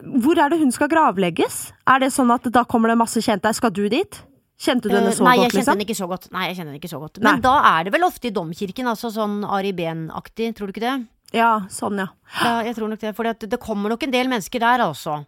Hvor 0.02 0.38
er 0.40 0.50
det 0.52 0.58
hun 0.60 0.72
skal 0.74 0.88
gravlegges? 0.92 1.72
Er 1.88 2.00
det 2.02 2.10
sånn 2.14 2.30
at 2.34 2.46
da 2.52 2.64
kommer 2.64 2.88
det 2.92 2.98
masse 3.00 3.20
kjente? 3.24 3.52
Skal 3.56 3.72
du 3.76 3.86
dit? 3.92 4.20
Kjente 4.60 4.90
du 4.90 4.94
henne 4.94 5.12
så 5.12 5.22
så 5.22 5.24
Nei, 5.24 5.36
godt, 5.40 5.54
liksom? 5.56 5.72
henne 5.72 5.84
ikke 5.86 5.96
så 5.96 6.06
godt. 6.10 6.26
Nei, 6.34 6.46
jeg 6.50 6.56
kjente 6.58 6.68
henne 6.68 6.80
ikke 6.82 6.92
så 6.92 7.00
godt. 7.00 7.20
Men 7.22 7.38
Nei. 7.38 7.40
da 7.46 7.54
er 7.78 7.84
det 7.88 7.92
vel 7.94 8.04
ofte 8.04 8.28
i 8.28 8.34
domkirken, 8.36 8.88
altså 8.90 9.08
sånn 9.14 9.38
Ari 9.48 9.72
Behn-aktig, 9.72 10.50
tror 10.56 10.68
du 10.68 10.74
ikke 10.74 10.84
det? 10.84 10.96
Ja, 11.32 11.62
sånn, 11.72 11.96
ja. 12.02 12.08
Ja, 12.42 12.54
jeg 12.66 12.76
tror 12.76 12.90
nok 12.92 13.00
det. 13.00 13.14
For 13.16 13.24
det 13.24 13.60
kommer 13.62 13.88
nok 13.94 14.02
en 14.04 14.12
del 14.12 14.28
mennesker 14.28 14.60
der, 14.60 14.82
altså. 14.84 15.22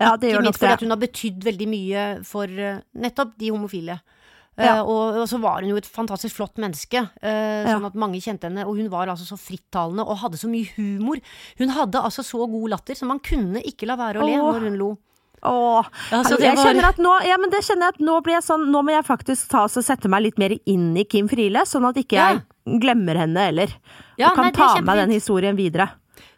Ja, 0.00 0.16
det 0.16 0.26
Ikke 0.26 0.34
gjør 0.34 0.42
nok 0.42 0.50
minst 0.50 0.58
fordi 0.58 0.70
det. 0.70 0.74
at 0.74 0.82
hun 0.82 0.90
har 0.90 1.02
betydd 1.04 1.44
veldig 1.46 1.68
mye 1.70 2.04
for 2.26 2.50
eh, 2.50 2.80
nettopp 2.98 3.36
de 3.38 3.50
homofile. 3.54 4.00
Eh, 4.56 4.64
Ja. 4.64 4.82
og, 4.82 5.16
og 5.18 5.26
så 5.28 5.40
var 5.42 5.62
hun 5.62 5.70
jo 5.70 5.76
et 5.80 5.86
fantastisk 5.86 6.36
flott 6.36 6.54
menneske, 6.62 7.08
eh, 7.22 7.64
Ja. 7.66 7.74
sånn 7.74 7.86
at 7.86 7.94
mange 7.98 8.20
kjente 8.22 8.46
henne. 8.46 8.66
Og 8.66 8.76
hun 8.78 8.88
var 8.88 9.08
altså 9.08 9.26
så 9.26 9.38
frittalende 9.38 10.06
og 10.06 10.18
hadde 10.18 10.38
så 10.38 10.46
mye 10.48 10.68
humor. 10.76 11.18
Hun 11.58 11.68
hadde 11.74 11.98
altså 12.02 12.22
så 12.22 12.46
god 12.46 12.70
latter, 12.70 12.94
så 12.94 13.06
man 13.06 13.18
kunne 13.18 13.62
ikke 13.64 13.86
la 13.86 13.96
være 13.96 14.22
å 14.22 14.26
le 14.28 14.38
Åh. 14.38 14.52
når 14.54 14.60
hun 14.68 14.78
lo. 14.78 14.92
Åh, 15.44 15.84
altså, 16.10 16.38
jeg 16.40 16.56
kjenner 16.56 16.86
at 16.88 16.96
nå, 16.96 17.10
ja, 17.26 17.36
men 17.36 17.50
det 17.52 17.60
kjenner 17.66 17.90
jeg 17.90 17.94
at 17.98 18.00
nå 18.00 18.14
blir 18.24 18.32
jeg 18.38 18.44
sånn 18.46 18.62
Nå 18.72 18.80
må 18.80 18.94
jeg 18.94 19.04
faktisk 19.04 19.50
ta 19.52 19.64
og 19.66 19.70
sette 19.84 20.08
meg 20.08 20.22
litt 20.22 20.38
mer 20.40 20.54
inn 20.64 20.96
i 20.96 21.04
Kim 21.04 21.28
Friele, 21.28 21.66
sånn 21.68 21.84
at 21.84 21.98
ikke 22.00 22.16
jeg 22.16 22.40
glemmer 22.80 23.18
henne 23.20 23.36
heller. 23.50 23.68
Og 24.16 24.34
kan 24.38 24.46
nei, 24.48 24.52
ta 24.56 24.80
med 24.80 25.02
den 25.02 25.10
historien 25.12 25.54
videre. 25.58 25.90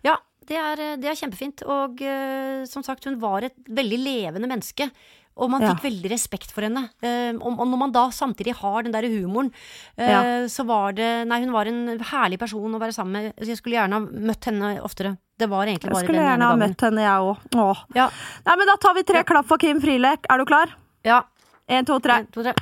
Ja, 0.03 0.17
det 0.49 0.57
er, 0.59 0.83
det 0.99 1.07
er 1.13 1.15
kjempefint. 1.21 1.63
Og 1.71 2.03
uh, 2.03 2.65
som 2.67 2.83
sagt, 2.83 3.05
hun 3.07 3.21
var 3.21 3.47
et 3.47 3.55
veldig 3.69 3.99
levende 4.03 4.49
menneske. 4.51 4.91
Og 5.37 5.51
man 5.53 5.61
Ja. 5.61 5.75
fikk 5.75 5.83
veldig 5.91 6.11
respekt 6.11 6.51
for 6.51 6.63
henne. 6.65 6.89
Eh, 7.03 7.33
og, 7.37 7.59
når 7.69 7.79
man 7.79 7.93
da 7.93 8.07
samtidig 8.09 8.55
har 8.57 8.83
den 8.83 8.93
der 8.93 9.03
humoren, 9.03 9.53
eh, 9.99 10.09
Ja. 10.11 10.23
så 10.49 10.65
var 10.65 10.93
det 10.93 11.27
Nei, 11.29 11.41
hun 11.45 11.53
var 11.53 11.67
en 11.67 11.99
herlig 11.99 12.39
person 12.39 12.73
å 12.73 12.81
være 12.81 12.95
sammen 12.95 13.13
med. 13.13 13.35
Så 13.37 13.47
Jeg 13.49 13.59
skulle 13.59 13.77
gjerne 13.77 13.93
ha 13.93 14.01
møtt 14.01 14.45
henne 14.47 14.81
oftere. 14.81 15.19
Det 15.39 15.49
var 15.51 15.67
egentlig 15.67 15.93
bare 15.93 16.07
denne 16.07 16.07
gangen 16.07 16.07
Jeg 16.07 16.09
skulle 16.09 16.25
gjerne 16.25 16.49
ha 16.49 16.57
møtt 16.57 16.81
henne, 16.81 17.03
jeg 17.05 17.21
òg. 17.53 17.85
Ja. 17.95 18.11
Nei, 18.47 18.57
men 18.57 18.67
da 18.67 18.77
tar 18.77 18.95
vi 18.95 19.03
tre 19.03 19.17
Ja. 19.17 19.23
klapp 19.25 19.47
for 19.47 19.59
Kim 19.59 19.81
Friele. 19.81 20.17
Er 20.31 20.39
du 20.39 20.45
klar? 20.47 20.73
ja. 21.05 21.23
Én, 21.69 21.85
to, 21.85 21.99
tre. 21.99 22.19
En, 22.21 22.27
to, 22.29 22.43
tre. 22.43 22.55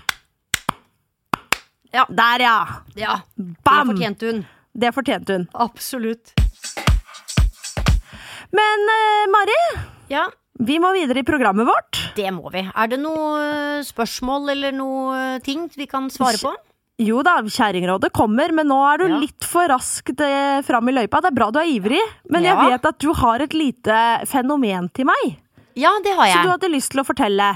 Der, 1.92 2.38
ja! 2.40 2.66
Ja, 2.96 3.20
det 3.36 3.86
fortjente 3.86 4.26
hun. 4.32 4.46
Det 4.76 4.92
fortjente 4.94 5.28
hun. 5.36 5.48
Absolutt. 5.54 6.32
Men 8.50 8.88
uh, 8.90 9.26
Mari, 9.30 9.58
Ja, 10.10 10.24
vi 10.60 10.78
må 10.78 10.92
videre 10.94 11.20
i 11.22 11.26
programmet 11.26 11.66
vårt. 11.66 11.98
det 12.16 12.30
må 12.34 12.50
vi. 12.52 12.62
Er 12.74 12.86
det 12.92 13.00
noe 13.02 13.40
eh, 13.42 13.82
spørsmål 13.82 14.50
eller 14.54 14.72
noe 14.72 15.16
eh, 15.34 15.38
ting 15.44 15.68
vi 15.76 15.86
kan 15.90 16.06
svare 16.10 16.38
på? 16.38 16.52
Jo 17.02 17.24
da, 17.26 17.40
Kjerringrådet 17.42 18.12
kommer, 18.14 18.52
men 18.54 18.68
nå 18.70 18.76
er 18.92 18.98
du 19.02 19.06
Ja. 19.08 19.16
litt 19.18 19.42
for 19.50 19.66
raskt 19.66 20.20
eh, 20.22 20.60
fram 20.62 20.88
i 20.88 20.92
løypa. 20.94 21.20
Det 21.24 21.32
er 21.32 21.34
bra 21.40 21.48
du 21.50 21.58
er 21.58 21.66
ivrig, 21.66 21.98
men 22.30 22.44
jeg 22.46 22.54
vet 22.54 22.86
at 22.86 22.98
du 23.02 23.12
har 23.12 23.42
et 23.42 23.52
lite 23.52 23.96
fenomen 24.30 24.86
til 24.94 25.06
meg. 25.10 25.40
Ja, 25.74 25.90
det 26.04 26.12
har 26.14 26.28
jeg. 26.30 26.36
Så 26.38 26.42
du 26.46 26.50
hadde 26.52 26.68
lyst 26.70 26.92
til 26.94 27.00
å 27.02 27.04
fortelle. 27.04 27.48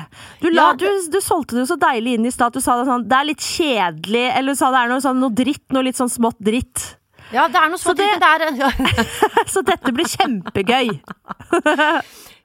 Du, 0.43 0.49
la, 0.51 0.73
Ja, 0.73 0.75
du, 0.75 0.89
du 1.15 1.21
solgte 1.23 1.55
det 1.55 1.69
så 1.71 1.77
deilig 1.79 2.17
inn 2.19 2.27
i 2.27 2.33
stad. 2.35 2.51
Du 2.53 2.59
sa 2.61 2.75
det 2.81 2.89
sånn 2.91 3.05
Det 3.07 3.15
er 3.15 3.29
litt 3.29 3.39
kjedelig, 3.47 4.25
eller 4.35 4.57
du 4.57 4.59
sa 4.59 4.73
det 4.75 4.81
er 4.83 4.89
noe, 4.91 4.99
sånn, 5.05 5.21
noe 5.23 5.31
dritt, 5.31 5.63
noe 5.71 5.87
litt 5.87 5.95
sånn 6.01 6.11
smått 6.11 6.41
dritt. 6.43 6.97
Ja, 7.35 7.45
det 7.53 7.61
er 7.61 7.69
noe 7.73 7.81
sånt. 7.81 7.99
Så, 7.99 8.07
Det... 8.07 8.09
det 8.23 8.29
er, 8.29 9.45
Så 9.55 9.65
dette 9.67 9.95
blir 9.95 10.09
kjempegøy. 10.17 10.97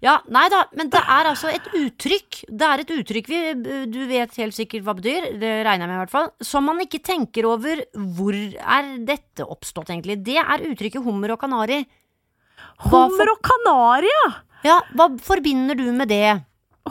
Ja, 0.03 0.17
nei 0.35 0.49
da, 0.51 0.65
men 0.75 0.89
det 0.91 0.99
er 0.99 1.29
altså 1.29 1.47
et 1.47 1.69
uttrykk. 1.79 2.41
Det 2.51 2.67
er 2.67 2.81
et 2.83 2.89
uttrykk 2.91 3.29
vi, 3.31 3.37
du 3.87 4.01
vet 4.09 4.33
helt 4.35 4.55
sikkert 4.55 4.83
hva 4.83 4.97
det 4.97 5.03
betyr, 5.05 5.27
det 5.39 5.51
regner 5.63 5.85
jeg 5.85 5.91
med 5.91 5.95
i 5.95 6.01
hvert 6.01 6.11
fall, 6.11 6.27
som 6.43 6.67
man 6.67 6.81
ikke 6.83 6.99
tenker 7.07 7.47
over 7.47 7.85
hvor 8.17 8.35
er 8.35 8.89
dette 9.07 9.47
oppstått 9.47 9.93
egentlig. 9.93 10.17
Det 10.25 10.35
er 10.41 10.65
uttrykket 10.67 11.05
hummer 11.05 11.31
og 11.37 11.39
kanari. 11.39 11.79
Hummer 12.89 13.31
og 13.31 13.39
kanari, 13.47 14.11
ja. 14.11 14.27
Ja, 14.67 14.75
hva 14.91 15.07
forbinder 15.23 15.79
du 15.79 15.87
med 15.95 16.11
det? 16.11 16.35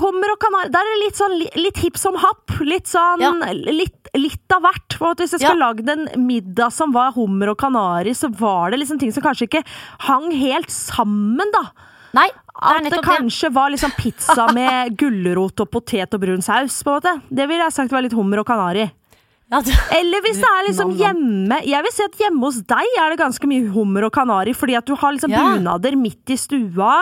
Hummer 0.01 0.33
og 0.33 0.39
kanari. 0.41 0.71
Der 0.73 0.81
er 0.89 0.95
det 0.95 1.01
litt 1.05 1.19
sånn 1.21 1.35
litt 1.61 1.77
hipp 1.83 1.99
som 2.01 2.15
happ. 2.17 2.55
Litt 2.65 2.87
sånn 2.89 3.21
Ja. 3.21 3.31
litt, 3.53 4.09
litt 4.17 4.53
av 4.57 4.63
hvert. 4.65 4.95
For 4.97 5.15
hvis 5.15 5.33
jeg 5.37 5.41
skulle 5.41 5.61
Ja. 5.61 5.73
lagd 5.73 5.89
en 5.91 6.27
middag 6.27 6.73
som 6.73 6.93
var 6.93 7.13
hummer 7.13 7.51
og 7.51 7.59
kanari, 7.59 8.15
så 8.17 8.31
var 8.35 8.71
det 8.71 8.81
liksom 8.81 8.99
ting 8.99 9.13
som 9.13 9.23
kanskje 9.23 9.49
ikke 9.49 9.65
hang 10.01 10.31
helt 10.31 10.71
sammen, 10.71 11.51
da. 11.53 11.71
Nei, 12.15 12.29
det 12.29 12.33
At 12.55 12.85
det 12.91 13.03
kanskje 13.05 13.49
det. 13.49 13.55
var 13.55 13.71
liksom 13.71 13.91
pizza 13.97 14.53
med 14.55 14.97
gulrot 14.97 15.61
og 15.61 15.71
potet 15.71 16.13
og 16.15 16.21
brun 16.21 16.43
saus, 16.43 16.83
på 16.83 16.89
en 16.89 17.01
måte. 17.01 17.23
Det 17.35 17.49
ville 17.49 17.63
jeg 17.65 17.73
sagt 17.73 17.91
var 17.91 18.03
litt 18.03 18.13
hummer 18.13 18.39
og 18.41 18.47
kanari. 18.47 18.91
Eller 19.53 20.23
hvis 20.25 20.39
det 20.41 20.49
er 20.49 20.65
liksom 20.65 20.95
hjemme 20.97 21.59
Jeg 21.69 21.85
vil 21.85 21.93
si 21.93 22.05
at 22.07 22.15
hjemme 22.23 22.41
hos 22.47 22.63
deg 22.65 22.95
er 23.03 23.13
det 23.13 23.19
ganske 23.21 23.49
mye 23.51 23.67
hummer 23.75 24.07
og 24.09 24.13
kanari, 24.17 24.55
fordi 24.57 24.77
at 24.79 24.87
du 24.89 24.95
har 24.97 25.13
liksom 25.13 25.31
Ja. 25.35 25.43
bunader 25.45 25.97
midt 26.01 26.33
i 26.33 26.39
stua. 26.41 26.95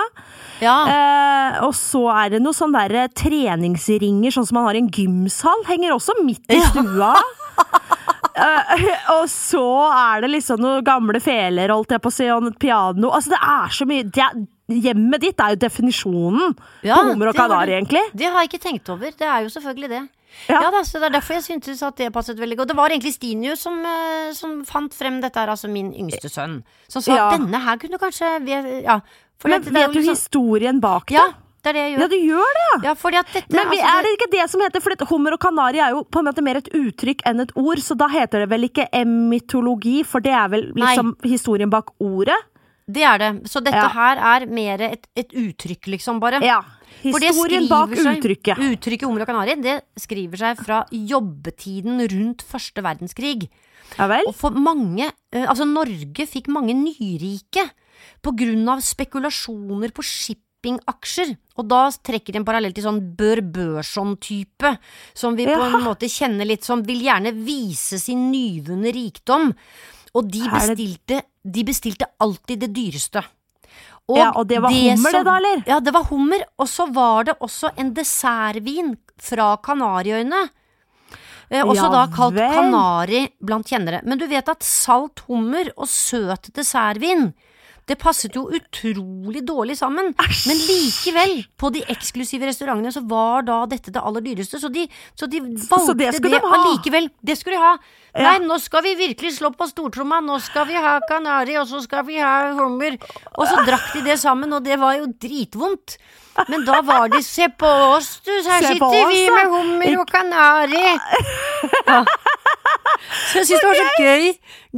Ja. 0.60 0.76
Eh, 0.90 1.60
og 1.64 1.74
så 1.78 2.02
er 2.10 2.30
det 2.34 2.42
noen 2.42 2.56
sånne 2.56 2.88
der 2.90 3.08
treningsringer, 3.14 4.34
sånn 4.34 4.46
som 4.48 4.58
man 4.58 4.66
har 4.66 4.74
i 4.74 4.82
en 4.82 4.90
gymsal. 4.90 5.62
Henger 5.70 5.94
også 5.94 6.18
midt 6.24 6.44
i 6.50 6.60
stua. 6.72 7.14
Eh, 8.40 8.84
og 9.12 9.26
så 9.28 9.60
er 9.92 10.22
det 10.22 10.30
liksom 10.30 10.60
noen 10.62 10.84
gamle 10.86 11.18
feler, 11.20 11.68
holdt 11.74 11.90
jeg 11.92 12.00
på 12.00 12.08
å 12.08 12.14
si, 12.14 12.28
og 12.32 12.46
et 12.46 12.58
piano. 12.62 13.10
Altså, 13.10 13.34
det 13.34 13.40
er 13.42 13.74
så 13.74 13.86
mye 13.90 14.06
det 14.06 14.22
er, 14.24 14.38
Hjemmet 14.70 15.20
ditt 15.20 15.40
er 15.40 15.56
jo 15.56 15.60
definisjonen 15.66 16.56
Ja, 16.86 16.96
på 16.96 17.10
hummer 17.10 17.28
og 17.28 17.34
Kanar 17.34 17.66
kanari, 17.66 17.76
egentlig. 17.80 18.02
Det 18.14 18.26
har 18.30 18.40
jeg 18.44 18.50
ikke 18.52 18.62
tenkt 18.68 18.88
over. 18.88 19.10
Det 19.10 19.26
er 19.26 19.42
jo 19.42 19.48
selvfølgelig 19.48 19.88
det. 19.88 20.02
Ja. 20.48 20.60
Ja, 20.62 20.70
da, 20.70 20.82
så 20.86 21.00
Det 21.00 21.08
er 21.10 21.16
derfor 21.18 21.34
jeg 21.34 21.42
syntes 21.42 21.82
at 21.82 21.96
det 21.96 22.12
passet 22.14 22.38
veldig 22.38 22.56
godt. 22.60 22.68
Det 22.68 22.76
var 22.78 22.88
egentlig 22.94 23.12
Stinius 23.14 23.60
som, 23.66 23.80
eh, 23.84 24.32
som 24.32 24.64
fant 24.64 24.94
frem 24.94 25.20
dette 25.20 25.36
her, 25.36 25.48
altså 25.48 25.68
min 25.68 25.92
yngste 25.92 26.30
sønn. 26.30 26.62
Som 26.88 27.02
sa 27.02 27.28
at 27.28 27.40
denne 27.40 27.60
her 27.60 27.76
kunne 27.76 27.98
kanskje 27.98 28.38
vi- 28.44 28.82
Ja. 28.84 29.00
Men 29.44 29.62
det- 29.62 29.72
det 29.72 29.76
er 29.76 29.86
vet 29.88 29.92
du 29.92 29.98
liksom- 30.00 30.14
historien 30.16 30.80
bak 30.80 31.06
det? 31.06 31.14
Ja, 31.16 31.26
det 31.62 31.66
er 31.66 31.72
det 31.72 31.82
jeg 31.82 31.92
gjør. 31.96 32.00
Ja, 32.00 32.08
du 32.08 32.16
gjør 32.16 32.52
det, 32.54 32.84
ja! 32.84 32.94
Ja, 33.10 33.22
dette 33.22 33.44
Men 33.50 33.70
vi, 33.70 33.76
altså, 33.78 33.98
er 33.98 34.02
det 34.02 34.18
ikke 34.18 34.30
det 34.30 34.50
som 34.50 34.60
heter 34.60 34.80
For 34.82 34.90
det- 34.90 35.08
hummer 35.08 35.32
og 35.32 35.40
kanari 35.40 35.78
er 35.80 35.90
jo 35.90 36.04
på 36.04 36.18
en 36.20 36.24
måte 36.26 36.42
mer 36.42 36.56
et 36.56 36.68
uttrykk 36.72 37.20
enn 37.26 37.40
et 37.40 37.52
ord, 37.56 37.76
så 37.78 37.96
da 37.96 38.08
heter 38.08 38.40
det 38.40 38.48
vel 38.48 38.62
ikke 38.68 38.88
emitologi, 38.92 40.04
for 40.04 40.20
det 40.20 40.32
er 40.32 40.48
vel 40.48 40.72
liksom 40.74 41.16
historien 41.22 41.70
bak 41.70 41.86
ordet? 42.00 42.36
Det 42.90 43.02
er 43.06 43.18
det. 43.22 43.30
Så 43.50 43.62
dette 43.62 43.76
Ja. 43.76 43.88
her 43.94 44.16
er 44.40 44.46
mer 44.46 44.80
et, 44.82 45.06
et 45.16 45.28
uttrykk, 45.32 45.86
liksom, 45.94 46.18
bare. 46.20 46.40
Ja. 46.42 46.60
Historien 47.02 47.68
bak 47.68 47.90
uttrykket. 47.94 48.56
seg- 48.56 48.72
uttrykket. 48.74 49.06
Hummer 49.06 49.22
og 49.22 49.28
kanari, 49.30 49.54
det 49.62 49.76
skriver 49.96 50.36
seg 50.36 50.58
fra 50.64 50.84
jobbetiden 50.90 52.00
rundt 52.10 52.42
første 52.42 52.82
verdenskrig. 52.82 53.48
Ja 53.98 54.06
vel? 54.10 54.24
Og 54.28 54.34
for 54.38 54.50
mange, 54.50 55.10
eh, 55.32 55.46
altså 55.46 55.64
Norge 55.66 56.26
fikk 56.26 56.48
mange 56.48 56.74
nyrike 56.74 57.70
på 58.22 58.34
grunn 58.36 58.68
av 58.68 58.80
spekulasjoner 58.84 59.90
på 59.92 60.02
shippingaksjer. 60.06 61.36
Og 61.58 61.68
da 61.68 61.88
trekker 61.90 62.32
de 62.32 62.38
en 62.38 62.44
parallell 62.44 62.72
til 62.76 62.84
sånn 62.84 63.00
Bør 63.16 63.40
Børson-type, 63.42 64.78
som 65.14 65.36
vi 65.36 65.46
på 65.46 65.56
en 65.58 65.82
måte 65.84 66.08
kjenner 66.10 66.46
litt 66.46 66.64
som 66.64 66.82
vil 66.86 67.00
gjerne 67.02 67.32
vise 67.44 67.98
sin 68.00 68.30
nyvunne 68.32 68.92
rikdom. 68.92 69.54
Og 70.14 70.26
de 70.30 70.40
bestilte, 70.50 71.22
de 71.44 71.64
bestilte 71.64 72.08
alltid 72.20 72.60
det 72.66 72.72
dyreste. 72.76 73.22
Og, 74.10 74.16
Ja, 74.18 74.30
og 74.34 74.48
det 74.50 74.58
var 74.62 74.72
hummer 74.74 75.12
det 75.14 75.24
da, 75.24 75.36
eller? 75.38 75.62
Ja, 75.66 75.78
det 75.80 75.92
var 75.94 76.04
hummer. 76.10 76.42
Og 76.58 76.66
så 76.68 76.86
var 76.92 77.28
det 77.28 77.36
også 77.40 77.70
en 77.78 77.92
dessertvin 77.94 78.96
fra 79.20 79.52
Kanariøyene. 79.62 80.48
Eh, 81.50 81.62
også 81.66 81.86
Ja 81.86 81.90
da 81.90 82.02
kalt 82.14 82.34
vel. 82.34 82.52
Kanari 82.54 83.22
blant 83.42 83.66
kjennere. 83.66 84.02
Men 84.06 84.18
du 84.18 84.26
vet 84.30 84.48
at 84.48 84.62
salt 84.66 85.22
hummer 85.28 85.70
og 85.76 85.88
søt 85.90 86.50
dessertvin 86.54 87.32
det 87.88 87.96
passet 87.98 88.36
jo 88.36 88.44
utrolig 88.54 89.42
dårlig 89.46 89.76
sammen. 89.78 90.12
Men 90.18 90.60
likevel, 90.66 91.32
på 91.58 91.70
de 91.74 91.82
eksklusive 91.90 92.46
restaurantene 92.50 92.92
så 92.94 93.02
var 93.08 93.46
da 93.48 93.62
dette 93.70 93.92
det 93.94 94.02
aller 94.02 94.24
dyreste. 94.24 94.60
Så 94.62 94.70
de, 94.72 94.86
så 95.18 95.28
de 95.30 95.40
valgte 95.42 95.96
det 95.98 96.10
det, 96.10 96.14
skulle 96.20 96.38
de 96.38 96.52
allikevel. 96.58 97.10
Det 97.22 97.36
skulle 97.40 97.58
de 97.58 97.64
ha. 97.64 97.72
Ja. 98.10 98.22
Nei, 98.26 98.36
nå 98.46 98.58
skal 98.62 98.84
vi 98.86 98.94
virkelig 98.98 99.36
slå 99.38 99.52
på 99.56 99.68
stortromma. 99.70 100.20
Nå 100.24 100.38
skal 100.44 100.66
vi 100.70 100.78
ha 100.78 100.96
kanari, 101.08 101.58
og 101.60 101.68
så 101.70 101.82
skal 101.84 102.06
vi 102.08 102.18
ha 102.22 102.52
hummer. 102.58 102.98
Og 103.36 103.46
så 103.46 103.62
drakk 103.66 103.92
de 103.96 104.04
det 104.06 104.18
sammen, 104.22 104.52
og 104.52 104.64
det 104.66 104.78
var 104.80 104.98
jo 105.00 105.10
dritvondt. 105.22 105.98
Men 106.48 106.64
da 106.64 106.78
var 106.86 107.08
de 107.10 107.18
Se 107.26 107.48
på 107.58 107.68
oss, 107.68 108.20
du, 108.24 108.30
her 108.32 108.64
sitter 108.64 108.90
vi 108.94 109.00
oss, 109.02 109.12
vi 109.12 109.24
med 109.34 109.54
hummer 109.56 110.02
og 110.02 110.10
kanari. 110.10 110.84
Ja. 111.90 112.04
Så 113.30 113.40
jeg 113.40 113.46
syns 113.48 113.60
det 113.62 113.68
var 113.68 113.78
så 113.80 114.04
gøy. 114.04 114.26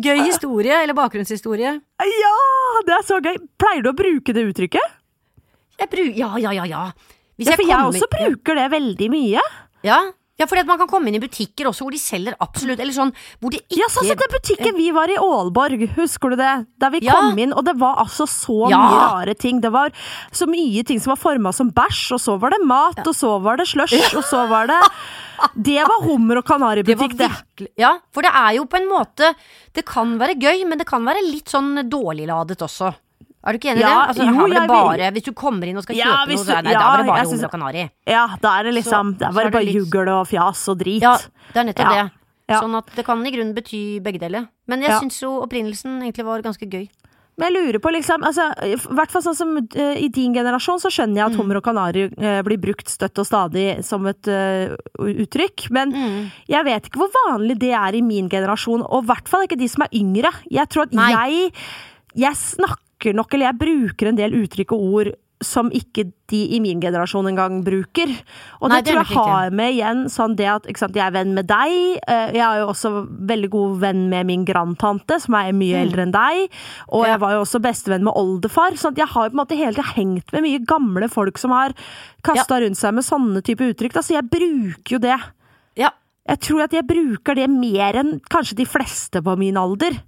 Gøy 0.07 0.21
historie, 0.27 0.77
eller 0.83 0.95
bakgrunnshistorie. 0.97 1.73
Ja, 2.13 2.35
det 2.89 2.95
er 2.99 3.07
så 3.09 3.19
gøy! 3.25 3.37
Pleier 3.61 3.83
du 3.85 3.91
å 3.93 3.97
bruke 3.99 4.35
det 4.37 4.45
uttrykket? 4.51 4.99
Jeg 5.83 5.91
bru 5.93 6.05
ja, 6.17 6.31
ja, 6.39 6.53
ja, 6.55 6.65
ja. 6.71 6.83
Hvis 7.39 7.49
Ja, 7.49 7.57
for 7.57 7.65
jeg 7.67 7.77
kommer- 7.77 7.93
også 7.97 8.09
bruker 8.13 8.55
det 8.61 8.67
veldig 8.71 9.09
mye. 9.11 9.41
Ja, 9.83 9.99
ja 10.43 10.49
fordi 10.51 10.65
at 10.65 10.71
man 10.73 10.81
kan 10.83 10.91
komme 10.91 11.09
inn 11.13 11.17
i 11.21 11.23
butikker 11.23 11.71
også 11.71 11.87
hvor 11.87 11.95
de 11.95 12.01
selger 12.03 12.35
absolutt 12.43 12.81
Eller 12.83 12.95
sånn 12.97 13.13
hvor 13.41 13.55
de 13.55 13.61
ikke 13.63 13.79
Ja, 13.79 13.89
sånn 13.95 14.09
som 14.11 14.19
den 14.21 14.33
butikken 14.35 14.77
vi 14.77 14.91
var 14.95 15.11
i 15.13 15.17
Aalborg, 15.23 15.87
husker 15.97 16.35
du 16.35 16.37
det? 16.43 16.53
Der 16.83 16.91
vi 16.91 17.01
Ja. 17.07 17.15
kom 17.15 17.39
inn, 17.39 17.53
og 17.55 17.65
det 17.65 17.77
var 17.79 17.97
altså 18.03 18.27
så 18.27 18.69
Ja. 18.71 18.79
mye 18.83 19.01
rare 19.07 19.35
ting. 19.39 19.61
Det 19.63 19.71
var 19.73 19.91
så 20.33 20.47
mye 20.51 20.85
ting 20.85 20.99
som 21.01 21.13
var 21.15 21.21
forma 21.23 21.53
som 21.55 21.71
bæsj, 21.71 22.13
og 22.17 22.21
så 22.21 22.39
var 22.43 22.51
det 22.51 22.61
mat, 22.67 22.99
og 23.07 23.15
så 23.15 23.37
var 23.43 23.57
det 23.63 23.69
slush, 23.69 24.15
og 24.17 24.25
så 24.25 24.47
var 24.49 24.67
det 24.67 24.81
Det 25.59 25.83
var 25.89 26.03
hummer 26.07 26.39
og 26.39 26.45
kanaributikk, 26.53 27.17
det. 27.19 27.29
virkelig 27.31 27.69
Ja, 27.79 27.99
for 28.13 28.23
det 28.23 28.31
er 28.35 28.53
jo 28.59 28.65
på 28.67 28.77
en 28.79 28.89
måte 28.89 29.35
Det 29.75 29.85
kan 29.87 30.19
være 30.19 30.35
gøy, 30.39 30.67
men 30.69 30.79
det 30.79 30.87
kan 30.87 31.05
være 31.05 31.23
litt 31.25 31.47
sånn 31.51 31.89
dårligladet 31.89 32.59
også. 32.63 32.95
Er 33.45 33.53
du 33.53 33.59
ikke 33.59 33.73
enig 33.73 33.83
i 33.83 33.83
Ja, 33.83 34.07
det? 34.07 34.09
Altså, 34.13 34.23
jo, 34.29 34.35
her 34.39 34.49
det 34.61 34.69
bare, 34.71 35.11
Hvis 35.13 35.25
du 35.25 35.33
kommer 35.33 35.67
inn 35.67 35.77
og 35.77 35.83
skal 35.83 35.97
Ja, 35.97 36.05
kjøpe 36.23 36.37
noe, 36.37 36.45
så 36.45 36.57
er, 36.59 36.63
nei, 36.63 36.73
ja, 36.73 36.79
da 36.79 36.93
er 36.95 36.97
det 37.03 37.07
bare 37.11 37.25
hummer 37.27 37.45
og 37.45 37.51
kanari. 37.51 37.91
Ja, 38.07 38.27
da 38.41 38.59
er 38.59 38.63
det 38.65 38.75
liksom 38.75 39.13
Så- 39.15 39.19
Det 39.19 39.35
var 39.35 39.51
bare 39.51 39.65
litt- 39.65 39.75
juggel 39.75 40.09
og 40.09 40.27
fjas 40.29 40.69
og 40.69 40.79
drit. 40.79 41.03
Ja, 41.03 41.17
det 41.17 41.57
er 41.57 41.65
nettopp 41.73 41.91
det. 41.91 42.11
Sånn 42.53 42.77
at 42.77 42.87
det 42.95 43.05
kan 43.05 43.27
i 43.27 43.31
grunnen 43.33 43.55
bety 43.55 44.01
begge 44.01 44.21
deler. 44.21 44.49
Men 44.69 44.81
jeg 44.83 44.91
Ja. 44.91 45.01
syns 45.01 45.21
jo 45.21 45.41
opprinnelsen 45.43 46.03
egentlig 46.03 46.25
var 46.25 46.43
ganske 46.43 46.69
gøy. 46.69 46.89
Men 47.39 47.51
jeg 47.55 47.65
lurer 47.73 47.79
på, 47.81 47.91
liksom 47.91 48.23
altså, 48.23 48.53
I 48.63 48.77
hvert 48.77 49.11
fall 49.11 49.23
sånn 49.23 49.35
som 49.35 49.57
uh, 49.57 49.95
i 49.97 50.09
din 50.09 50.35
generasjon, 50.35 50.79
så 50.79 50.91
skjønner 50.93 51.15
Mm. 51.15 51.17
jeg 51.17 51.25
at 51.33 51.35
hummer 51.41 51.57
og 51.57 51.63
kanari 51.65 52.05
uh, 52.05 52.43
blir 52.43 52.59
brukt 52.61 52.87
støtt 52.87 53.19
og 53.19 53.25
stadig 53.27 53.83
som 53.83 54.07
et 54.07 54.29
uh, 54.29 54.77
uttrykk. 55.01 55.71
Men 55.71 55.93
Mm. 55.93 56.31
jeg 56.47 56.65
vet 56.65 56.83
ikke 56.91 56.99
hvor 57.01 57.11
vanlig 57.31 57.59
det 57.59 57.73
er 57.73 57.95
i 57.97 58.03
min 58.03 58.29
generasjon, 58.29 58.83
og 58.89 59.03
i 59.03 59.07
hvert 59.07 59.27
fall 59.29 59.43
ikke 59.47 59.59
de 59.59 59.67
som 59.69 59.83
er 59.83 59.89
yngre. 59.95 60.31
Jeg 60.51 60.69
tror 60.69 60.83
at 60.83 60.93
Nei. 60.93 61.11
jeg 61.11 61.53
Jeg 62.15 62.35
snakker 62.35 62.77
nok, 63.11 63.35
eller 63.35 63.51
jeg 63.51 63.59
bruker 63.59 64.07
en 64.09 64.17
del 64.17 64.33
uttrykk 64.45 64.73
og 64.73 64.81
ord 64.95 65.13
som 65.43 65.73
ikke 65.75 66.05
de 66.31 66.39
i 66.55 66.61
min 66.63 66.79
generasjon 66.79 67.27
engang 67.27 67.65
bruker. 67.67 68.07
Og 68.63 68.71
Nei, 68.71 68.77
det, 68.79 68.93
tror 68.95 69.03
jeg 69.03 69.17
har 69.17 69.51
med 69.51 69.73
igjen 69.75 70.05
sånn 70.07 70.37
det 70.39 70.47
at 70.47 70.69
sant, 70.79 70.95
jeg 70.95 71.03
er 71.03 71.11
venn 71.11 71.35
med 71.35 71.49
deg. 71.51 71.99
eh, 72.07 72.31
Jeg 72.37 72.45
er 72.47 72.61
jo 72.61 72.69
også 72.71 72.93
veldig 73.27 73.51
god 73.51 73.81
venn 73.83 74.05
med 74.09 74.27
min 74.27 74.45
grandtante, 74.47 75.19
som 75.21 75.35
er 75.35 75.51
mye 75.53 75.81
eldre 75.83 76.03
enn 76.07 76.13
deg. 76.15 76.49
Og 76.95 77.03
Mm. 77.03 77.07
Ja. 77.09 77.11
jeg 77.11 77.21
var 77.25 77.33
jo 77.33 77.41
også 77.43 77.61
bestevenn 77.61 78.05
med 78.07 78.15
oldefar, 78.15 78.71
så 78.79 78.93
at 78.95 78.97
jeg 79.03 79.09
har 79.09 79.31
på 79.31 79.35
en 79.35 79.41
måte 79.43 79.59
hele 79.59 79.75
tiden 79.75 79.97
hengt 79.99 80.33
med 80.33 80.43
mye 80.47 80.63
gamle 80.65 81.09
folk 81.11 81.37
som 81.39 81.51
har 81.51 81.75
kasta 82.23 82.61
rundt 82.63 82.79
seg 82.79 82.95
med 82.95 83.03
sånne 83.03 83.43
type 83.43 83.67
uttrykk. 83.67 83.93
Da, 83.95 84.01
så 84.01 84.15
jeg 84.21 84.31
bruker 84.31 84.95
jo 84.95 84.99
det. 84.99 85.19
Ja, 85.75 85.91
Jeg 86.29 86.39
tror 86.39 86.63
at 86.63 86.71
jeg 86.71 86.87
bruker 86.87 87.35
det 87.35 87.51
mer 87.51 87.95
enn 87.99 88.21
kanskje 88.31 88.55
de 88.55 88.65
fleste 88.65 89.21
på 89.21 89.37
min 89.37 89.57
alder. 89.59 89.99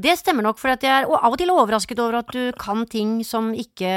Det 0.00 0.16
stemmer 0.18 0.42
nok, 0.42 0.58
for 0.58 0.68
at 0.74 0.82
jeg 0.82 1.02
er 1.02 1.08
og 1.08 1.18
av 1.20 1.32
og 1.34 1.38
til 1.38 1.50
overrasket 1.52 1.98
over 2.02 2.18
at 2.22 2.32
du 2.34 2.52
kan 2.58 2.84
ting 2.90 3.18
som 3.26 3.52
ikke 3.54 3.90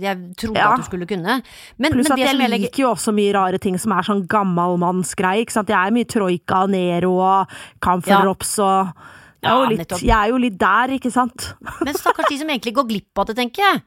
jeg 0.00 0.16
trodde 0.40 0.56
Ja. 0.58 0.72
at 0.72 0.78
du 0.82 0.88
skulle 0.88 1.06
kunne. 1.06 1.42
Men, 1.78 1.92
Pluss 1.92 2.08
men 2.08 2.12
at 2.12 2.18
det 2.18 2.26
jeg 2.26 2.38
jeg 2.38 2.50
legger 2.50 2.66
liker 2.68 2.82
jo 2.84 2.90
også 2.94 3.14
mye 3.14 3.34
rare 3.34 3.58
ting 3.58 3.78
som 3.78 3.92
er 3.92 4.02
sånn 4.02 4.26
gammalmannsgreie. 4.26 5.44
Jeg 5.48 5.68
er 5.74 5.90
mye 5.94 6.08
Troika 6.08 6.62
og 6.64 6.70
Nero 6.70 7.14
og 7.18 7.58
Camphorops 7.80 8.58
og 8.58 8.92
jeg 9.38 9.52
er, 9.52 9.54
Ja, 9.54 9.68
litt, 9.70 9.92
jeg 10.02 10.16
er 10.16 10.28
jo 10.32 10.36
litt 10.42 10.58
der, 10.58 10.88
ikke 10.98 11.12
sant? 11.14 11.54
Men 11.84 11.94
stakkars 11.94 12.26
de 12.28 12.38
som 12.40 12.48
egentlig 12.50 12.74
går 12.74 12.88
glipp 12.88 13.20
av 13.22 13.26
det, 13.28 13.36
tenker 13.38 13.62
jeg. 13.62 13.82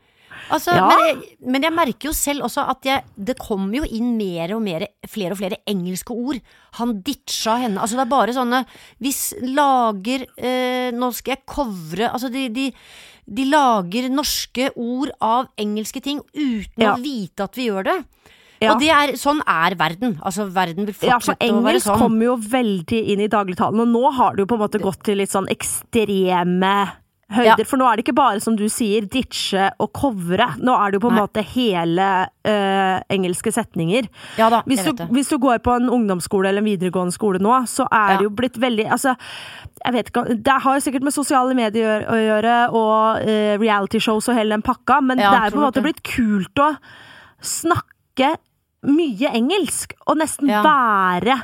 Altså, 0.51 0.73
Ja. 0.75 0.87
men, 0.87 0.99
jeg 1.07 1.49
men 1.55 1.61
jeg 1.65 1.73
merker 1.73 2.09
jo 2.09 2.13
selv 2.13 2.43
også 2.47 2.65
at 2.69 2.83
jeg, 2.85 3.03
det 3.17 3.37
kommer 3.39 3.77
jo 3.81 3.83
inn 3.87 4.17
mer 4.17 4.53
og 4.55 4.61
mer, 4.65 4.85
flere 5.07 5.31
og 5.31 5.39
flere 5.39 5.57
engelske 5.67 6.11
ord. 6.11 6.39
Han 6.79 7.01
ditcha 7.01 7.57
henne. 7.63 7.79
Altså 7.81 7.95
det 7.99 8.05
er 8.05 8.11
bare 8.11 8.35
sånne 8.35 8.65
Hvis 9.01 9.33
lager 9.41 10.25
eh, 10.37 10.91
Nå 10.95 11.09
skal 11.13 11.33
jeg 11.35 11.41
covre 11.45 12.07
Altså 12.13 12.29
de, 12.31 12.45
de, 12.49 12.69
de 13.27 13.45
lager 13.51 14.07
norske 14.11 14.69
ord 14.75 15.11
av 15.21 15.47
engelske 15.59 16.01
ting 16.03 16.21
uten 16.35 16.79
Ja. 16.85 16.93
å 16.95 17.01
vite 17.03 17.43
at 17.47 17.55
vi 17.59 17.67
gjør 17.69 17.83
det. 17.89 17.97
Ja. 18.61 18.73
Og 18.75 18.79
det 18.83 18.89
er, 18.93 19.11
sånn 19.17 19.39
er 19.49 19.73
verden. 19.75 20.19
Altså 20.21 20.45
verden 20.53 20.85
vil 20.85 20.93
Ja, 21.01 21.17
for 21.17 21.31
fortsette 21.33 21.47
å 21.49 21.63
være 21.63 21.73
engelsk 21.73 21.87
sånn. 21.87 21.97
kommer 22.03 22.27
jo 22.27 22.35
veldig 22.37 22.99
inn 23.15 23.23
i 23.25 23.27
dagligtalen, 23.31 23.79
og 23.81 23.87
nå 23.89 24.11
har 24.13 24.35
det 24.35 24.43
jo 24.43 24.49
på 24.51 24.57
en 24.59 24.61
måte 24.67 24.81
gått 24.83 25.01
til 25.07 25.17
litt 25.17 25.31
sånn 25.33 25.47
ekstreme 25.49 26.73
høyder. 27.31 27.61
Ja. 27.63 27.67
For 27.67 27.79
nå 27.79 27.87
er 27.87 27.97
det 27.99 28.03
ikke 28.05 28.15
bare, 28.17 28.41
som 28.43 28.55
du 28.59 28.65
sier, 28.71 29.05
ditche 29.11 29.69
og 29.81 29.91
covre. 29.97 30.49
Nå 30.59 30.75
er 30.75 30.91
det 30.91 30.99
jo 30.99 31.03
på 31.05 31.11
en 31.11 31.17
Nei. 31.17 31.23
måte 31.25 31.43
hele 31.53 32.07
uh, 32.27 32.97
engelske 33.13 33.53
setninger. 33.55 34.09
Ja 34.39 34.49
da, 34.53 34.61
Hvis 34.69 34.83
du, 34.85 35.03
hvis 35.15 35.31
du 35.31 35.37
går 35.41 35.61
på 35.65 35.75
en 35.79 35.89
ungdomsskole 35.91 36.49
eller 36.51 36.63
en 36.63 36.69
videregående 36.69 37.15
skole 37.15 37.41
nå, 37.41 37.53
så 37.71 37.87
er 37.87 38.11
Ja. 38.11 38.17
det 38.19 38.27
jo 38.27 38.33
blitt 38.35 38.59
veldig 38.61 38.89
Altså, 38.91 39.15
jeg 39.85 39.93
vet 39.93 40.09
ikke 40.11 40.35
Det 40.43 40.57
har 40.63 40.79
sikkert 40.83 41.03
med 41.07 41.13
sosiale 41.15 41.55
medier 41.57 42.05
å 42.09 42.17
gjøre, 42.19 42.57
og 42.75 43.23
uh, 43.25 43.55
realityshows 43.61 44.29
og 44.29 44.35
hele 44.37 44.55
den 44.57 44.61
pakka, 44.65 45.01
men 45.01 45.17
det 45.21 45.25
er 45.27 45.49
på 45.51 45.59
en 45.61 45.67
måte 45.69 45.83
blitt 45.85 46.03
kult 46.03 46.59
å 46.61 46.73
snakke 47.41 48.35
mye 48.89 49.29
engelsk, 49.37 49.93
og 50.09 50.17
nesten 50.21 50.49
være 50.49 51.35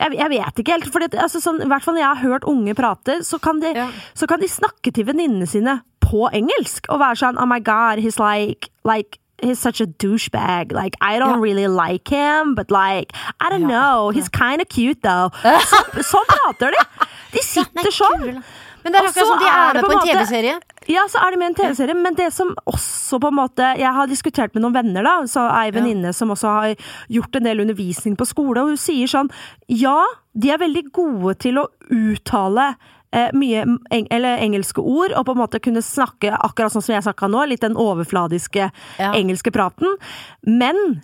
jeg, 0.00 0.14
jeg 0.18 0.28
vet 0.30 0.58
ikke 0.58 0.72
helt, 0.72 0.92
for 0.92 1.00
altså 1.06 1.40
sånn, 1.40 1.62
i 1.62 1.68
hvert 1.70 1.82
fall 1.84 1.94
når 1.94 2.00
jeg 2.02 2.08
har 2.16 2.22
hørt 2.30 2.44
unge 2.44 2.74
prate, 2.74 3.18
så 3.24 3.38
kan 3.40 3.60
de, 3.60 3.72
Ja. 3.74 3.88
så 4.14 4.26
kan 4.26 4.40
de 4.40 4.48
snakke 4.48 4.92
til 4.92 5.04
venninnene 5.04 5.46
sine 5.46 5.82
på 6.00 6.28
engelsk, 6.32 6.86
og 6.88 7.00
være 7.00 7.16
sånn 7.16 7.38
Oh 7.40 7.46
my 7.46 7.60
god, 7.60 7.98
he's 7.98 8.18
like, 8.18 8.68
like 8.84 9.18
He's 9.42 9.58
such 9.58 9.80
a 9.80 9.86
douchebag. 9.86 10.70
Like, 10.70 10.94
I 11.00 11.18
don't 11.18 11.40
Ja. 11.42 11.42
really 11.42 11.66
like 11.66 12.06
him, 12.08 12.54
but 12.54 12.70
like, 12.70 13.12
I 13.40 13.50
don't 13.50 13.62
Ja. 13.62 13.66
know. 13.68 14.10
He's 14.14 14.28
kind 14.28 14.62
of 14.62 14.68
cute, 14.68 15.02
though. 15.02 15.30
Så, 15.42 15.80
sånn 16.12 16.26
prater 16.28 16.70
de! 16.70 17.06
De 17.32 17.42
sitter 17.42 17.90
sånn. 17.90 18.44
Men 18.82 18.92
det 18.92 19.00
er 19.00 19.08
akkurat 19.08 19.28
som 19.28 19.38
de 19.42 19.48
er 19.48 19.74
med 19.76 19.84
på 19.86 19.92
en 19.92 20.06
TV-serie. 20.06 20.54
Ja, 20.90 21.04
så 21.10 21.20
er 21.22 21.30
de 21.30 21.38
med 21.38 21.46
i 21.46 21.50
en 21.52 21.58
TV-serie, 21.60 21.94
men 21.94 22.16
det 22.18 22.32
som 22.34 22.48
også 22.66 23.20
på 23.22 23.28
en 23.30 23.36
måte 23.38 23.68
Jeg 23.78 23.92
har 23.94 24.08
diskutert 24.10 24.54
med 24.54 24.64
noen 24.64 24.74
venner, 24.74 25.06
da, 25.06 25.12
så 25.30 25.44
ei 25.54 25.70
venninne 25.74 26.10
som 26.16 26.32
også 26.34 26.54
har 26.56 26.88
gjort 27.12 27.36
en 27.38 27.46
del 27.46 27.62
undervisning 27.62 28.16
på 28.18 28.26
skole, 28.26 28.60
og 28.64 28.72
hun 28.72 28.80
sier 28.80 29.06
sånn 29.10 29.30
Ja, 29.68 30.00
de 30.34 30.50
er 30.50 30.58
veldig 30.58 30.88
gode 30.92 31.36
til 31.44 31.60
å 31.62 31.68
uttale 31.92 32.72
eh, 33.12 33.30
mye 33.36 33.62
eng 33.92 34.08
eller 34.10 34.42
engelske 34.42 34.82
ord, 34.82 35.12
og 35.14 35.26
på 35.28 35.36
en 35.36 35.42
måte 35.44 35.60
kunne 35.62 35.84
snakke 35.84 36.34
akkurat 36.34 36.72
sånn 36.74 36.82
som 36.82 36.96
jeg 36.96 37.06
snakka 37.06 37.28
nå, 37.30 37.44
litt 37.46 37.62
den 37.62 37.76
overfladiske 37.78 38.70
Ja. 38.98 39.12
engelske 39.12 39.52
praten, 39.54 39.94
men 40.42 41.02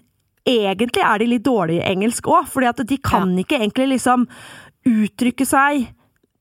egentlig 0.49 1.05
er 1.05 1.19
de 1.19 1.27
litt 1.27 1.45
dårlige 1.45 1.85
i 1.85 1.93
engelsk 1.93 2.27
òg, 2.27 2.49
fordi 2.49 2.67
at 2.73 2.83
de 2.89 2.99
kan 2.99 3.37
ikke 3.39 3.61
egentlig 3.61 3.89
liksom 3.95 4.27
uttrykke 4.89 5.47
seg 5.47 5.89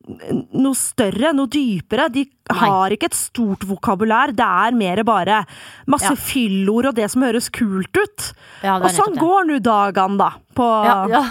noe 0.08 0.76
større, 0.80 1.34
noe 1.36 1.50
dypere. 1.52 2.08
De 2.14 2.24
har 2.62 2.94
ikke 2.96 3.10
et 3.12 3.18
stort 3.18 3.66
vokabulær. 3.68 4.32
Det 4.36 4.46
er 4.48 4.72
mer 4.78 5.04
bare 5.08 5.42
masse 5.88 6.14
Ja. 6.14 6.16
fyllord 6.16 6.88
og 6.92 6.96
det 6.96 7.10
som 7.12 7.22
høres 7.28 7.50
kult 7.52 7.96
ut. 7.98 8.34
Ja, 8.64 8.78
og 8.80 8.90
sånn 8.96 9.18
går 9.20 9.48
nå 9.52 9.60
dagene, 9.60 10.18
da. 10.18 10.32
På, 10.56 10.70
ja. 11.12 11.24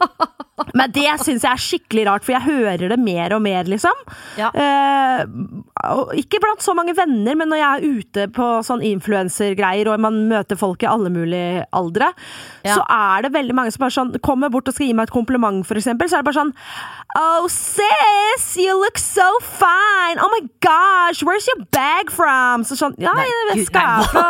Men 0.74 0.92
det 0.92 1.06
syns 1.24 1.44
jeg 1.46 1.50
er 1.52 1.62
skikkelig 1.64 2.06
rart, 2.08 2.24
for 2.26 2.32
jeg 2.36 2.42
hører 2.46 2.88
det 2.92 2.98
mer 3.00 3.34
og 3.36 3.42
mer, 3.44 3.64
liksom. 3.70 3.94
Ja. 4.38 4.50
Eh, 4.54 5.24
ikke 6.20 6.40
blant 6.42 6.62
så 6.64 6.74
mange 6.76 6.94
venner, 6.98 7.36
men 7.38 7.48
når 7.50 7.60
jeg 7.60 7.70
er 7.70 7.98
ute 8.00 8.26
på 8.36 8.48
sånn 8.66 8.82
influensergreier, 8.84 9.88
og 9.92 10.00
man 10.04 10.18
møter 10.30 10.58
folk 10.60 10.82
i 10.84 10.90
alle 10.90 11.10
mulige 11.12 11.64
aldre, 11.76 12.12
Ja. 12.64 12.74
så 12.76 12.84
er 12.90 13.22
det 13.22 13.32
veldig 13.32 13.54
mange 13.56 13.72
som 13.72 13.80
bare 13.86 13.94
sånn 13.96 14.12
kommer 14.20 14.50
bort 14.52 14.68
og 14.68 14.74
skal 14.74 14.86
gi 14.86 14.92
meg 14.94 15.08
et 15.08 15.14
kompliment, 15.14 15.64
for 15.66 15.74
eksempel. 15.80 16.08
Så 16.08 16.18
er 16.18 16.22
det 16.22 16.30
bare 16.32 16.40
sånn 16.44 16.54
Oh, 17.18 17.48
sis, 17.48 18.44
you 18.56 18.72
look 18.78 18.96
so 18.96 19.24
fine! 19.42 20.16
Oh 20.22 20.28
my 20.30 20.46
gosh, 20.60 21.22
where's 21.24 21.46
your 21.48 21.64
bag 21.72 22.08
from? 22.14 22.62
Så 22.62 22.76
sånn, 22.78 22.94
ja, 23.02 23.10
veska 23.50 23.82
er 23.98 24.04
fra 24.12 24.26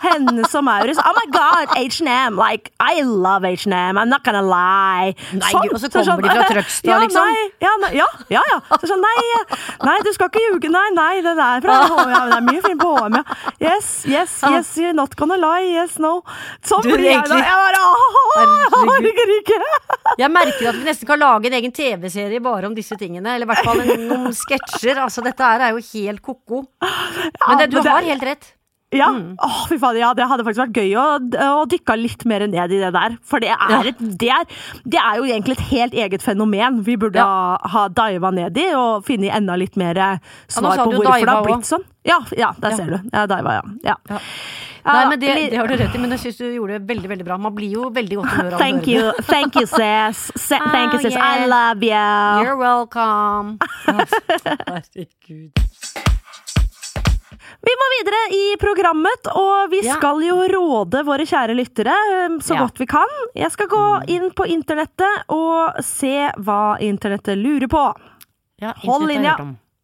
Hennes 0.00 0.54
og 0.56 0.64
Maurits. 0.64 0.98
Oh 1.02 1.12
my 1.18 1.26
god, 1.34 1.74
H&M! 1.76 2.36
Like, 2.40 2.70
I 2.80 3.02
love 3.02 3.44
H&M, 3.44 3.98
I'm 3.98 4.08
not 4.08 4.24
gonna 4.24 4.40
lie. 4.40 5.12
Nei, 5.36 5.50
Sånn, 5.52 5.71
og 5.72 5.80
så 5.80 5.88
så 5.92 6.02
kommer 6.06 6.22
de 6.26 6.30
fra 6.36 6.46
Trøgstad, 6.52 6.88
ja, 6.90 6.98
liksom. 7.02 7.26
Nei, 7.26 7.44
ja, 7.64 7.72
nei, 7.82 7.90
ja, 7.96 8.06
ja, 8.32 8.42
ja. 8.52 8.58
Så 8.82 8.90
sånn, 8.90 9.02
nei, 9.02 9.14
nei, 9.86 9.96
du 10.06 10.10
skal 10.14 10.30
ikke 10.30 10.42
ljuge. 10.46 10.70
Nei, 10.72 10.84
nei, 10.96 11.12
det 11.24 11.34
der 11.38 11.64
fra 11.64 11.78
HM. 11.88 12.12
Det 12.12 12.36
er 12.38 12.46
mye 12.48 12.62
fint 12.66 12.80
på 12.82 12.92
HM, 12.98 13.18
ja. 13.18 13.24
Yes, 13.62 13.90
yes, 14.08 14.36
yes, 14.50 14.72
you're 14.80 14.96
not 14.96 15.16
gonna 15.18 15.38
lie. 15.40 15.72
Yes, 15.72 15.98
no. 16.02 16.14
Sånn 16.66 16.84
Du, 16.86 16.92
blir 16.94 17.08
jeg 17.10 17.26
da. 17.30 17.40
Jeg 17.42 17.58
bare, 17.64 17.82
åh, 17.82 18.78
orker 18.82 19.34
ikke. 19.38 19.60
Jeg 20.20 20.30
merker 20.32 20.70
at 20.72 20.80
vi 20.80 20.86
nesten 20.88 21.08
kan 21.08 21.20
lage 21.22 21.50
en 21.50 21.58
egen 21.60 21.72
TV-serie 21.74 22.42
bare 22.44 22.68
om 22.70 22.74
disse 22.76 22.96
tingene. 23.00 23.36
Eller 23.36 23.48
i 23.48 23.52
hvert 23.52 23.64
fall 23.66 23.82
noen 24.06 24.32
sketsjer. 24.36 25.00
Altså, 25.04 25.24
dette 25.24 25.46
her 25.46 25.68
er 25.68 25.76
jo 25.76 25.84
helt 25.92 26.22
ko-ko. 26.24 26.64
Men 26.82 27.62
det, 27.62 27.70
du 27.72 27.80
har 27.86 28.02
helt 28.06 28.26
rett. 28.26 28.52
Ja, 28.92 29.06
Mm. 29.12 29.36
Oh, 29.40 29.62
fy 29.70 29.78
faen, 29.80 29.96
ja, 29.96 30.10
det 30.14 30.26
hadde 30.28 30.44
faktisk 30.44 30.66
vært 30.66 30.76
gøy 30.82 30.90
å, 31.00 31.04
å 31.56 31.62
dykke 31.70 31.94
litt 31.96 32.26
mer 32.28 32.44
ned 32.46 32.72
i 32.76 32.80
det 32.82 32.90
der. 32.92 33.14
For 33.24 33.40
det 33.40 33.48
er, 33.54 33.70
Ja. 33.72 33.78
et, 33.88 33.96
det, 34.20 34.28
er, 34.28 34.44
det 34.84 35.00
er 35.00 35.16
jo 35.16 35.24
egentlig 35.24 35.56
et 35.58 35.64
helt 35.70 35.94
eget 35.94 36.20
fenomen 36.22 36.82
vi 36.84 36.96
burde 37.00 37.16
Ja. 37.16 37.56
ha, 37.56 37.68
ha 37.72 37.86
diva 37.88 38.30
ned 38.30 38.58
i, 38.60 38.68
og 38.76 39.06
funnet 39.08 39.32
enda 39.34 39.56
litt 39.56 39.76
mer 39.80 39.96
eh, 39.96 40.18
svar 40.48 40.76
på 40.76 40.92
hvorfor 40.92 41.24
det 41.24 41.28
har 41.32 41.42
blitt 41.46 41.56
også. 41.64 41.78
sånn. 41.78 41.84
Ja, 42.04 42.18
ja 42.36 42.52
der 42.60 42.70
ser 42.76 42.84
du. 42.92 42.98
Ja, 43.12 43.24
diva, 43.26 43.52
ja. 43.60 43.62
ja. 43.84 43.96
Ja. 44.10 44.18
Ja, 44.84 44.92
Nei, 44.96 45.02
men 45.10 45.20
det, 45.22 45.34
det 45.52 45.56
har 45.60 45.68
du 45.70 45.76
rett 45.78 45.92
i, 45.94 45.98
men 46.02 46.10
jeg 46.10 46.18
syns 46.18 46.38
du 46.40 46.48
gjorde 46.56 46.80
det 46.80 46.88
veldig 46.88 47.08
veldig 47.12 47.24
bra. 47.28 47.36
Man 47.38 47.54
blir 47.54 47.70
jo 47.70 47.84
veldig 47.94 48.16
godt 48.18 48.32
humør 48.34 48.56
av 48.56 48.58
å 48.58 48.62
Thank 48.64 48.88
you. 48.90 49.04
det. 49.14 49.24
thank 49.28 49.54
you, 49.54 49.62
sis. 49.70 50.24
Se, 50.48 50.58
thank 50.58 50.92
you, 50.92 50.98
Oh, 50.98 51.02
sis. 51.06 51.14
I 51.14 51.46
love 51.46 51.86
you. 51.86 52.42
You're 52.42 52.58
welcome. 52.58 53.60
Herregud. 53.86 55.54
Vi 57.62 57.74
må 57.78 57.86
videre 57.92 58.20
i 58.34 58.44
programmet, 58.58 59.28
og 59.38 59.70
vi 59.70 59.82
Ja. 59.86 59.94
skal 59.94 60.18
jo 60.26 60.34
råde 60.50 61.04
våre 61.06 61.22
kjære 61.28 61.54
lyttere 61.54 61.94
um, 62.26 62.40
så 62.40 62.54
Ja. 62.56 62.64
godt 62.66 62.78
vi 62.78 62.86
kan. 62.86 63.06
Jeg 63.36 63.52
skal 63.52 63.68
gå 63.68 63.82
inn 64.08 64.30
på 64.34 64.46
internettet 64.50 65.24
og 65.30 65.76
se 65.82 66.30
hva 66.38 66.76
internettet 66.80 67.38
lurer 67.38 67.68
på. 67.70 67.84
Ja, 68.60 68.72
Hold 68.82 69.06
linja. 69.08 69.36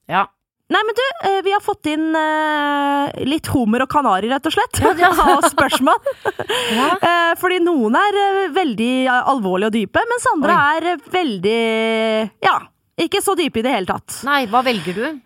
Ja. 0.09 0.27
Nei, 0.71 0.83
men 0.85 0.95
du, 0.95 1.03
eh, 1.31 1.41
vi 1.43 1.51
har 1.55 1.61
fått 1.65 1.87
inn 1.87 2.15
eh, 2.15 3.25
litt 3.25 3.47
hummer 3.47 3.81
og 3.83 3.89
kanari, 3.89 4.29
rett 4.29 4.45
og 4.45 4.53
slett. 4.53 4.83
Ja, 4.99 5.09
Av 5.39 5.43
spørsmål. 5.49 5.97
Ja. 6.75 6.91
Eh, 7.09 7.35
Fordi 7.39 7.59
noen 7.63 7.95
er 7.97 8.49
veldig 8.53 9.07
alvorlige 9.09 9.67
og 9.67 9.73
dype, 9.73 10.03
mens 10.11 10.27
andre 10.35 10.53
Oi. 10.53 10.77
er 10.77 10.97
veldig 11.15 12.31
Ja, 12.43 12.59
ikke 12.99 13.23
så 13.23 13.35
dype 13.39 13.59
i 13.61 13.63
det 13.63 13.73
hele 13.73 13.87
tatt. 13.87 14.25
Nei, 14.25 14.47
hva 14.47 14.63
velger 14.65 14.95
du? 14.95 15.21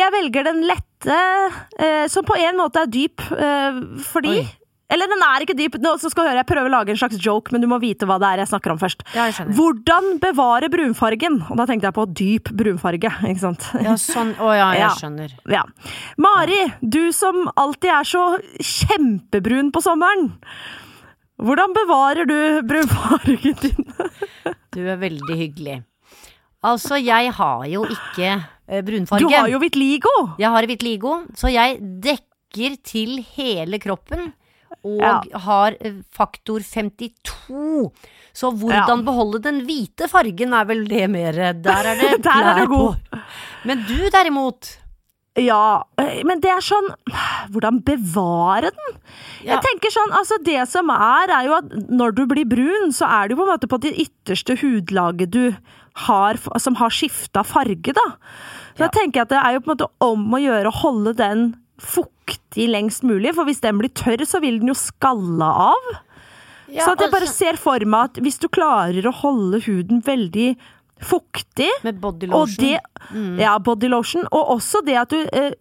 Jeg 0.00 0.12
velger 0.14 0.44
den 0.48 0.62
lette, 0.68 1.20
eh, 1.78 2.06
som 2.08 2.24
på 2.24 2.36
en 2.38 2.56
måte 2.56 2.82
er 2.84 2.90
dyp, 2.92 3.20
eh, 3.34 3.80
fordi 4.12 4.38
Oi. 4.40 4.50
Eller 4.92 5.08
den 5.08 5.22
er 5.24 5.40
ikke 5.40 5.54
dyp. 5.56 5.78
Nå 5.80 5.94
skal 6.02 6.26
høre, 6.26 6.36
Jeg 6.42 6.46
prøver 6.50 6.68
å 6.68 6.72
lage 6.74 6.90
en 6.92 6.98
slags 7.00 7.16
joke, 7.16 7.48
men 7.50 7.62
du 7.62 7.66
må 7.66 7.78
vite 7.80 8.04
hva 8.04 8.18
det 8.20 8.28
er 8.28 8.36
jeg 8.42 8.48
snakker 8.50 8.72
om 8.74 8.78
først. 8.78 9.00
Ja. 9.16 9.24
Hvordan 9.48 10.18
bevare 10.20 10.68
brunfargen? 10.68 11.38
Og 11.48 11.56
da 11.56 11.64
tenkte 11.64 11.88
jeg 11.88 11.94
på 11.96 12.04
dyp 12.12 12.50
brunfarge, 12.52 13.08
ikke 13.24 13.40
sant. 13.40 13.64
Ja, 13.80 13.94
sånn. 13.96 14.34
Å 14.36 14.50
ja, 14.52 14.66
jeg 14.76 14.80
Ja. 14.84 14.90
skjønner. 14.98 15.32
Ja. 15.48 15.62
Mari, 16.20 16.58
du 16.84 17.10
som 17.16 17.48
alltid 17.56 17.88
er 17.88 18.04
så 18.04 18.24
kjempebrun 18.60 19.72
på 19.72 19.80
sommeren. 19.80 20.28
Hvordan 21.40 21.72
bevarer 21.72 22.28
du 22.28 22.62
brunfargen 22.68 23.56
din? 23.64 23.88
Du 24.76 24.80
er 24.88 24.96
veldig 25.00 25.34
hyggelig. 25.40 25.78
Altså, 26.64 26.96
jeg 27.00 27.32
har 27.32 27.64
jo 27.68 27.82
ikke 27.88 28.36
eh, 28.72 28.82
brunfarge. 28.86 29.26
Du 29.26 29.28
har 29.34 29.48
jo 29.52 29.60
vitiligo! 29.62 30.12
Jeg 30.40 30.50
har 30.54 30.66
vitiligo, 30.70 31.18
så 31.38 31.50
jeg 31.52 31.78
dekker 32.08 32.78
til 32.84 33.18
hele 33.36 33.78
kroppen. 33.82 34.32
Og 34.82 34.98
Ja. 35.00 35.20
har 35.44 35.76
eh, 35.80 36.00
faktor 36.10 36.60
52. 36.64 37.92
Så 38.34 38.50
hvordan 38.56 38.98
Ja. 38.98 39.02
beholde 39.06 39.42
den 39.44 39.60
hvite 39.66 40.08
fargen 40.08 40.54
er 40.56 40.64
vel 40.64 40.86
det 40.88 41.08
mer 41.10 41.32
Der 41.52 41.84
er 41.92 41.96
det 42.00 42.22
Der 42.26 42.42
er 42.54 42.60
du 42.64 42.66
god. 42.72 42.96
Men 43.64 43.84
du 43.86 43.98
derimot. 44.10 44.78
Ja, 45.36 45.82
eh, 45.96 46.22
men 46.28 46.40
det 46.40 46.50
er 46.52 46.60
sånn 46.60 46.88
Hvordan 47.52 47.78
bevare 47.84 48.70
den? 48.72 48.96
Ja. 49.44 49.54
Jeg 49.54 49.62
tenker 49.64 49.92
sånn, 49.94 50.12
altså 50.18 50.36
Det 50.44 50.66
som 50.68 50.90
er, 50.90 51.30
er 51.30 51.46
jo 51.46 51.54
at 51.56 51.70
når 51.90 52.14
du 52.18 52.26
blir 52.26 52.44
brun, 52.48 52.92
så 52.92 53.06
er 53.08 53.28
det 53.28 53.36
jo 53.36 53.42
på 53.42 53.46
en 53.48 53.52
måte 53.54 53.68
på 53.70 53.80
det 53.80 53.94
ytterste 53.96 54.58
hudlaget 54.60 55.30
du 55.30 55.56
har, 56.06 56.36
som 56.58 56.74
har 56.80 56.90
skifta 56.90 57.42
farge, 57.44 57.92
da. 57.96 58.04
Så 58.76 58.80
Ja. 58.80 58.88
da 58.88 58.92
tenker 58.98 59.20
jeg 59.20 59.22
at 59.22 59.28
det 59.34 59.40
er 59.42 59.52
jo 59.56 59.60
på 59.60 59.70
en 59.70 59.76
måte 59.76 59.90
om 60.00 60.22
å 60.34 60.40
gjøre 60.40 60.70
å 60.70 60.80
holde 60.82 61.14
den 61.16 61.42
fuktig 61.82 62.68
lengst 62.70 63.02
mulig, 63.02 63.34
for 63.34 63.44
hvis 63.44 63.60
den 63.60 63.78
blir 63.78 63.90
tørr, 63.90 64.22
så 64.28 64.40
vil 64.40 64.58
den 64.60 64.68
jo 64.68 64.74
skalle 64.78 65.44
av. 65.44 65.90
Ja, 66.72 66.84
så 66.86 66.92
at 66.94 67.00
jeg 67.04 67.10
bare 67.12 67.26
altså, 67.26 67.36
ser 67.36 67.58
for 67.60 67.84
meg 67.84 68.04
at 68.10 68.22
hvis 68.22 68.38
du 68.40 68.48
klarer 68.48 69.04
å 69.08 69.12
holde 69.12 69.60
huden 69.66 70.00
veldig 70.06 70.56
fuktig, 71.02 71.68
Med 71.84 71.98
body 72.00 72.28
og 72.30 72.46
lotion. 72.46 72.78
mm. 73.12 73.38
ja, 73.40 73.58
body 73.58 73.88
lotion. 73.90 74.24
Og 74.32 74.54
også 74.56 74.80
det 74.86 74.96
at 74.96 75.10
du 75.10 75.18
eh, 75.32 75.52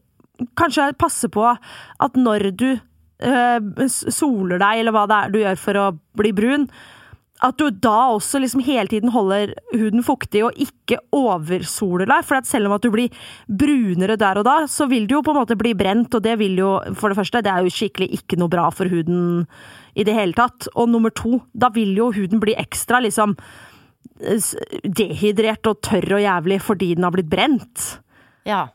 kanskje 0.56 0.92
passer 1.02 1.28
på 1.34 1.44
at 1.52 2.14
når 2.16 2.52
du 2.56 2.70
eh, 2.72 3.60
soler 3.90 4.62
deg, 4.62 4.80
eller 4.84 4.92
hva 4.96 5.08
det 5.10 5.18
er 5.18 5.34
du 5.34 5.40
gjør 5.42 5.58
for 5.58 5.82
å 5.82 5.88
bli 6.22 6.32
brun, 6.38 6.70
at 7.42 7.58
du 7.58 7.72
da 7.74 8.12
også 8.14 8.40
liksom 8.42 8.62
hele 8.66 8.90
tiden 8.92 9.12
holder 9.14 9.56
huden 9.74 10.04
fuktig 10.06 10.44
og 10.46 10.58
ikke 10.62 11.00
oversoler 11.16 12.10
deg. 12.10 12.26
For 12.28 12.38
at 12.38 12.50
selv 12.50 12.70
om 12.70 12.76
at 12.76 12.86
du 12.86 12.92
blir 12.94 13.10
brunere 13.48 14.18
der 14.22 14.42
og 14.42 14.46
da, 14.46 14.58
så 14.70 14.86
vil 14.92 15.08
du 15.10 15.18
jo 15.18 15.24
på 15.26 15.34
en 15.34 15.42
måte 15.42 15.58
bli 15.60 15.74
brent, 15.78 16.14
og 16.18 16.24
det 16.26 16.38
vil 16.42 16.60
jo, 16.62 16.76
for 16.98 17.10
det 17.10 17.18
første, 17.18 17.42
det 17.42 17.52
er 17.52 17.66
jo 17.66 17.74
skikkelig 17.74 18.12
ikke 18.22 18.38
noe 18.42 18.52
bra 18.52 18.68
for 18.74 18.92
huden 18.92 19.48
i 19.98 20.06
det 20.08 20.16
hele 20.16 20.38
tatt. 20.38 20.70
Og 20.76 20.92
nummer 20.92 21.14
to, 21.18 21.42
da 21.54 21.72
vil 21.74 21.96
jo 21.98 22.12
huden 22.14 22.44
bli 22.44 22.56
ekstra 22.62 23.02
liksom 23.02 23.36
dehydrert 24.22 25.66
og 25.70 25.82
tørr 25.86 26.18
og 26.18 26.22
jævlig 26.22 26.60
fordi 26.62 26.94
den 26.98 27.08
har 27.08 27.16
blitt 27.16 27.32
brent. 27.32 27.88
Ja. 28.46 28.68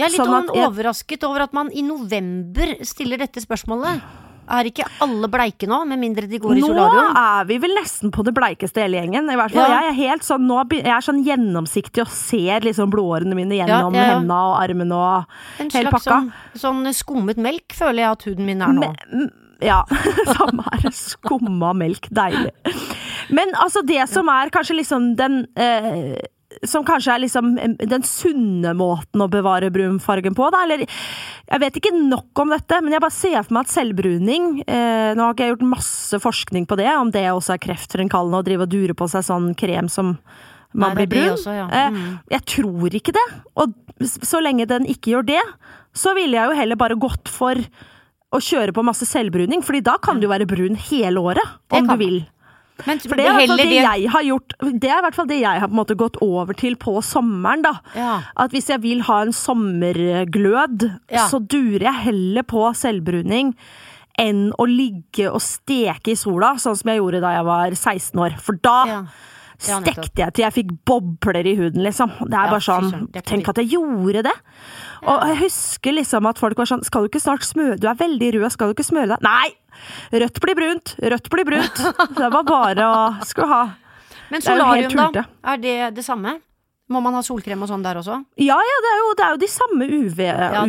Jeg 0.00 0.08
er 0.08 0.12
litt 0.12 0.20
sånn 0.20 0.52
overrasket 0.52 1.24
over 1.28 1.46
at 1.46 1.56
man 1.56 1.70
i 1.72 1.84
november 1.84 2.74
stiller 2.88 3.20
dette 3.22 3.40
spørsmålet. 3.44 4.02
Er 4.52 4.68
ikke 4.68 4.84
alle 5.04 5.28
bleike 5.32 5.66
nå, 5.70 5.78
med 5.88 5.98
mindre 6.02 6.26
de 6.28 6.38
går 6.42 6.58
i 6.58 6.64
solarium? 6.64 7.10
Nå 7.14 7.22
er 7.22 7.46
vi 7.48 7.56
vel 7.62 7.74
nesten 7.78 8.12
på 8.12 8.24
det 8.26 8.34
bleikeste 8.36 8.82
hele 8.84 9.00
gjengen. 9.00 9.30
I 9.32 9.36
hvert 9.40 9.54
fall 9.54 9.64
Ja. 9.70 9.80
jeg 9.80 9.88
er 9.92 9.98
helt 10.00 10.26
sånn, 10.26 10.46
nå, 10.48 10.58
jeg 10.76 10.86
er 10.92 11.06
sånn 11.06 11.22
gjennomsiktig 11.24 12.02
og 12.04 12.10
ser 12.12 12.60
liksom 12.68 12.90
blodårene 12.92 13.34
mine 13.38 13.56
gjennom 13.56 13.94
ja, 13.96 14.02
ja. 14.04 14.14
hendene 14.18 14.40
og 14.50 14.58
armene 14.60 14.98
og 14.98 15.62
En 15.62 15.70
hele 15.72 15.90
slags 15.94 16.04
sånn, 16.10 16.32
sånn 16.54 16.92
skummet 16.94 17.40
melk 17.40 17.72
føler 17.78 18.04
jeg 18.04 18.10
at 18.18 18.22
huden 18.28 18.46
min 18.46 18.60
er 18.62 18.76
nå. 18.76 18.92
Men- 18.92 19.30
ja, 19.62 19.84
samme 20.36 20.64
her. 20.66 20.88
Skumma 20.90 21.72
melk. 21.78 22.08
Deilig. 22.10 22.50
Men 23.30 23.52
altså, 23.62 23.84
det 23.86 24.08
som 24.10 24.26
er 24.28 24.50
kanskje 24.50 24.74
liksom 24.80 25.12
den 25.16 25.46
eh, 25.56 26.16
som 26.68 26.84
kanskje 26.86 27.14
er 27.14 27.22
liksom 27.24 27.52
eh, 27.58 27.74
den 27.88 28.04
sunne 28.06 28.72
måten 28.78 29.24
å 29.24 29.28
bevare 29.32 29.70
brunfargen 29.74 30.34
på, 30.38 30.48
da. 30.54 30.62
Eller 30.66 30.84
jeg 30.86 31.60
vet 31.64 31.78
ikke 31.80 31.92
nok 31.98 32.42
om 32.44 32.52
dette, 32.54 32.78
men 32.82 32.92
jeg 32.96 33.02
bare 33.04 33.16
ser 33.16 33.42
for 33.42 33.56
meg 33.56 33.66
at 33.66 33.74
selvbruning 33.74 34.46
eh, 34.66 35.12
Nå 35.18 35.26
har 35.26 35.34
ikke 35.34 35.46
jeg 35.48 35.54
gjort 35.56 35.68
masse 35.74 36.20
forskning 36.22 36.66
på 36.70 36.78
det, 36.80 36.88
om 36.96 37.10
det 37.14 37.26
også 37.32 37.56
er 37.56 37.62
kreftfremkallende 37.66 38.40
å 38.40 38.46
drive 38.46 38.66
og 38.66 38.72
dure 38.72 38.96
på 38.98 39.08
seg 39.12 39.26
sånn 39.28 39.52
krem 39.58 39.88
som 39.92 40.14
man 40.72 40.94
Nei, 40.94 41.02
blir 41.02 41.10
brun. 41.12 41.32
også, 41.36 41.52
ja. 41.52 41.66
Eh, 41.68 41.90
Mm. 41.92 42.18
Jeg 42.32 42.44
tror 42.48 42.94
ikke 42.96 43.12
det. 43.12 43.26
Og 43.60 43.74
så 44.08 44.40
lenge 44.40 44.64
den 44.70 44.86
ikke 44.88 45.12
gjør 45.12 45.26
det, 45.34 45.42
så 45.92 46.14
ville 46.16 46.38
jeg 46.38 46.48
jo 46.48 46.56
heller 46.56 46.78
bare 46.80 46.96
gått 46.96 47.28
for 47.28 47.58
å 48.32 48.38
kjøre 48.40 48.72
på 48.72 48.80
masse 48.86 49.04
selvbruning, 49.04 49.60
fordi 49.60 49.82
da 49.84 49.98
kan 50.00 50.18
du 50.22 50.24
være 50.30 50.46
brun 50.48 50.78
hele 50.88 51.20
året, 51.20 51.44
om 51.76 51.84
du 51.90 51.96
vil. 52.00 52.22
Men 52.86 52.98
For 53.04 53.14
det 53.20 53.26
er, 53.28 53.46
det 53.46 53.56
det 53.68 53.76
jeg 53.76 54.08
har 54.10 54.22
gjort 54.26 54.54
Det 54.80 54.88
er 54.90 54.98
i 54.98 55.02
hvert 55.04 55.14
fall 55.14 55.26
det 55.28 55.36
jeg 55.42 55.60
har 55.60 55.68
på 55.68 55.74
en 55.76 55.78
måte 55.82 55.94
gått 56.00 56.16
over 56.24 56.56
til 56.58 56.74
på 56.80 56.96
sommeren, 57.04 57.62
da. 57.62 57.74
Ja. 57.94 58.14
At 58.36 58.50
hvis 58.50 58.70
jeg 58.72 58.80
vil 58.82 59.02
ha 59.06 59.20
en 59.22 59.32
sommerglød, 59.36 60.86
Ja. 61.12 61.28
så 61.28 61.38
durer 61.38 61.82
jeg 61.88 61.94
heller 62.06 62.42
på 62.42 62.64
selvbruning 62.74 63.54
enn 64.18 64.50
å 64.60 64.66
ligge 64.68 65.30
og 65.32 65.40
steke 65.40 66.12
i 66.12 66.14
sola, 66.18 66.54
sånn 66.60 66.76
som 66.76 66.90
jeg 66.92 66.98
gjorde 67.00 67.20
da 67.22 67.30
jeg 67.38 67.44
var 67.48 67.70
16 67.76 68.20
år. 68.20 68.38
For 68.40 68.52
da 68.60 68.84
Ja. 68.86 69.02
Ja, 69.62 69.76
stekte 69.78 70.18
jeg 70.18 70.32
til 70.34 70.42
jeg 70.42 70.52
fikk 70.56 70.70
bobler 70.84 71.46
i 71.46 71.54
huden, 71.54 71.84
liksom. 71.84 72.10
Det 72.26 72.34
er 72.34 72.50
bare 72.50 72.58
sånn 72.60 73.12
Tenk 73.22 73.48
at 73.48 73.56
jeg 73.62 73.70
gjorde 73.76 74.24
det! 74.26 74.32
Og 75.02 75.24
jeg 75.32 75.38
husker 75.40 75.96
liksom 75.96 76.28
at 76.30 76.38
folk 76.38 76.58
var 76.60 76.68
sånn 76.70 76.84
Skal 76.86 77.04
du 77.04 77.10
ikke 77.10 77.22
snart 77.22 77.42
smøre 77.46 77.78
Du 77.80 77.88
er 77.90 77.98
veldig 77.98 78.28
rød, 78.36 78.46
skal 78.54 78.70
du 78.70 78.76
ikke 78.76 78.86
smøre 78.86 79.16
deg? 79.16 79.26
Nei! 79.26 79.50
Rødt 80.22 80.38
blir 80.44 80.54
brunt, 80.54 80.94
rødt 81.00 81.28
blir 81.32 81.48
brunt. 81.48 81.78
Det 82.18 82.28
var 82.30 82.46
bare 82.46 82.86
å 82.86 83.02
Skulle 83.26 83.48
ha 83.50 83.62
Men 84.30 84.44
solarium, 84.44 84.92
er 85.08 85.16
da? 85.16 85.24
Er 85.54 85.62
det 85.62 85.76
det 85.98 86.04
samme? 86.06 86.36
Må 86.92 87.00
man 87.00 87.16
ha 87.16 87.22
solkrem 87.24 87.62
og 87.64 87.70
sånn 87.70 87.84
der 87.84 87.98
også? 88.00 88.18
Ja 88.42 88.58
ja, 88.58 88.78
det 88.84 88.90
er 88.90 89.00
jo, 89.00 89.10
det 89.16 89.24
er 89.24 89.34
jo 89.34 89.40
de 89.40 89.48
samme 89.48 89.86
UV. 89.88 90.20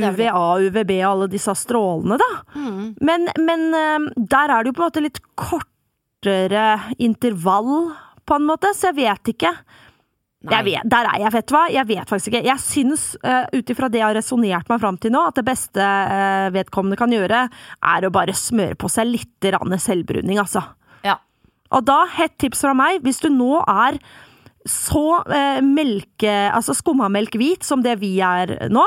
UVA, 0.07 0.43
UVB, 0.67 0.93
alle 1.03 1.27
disse 1.31 1.55
strålene, 1.57 2.15
da. 2.21 2.29
Mm. 2.55 2.83
Men, 3.03 3.27
men 3.43 3.65
eh, 3.75 4.07
der 4.31 4.53
er 4.53 4.63
det 4.63 4.71
jo 4.71 4.77
på 4.77 4.83
en 4.83 4.87
måte 4.87 5.03
litt 5.03 5.19
kortere 5.39 6.67
intervall, 7.03 7.91
på 8.23 8.37
en 8.39 8.47
måte, 8.47 8.71
så 8.77 8.91
jeg 8.91 9.01
vet 9.01 9.33
ikke. 9.33 9.51
Vet, 10.43 10.83
der 10.91 11.07
er 11.07 11.21
jeg, 11.21 11.31
vet 11.37 11.47
du 11.47 11.53
hva? 11.55 11.63
Jeg 11.71 11.87
vet 11.87 12.09
faktisk 12.09 12.33
ikke. 12.33 12.43
Jeg 12.49 12.59
syns, 12.59 13.03
uh, 13.23 13.45
ut 13.53 13.69
ifra 13.71 13.87
det 13.91 14.01
jeg 14.01 14.07
har 14.09 14.17
resonnert 14.17 14.71
meg 14.71 14.81
fram 14.83 14.97
til 14.99 15.13
nå, 15.15 15.21
at 15.29 15.39
det 15.39 15.45
beste 15.47 15.79
uh, 15.79 16.49
vedkommende 16.51 16.99
kan 16.99 17.15
gjøre, 17.15 17.45
er 17.93 18.07
å 18.07 18.11
bare 18.13 18.35
smøre 18.35 18.75
på 18.79 18.91
seg 18.91 19.07
litt 19.07 19.47
selvbruning, 19.83 20.41
altså. 20.41 20.65
Ja. 21.07 21.17
Og 21.71 21.87
da, 21.87 22.03
hett 22.17 22.35
tips 22.43 22.65
fra 22.65 22.75
meg, 22.75 22.99
hvis 23.05 23.23
du 23.23 23.29
nå 23.31 23.61
er 23.63 24.01
så 24.69 25.23
eh, 25.27 25.59
melke, 25.65 26.31
altså 26.53 26.75
skummamelk 26.77 27.35
hvit 27.39 27.65
som 27.67 27.83
det 27.83 27.97
vi 28.01 28.13
er 28.23 28.55
nå, 28.71 28.83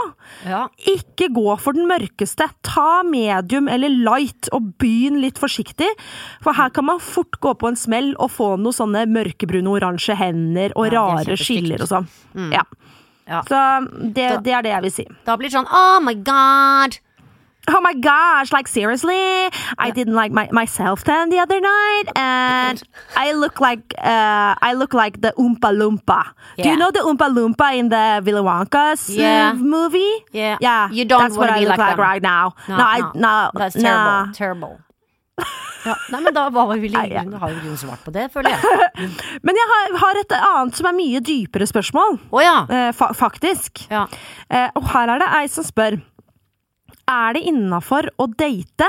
ja. 0.49 0.65
ikke 0.93 1.29
gå 1.37 1.57
for 1.61 1.77
den 1.77 1.89
mørkeste. 1.91 2.49
Ta 2.67 3.03
medium 3.07 3.69
eller 3.73 3.93
light, 3.93 4.51
og 4.57 4.73
begynn 4.81 5.21
litt 5.23 5.41
forsiktig. 5.43 5.89
For 6.45 6.57
her 6.57 6.73
kan 6.75 6.89
man 6.89 7.03
fort 7.03 7.41
gå 7.45 7.53
på 7.61 7.71
en 7.71 7.79
smell 7.79 8.15
og 8.17 8.33
få 8.37 8.55
noen 8.61 8.77
sånne 8.77 9.07
mørkebrune, 9.12 9.69
oransje 9.77 10.17
hender 10.17 10.75
og 10.77 10.89
Ja, 10.89 11.03
rare 11.03 11.37
skiller 11.41 11.85
og 11.85 11.93
sånn. 11.93 12.11
Ja. 12.55 12.65
Ja. 13.27 13.43
Så 13.43 13.59
det, 14.15 14.29
det 14.47 14.53
er 14.55 14.62
det 14.62 14.71
jeg 14.71 14.85
vil 14.85 14.95
si. 14.95 15.05
Da 15.27 15.35
blir 15.39 15.51
det 15.51 15.57
sånn 15.59 15.69
oh 15.75 15.99
my 16.05 16.15
god! 16.23 17.01
Oh 17.69 17.81
my 17.81 17.95
gosh, 17.95 18.53
like 18.53 18.69
seriously? 18.69 19.17
I 19.79 19.91
didn't 19.91 20.15
like 20.15 20.31
my, 20.31 20.49
myself 20.53 21.03
tan 21.05 21.31
the 21.31 21.39
other 21.39 21.61
night 21.61 22.05
and 22.15 22.83
I 23.17 23.33
look 23.33 23.61
like 23.61 23.95
uh, 23.99 24.55
I 24.63 24.73
look 24.75 24.95
like 24.95 25.21
the 25.21 25.33
Oompa 25.37 25.71
Loompa. 25.75 26.23
Do 26.63 26.69
you 26.69 26.77
know 26.77 26.91
the 26.93 27.01
Oompa 27.01 27.27
Loompa 27.35 27.77
in 27.77 27.89
the 27.89 28.23
Willy 28.25 28.43
Wonka's 28.43 29.11
Yeah. 29.11 29.53
movie? 29.55 30.25
Yeah. 30.33 30.57
Yeah, 30.61 30.89
You 30.93 31.05
don't 31.05 31.21
that's 31.23 31.37
what 31.37 31.51
I 31.51 31.61
look 31.61 31.71
like 31.77 31.79
like 31.79 31.99
right 31.99 32.23
now. 32.23 32.55
No, 32.69 32.77
No, 32.77 32.85
I, 32.85 32.99
no, 33.15 33.51
That's 33.55 33.75
no. 33.77 33.83
terrible. 33.83 34.33
Terrible. 34.35 34.81
Ja, 35.87 35.95
nei, 36.11 36.19
men 36.21 36.35
da 36.35 36.49
var 36.51 36.73
vi 36.83 36.89
da 36.91 36.99
har 37.39 37.51
jo 37.53 37.61
Grunn 37.63 37.77
svart 37.79 38.01
på 38.03 38.11
det, 38.11 38.25
føler 38.35 38.51
jeg. 38.57 38.89
Men 39.47 39.55
jeg 39.55 39.67
har, 39.73 39.93
har 40.03 40.19
et 40.19 40.33
annet 40.35 40.75
som 40.75 40.89
er 40.91 40.97
mye 40.97 41.21
dypere 41.23 41.63
spørsmål, 41.71 42.17
Å 42.35 42.41
ja. 42.43 42.55
eh, 42.67 42.89
fa 42.97 43.13
faktisk. 43.15 43.85
ja. 43.93 44.01
Eh, 44.51 44.67
og 44.75 44.83
her 44.91 45.13
er 45.15 45.23
det 45.23 45.29
ei 45.39 45.45
som 45.53 45.63
spør 45.69 46.01
Er 47.07 47.37
det 47.37 47.44
innafor 47.46 48.09
å 48.18 48.27
date 48.35 48.88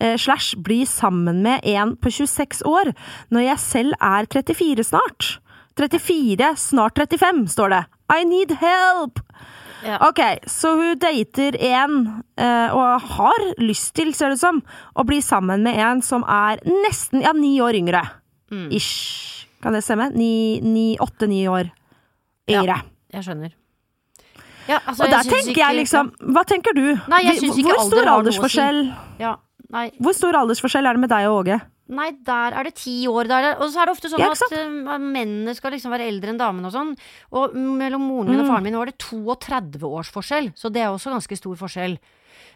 eh, 0.00 0.14
slash 0.20 0.54
bli 0.62 0.84
sammen 0.86 1.42
med 1.42 1.66
en 1.66 1.96
på 1.98 2.12
26 2.14 2.62
år 2.68 2.92
når 3.34 3.48
jeg 3.48 3.62
selv 3.64 3.98
er 3.98 4.28
34 4.30 4.86
snart? 4.86 5.36
34, 5.76 6.54
snart 6.56 6.96
35, 6.96 7.46
står 7.52 7.74
det. 7.74 7.82
I 8.12 8.24
need 8.24 8.54
help! 8.62 9.20
Ja. 9.84 9.98
Ok, 10.08 10.20
så 10.48 10.72
hun 10.78 10.98
dater 10.98 11.58
en, 11.68 11.98
eh, 12.40 12.74
og 12.74 13.10
har 13.18 13.44
lyst 13.60 13.92
til, 13.98 14.14
ser 14.16 14.32
det 14.32 14.40
ut 14.40 14.44
som, 14.44 14.62
å 14.96 15.04
bli 15.06 15.20
sammen 15.22 15.66
med 15.66 15.76
en 15.78 16.00
som 16.02 16.24
er 16.24 16.62
nesten, 16.64 17.22
ja, 17.26 17.34
ni 17.36 17.58
år 17.62 17.76
yngre. 17.76 18.02
Mm. 18.50 18.70
Ish. 18.74 19.46
Kan 19.62 19.76
det 19.76 19.84
stemme? 19.84 20.10
Åtte-ni 21.02 21.46
år 21.48 21.70
Ja. 22.46 22.62
Jeg 23.12 23.24
skjønner. 23.26 23.54
Ja, 24.68 24.80
altså, 24.86 25.04
Og 25.04 25.10
der 25.10 25.22
tenker 25.22 25.60
jeg 25.62 25.76
liksom 25.80 26.08
Hva 26.34 26.42
tenker 26.44 26.74
du? 26.74 26.84
Nei, 27.08 27.20
jeg 27.26 27.36
ikke 27.42 27.62
Hvor 27.68 27.84
stor 27.86 28.08
aldersforskjell 28.16 28.80
Ja, 29.20 29.36
nei, 29.70 29.90
Hvor 30.02 30.12
stor 30.16 30.34
aldersforskjell 30.42 30.86
er 30.90 30.92
det 30.98 31.00
med 31.04 31.10
deg 31.10 31.26
og 31.30 31.40
Åge? 31.44 31.60
nei, 31.88 32.08
der 32.26 32.50
er 32.58 32.64
det 32.66 32.72
ti 32.80 33.06
år. 33.06 33.28
Der, 33.30 33.44
er- 33.52 33.60
og 33.62 33.68
så 33.70 33.78
er 33.78 33.86
det 33.86 33.92
ofte 33.94 34.08
sånn 34.10 34.18
Ja, 34.18 34.32
at 34.34 34.54
uh, 34.58 34.96
mennene 34.98 35.52
skal 35.54 35.70
liksom 35.70 35.92
være 35.94 36.08
eldre 36.10 36.32
enn 36.32 36.40
damene 36.40 36.66
og 36.66 36.72
sånn. 36.74 36.88
Og 37.30 37.54
mellom 37.54 38.02
moren 38.02 38.26
min 38.32 38.40
og 38.40 38.46
Mm. 38.48 38.50
faren 38.50 38.64
min 38.66 38.74
var 38.74 38.86
det 38.90 38.98
32 38.98 39.86
års 39.86 40.10
forskjell, 40.10 40.48
så 40.58 40.66
det 40.74 40.82
er 40.82 40.88
også 40.90 41.12
ganske 41.14 41.36
stor 41.38 41.54
forskjell. 41.54 41.94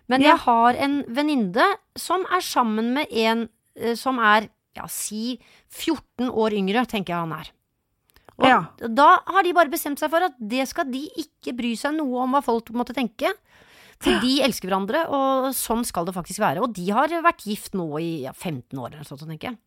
Men 0.09 0.21
Ja. 0.21 0.33
jeg 0.35 0.39
har 0.49 0.75
en 0.83 1.05
venninne 1.07 1.69
som 1.97 2.27
er 2.27 2.41
sammen 2.43 2.93
med 2.93 3.07
en 3.13 3.49
uh, 3.81 3.95
som 3.95 4.19
er, 4.19 4.49
ja, 4.75 4.89
si 4.89 5.39
14 5.71 6.27
år 6.35 6.51
yngre, 6.51 6.83
tenker 6.91 7.15
jeg 7.15 7.23
han 7.23 7.33
er. 7.39 7.53
Og 8.41 8.49
Ja. 8.49 8.61
da 8.89 9.21
har 9.27 9.43
de 9.45 9.53
bare 9.53 9.69
bestemt 9.73 9.99
seg 10.01 10.11
for 10.11 10.25
at 10.25 10.33
det 10.41 10.67
skal 10.69 10.89
de 10.91 11.05
ikke 11.21 11.55
bry 11.57 11.75
seg 11.77 11.95
noe 11.97 12.23
om 12.25 12.33
hva 12.33 12.43
folk 12.43 12.71
måtte 12.73 12.95
tenke. 12.97 13.29
For 14.01 14.17
de 14.23 14.39
elsker 14.41 14.71
hverandre, 14.71 15.03
og 15.13 15.51
sånn 15.53 15.85
skal 15.85 16.07
det 16.09 16.15
faktisk 16.17 16.41
være. 16.41 16.63
Og 16.65 16.73
de 16.73 16.87
har 16.91 17.09
vært 17.21 17.45
gift 17.45 17.75
nå 17.77 17.85
i 18.01 18.23
ja, 18.25 18.33
15 18.33 18.79
år 18.81 18.95
eller 18.95 19.03
noe 19.05 19.11
sånt, 19.11 19.27
tenker 19.29 19.51
jeg. 19.53 19.59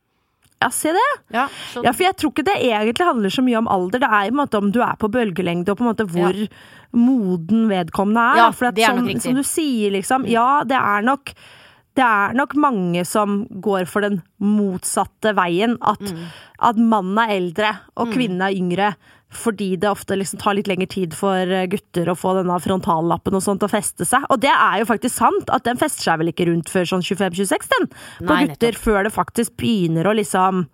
Ja, 0.63 0.69
se 0.69 0.93
det! 0.95 1.09
Ja, 1.35 1.47
Ja, 1.83 1.91
for 1.91 2.03
jeg 2.05 2.15
tror 2.15 2.31
ikke 2.31 2.45
det 2.47 2.55
egentlig 2.63 3.05
handler 3.05 3.29
så 3.29 3.43
mye 3.43 3.57
om 3.59 3.67
alder. 3.67 3.99
Det 3.99 4.09
er 4.09 4.23
i 4.23 4.31
en 4.31 4.37
måte 4.39 4.57
om 4.57 4.71
du 4.71 4.79
er 4.81 4.95
på 4.97 5.09
bølgelengde, 5.11 5.69
og 5.69 5.77
på 5.77 5.83
en 5.83 5.91
måte 5.91 6.07
hvor 6.09 6.33
moden 6.93 7.67
vedkommende 7.69 8.23
er. 8.33 8.37
Ja, 8.37 8.49
for 8.55 8.69
at 8.69 8.75
det 8.77 8.85
er 8.87 8.95
nok 8.95 9.09
riktig. 9.11 9.21
som 9.27 9.35
du 9.35 9.43
sier, 9.43 9.91
liksom, 9.91 10.25
ja, 10.29 10.63
det 10.63 10.77
er 10.79 11.01
nok 11.05 11.33
det 11.95 12.03
er 12.05 12.33
nok 12.33 12.55
mange 12.57 13.03
som 13.05 13.43
går 13.61 13.85
for 13.89 14.01
den 14.01 14.21
motsatte 14.41 15.33
veien. 15.37 15.77
At, 15.81 15.99
Mm. 16.01 16.23
at 16.59 16.75
mannen 16.77 17.17
er 17.19 17.33
eldre 17.39 17.73
og 17.97 18.13
kvinnen 18.13 18.41
er 18.41 18.55
yngre. 18.57 18.95
Fordi 19.33 19.71
det 19.81 19.89
ofte 19.89 20.13
liksom 20.15 20.37
tar 20.39 20.53
litt 20.53 20.67
lengre 20.69 20.85
tid 20.87 21.13
for 21.17 21.33
eh, 21.49 21.65
gutter 21.65 22.05
å 22.05 22.13
få 22.15 22.35
denne 22.37 22.53
frontallappen 22.61 23.33
og 23.33 23.41
sånt 23.41 23.63
å 23.65 23.69
feste 23.71 24.05
seg. 24.05 24.21
Og 24.29 24.39
det 24.43 24.51
er 24.53 24.79
jo 24.83 24.85
faktisk 24.85 25.15
sant, 25.17 25.49
at 25.49 25.63
den 25.65 25.75
fester 25.81 26.03
seg 26.11 26.19
vel 26.21 26.29
ikke 26.29 26.45
rundt 26.51 26.69
før 26.69 26.85
sånn 26.85 27.01
25-26, 27.01 27.69
den. 27.73 27.87
På 28.19 28.29
Nei, 28.29 28.43
gutter, 28.45 28.73
nettopp. 28.77 28.83
før 28.83 29.03
det 29.07 29.13
faktisk 29.15 29.55
begynner 29.57 30.05
å 30.05 30.13
liksom 30.13 30.67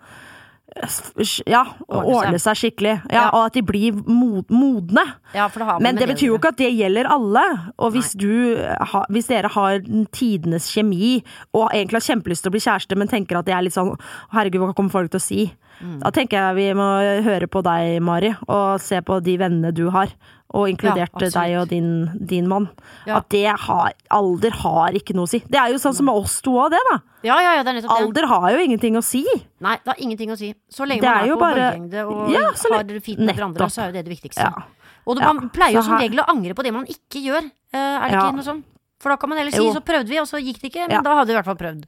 ja, 1.48 1.64
Ordne 1.88 2.40
seg. 2.40 2.44
seg 2.46 2.60
skikkelig. 2.64 2.96
Ja, 3.10 3.20
Ja. 3.20 3.30
Og 3.34 3.46
at 3.48 3.54
de 3.54 3.62
blir 3.62 3.94
mod 4.08 4.50
modne. 4.50 5.04
ja, 5.34 5.48
det 5.48 5.62
har 5.62 5.80
man 5.80 5.84
Men 5.84 5.96
det 5.96 6.08
betyr 6.08 6.28
jo 6.28 6.38
ikke 6.38 6.54
at 6.54 6.58
det 6.58 6.72
gjelder 6.78 7.10
alle. 7.10 7.44
Og 7.78 7.92
hvis, 7.92 8.14
du, 8.14 8.56
ha, 8.58 9.04
hvis 9.10 9.28
dere 9.28 9.50
har 9.50 9.80
tidenes 10.12 10.70
kjemi, 10.74 11.24
og 11.54 11.70
egentlig 11.74 12.00
har 12.02 12.16
kjempelyst 12.16 12.44
til 12.44 12.50
å 12.50 12.56
bli 12.56 12.64
kjæreste, 12.64 12.96
men 12.98 13.08
tenker 13.08 13.40
at 13.40 13.46
det 13.46 13.54
er 13.56 13.62
litt 13.66 13.74
sånn 13.74 13.96
Herregud, 14.32 14.62
hva 14.62 14.74
kommer 14.76 14.92
folk 14.92 15.12
til 15.12 15.20
å 15.20 15.24
si? 15.24 15.54
Mm. 15.82 16.00
Da 16.04 16.12
tenker 16.12 16.38
jeg 16.38 16.56
vi 16.56 16.74
må 16.76 16.88
høre 17.24 17.48
på 17.48 17.62
deg, 17.64 18.02
Mari, 18.04 18.34
og 18.48 18.82
se 18.84 19.00
på 19.02 19.20
de 19.24 19.38
vennene 19.40 19.72
du 19.76 19.90
har. 19.90 20.12
Og 20.58 20.66
inkludert 20.72 21.14
ja, 21.22 21.28
deg 21.30 21.52
og 21.60 21.68
din, 21.70 21.90
din 22.26 22.48
mann. 22.50 22.70
Ja. 23.06 23.20
At 23.20 23.28
det 23.30 23.46
har 23.68 23.92
Alder 24.10 24.56
har 24.64 24.96
ikke 24.98 25.14
noe 25.14 25.28
å 25.28 25.30
si. 25.30 25.44
Det 25.46 25.60
er 25.62 25.70
jo 25.76 25.78
sånn 25.78 25.94
som 25.94 26.08
med 26.10 26.18
oss 26.18 26.40
to 26.42 26.56
òg, 26.58 26.72
det, 26.74 26.80
da. 26.90 26.96
Ja, 27.22 27.36
ja, 27.44 27.52
ja, 27.60 27.64
det 27.68 27.76
er. 27.84 27.90
Alder 27.94 28.26
har 28.32 28.48
jo 28.56 28.64
ingenting 28.64 28.98
å 28.98 29.04
si. 29.06 29.22
Nei, 29.62 29.76
det 29.84 29.92
har 29.94 30.02
ingenting 30.02 30.32
å 30.34 30.38
si. 30.40 30.50
Så 30.74 30.88
lenge 30.90 31.06
man 31.06 31.12
er 31.12 31.30
er, 31.30 31.36
på 31.36 31.40
bare- 31.44 31.68
bølgelengde 31.70 32.08
og 32.10 32.32
Ja, 32.34 32.48
så 32.58 32.74
har 32.74 32.84
det 32.84 33.04
fint 33.06 33.20
med 33.22 33.36
hverandre, 33.38 33.70
så 33.70 33.84
er 33.84 33.92
jo 33.92 33.98
det 34.00 34.06
det 34.08 34.16
viktigste. 34.18 34.50
Og 35.06 35.22
man 35.22 35.50
pleier 35.54 35.78
jo 35.78 35.86
som 35.86 35.98
regel 36.02 36.20
å 36.24 36.28
angre 36.34 36.58
på 36.58 36.64
det 36.66 36.74
man 36.74 36.86
ikke 36.90 37.22
gjør. 37.22 37.46
Eh, 37.74 37.78
er 37.78 38.10
det 38.10 38.18
ikke 38.18 38.36
noe 38.42 38.50
sånn? 38.50 38.64
For 39.00 39.10
da 39.14 39.16
kan 39.22 39.30
man 39.30 39.38
heller 39.40 39.52
si 39.54 39.62
Jo. 39.64 39.72
så 39.74 39.82
prøvde 39.86 40.10
vi, 40.10 40.18
og 40.20 40.28
så 40.28 40.42
gikk 40.42 40.60
det 40.60 40.72
ikke. 40.74 40.88
Men 40.90 41.04
da 41.06 41.14
hadde 41.16 41.28
vi 41.30 41.34
i 41.34 41.38
hvert 41.38 41.46
fall 41.46 41.56
prøvd. 41.62 41.86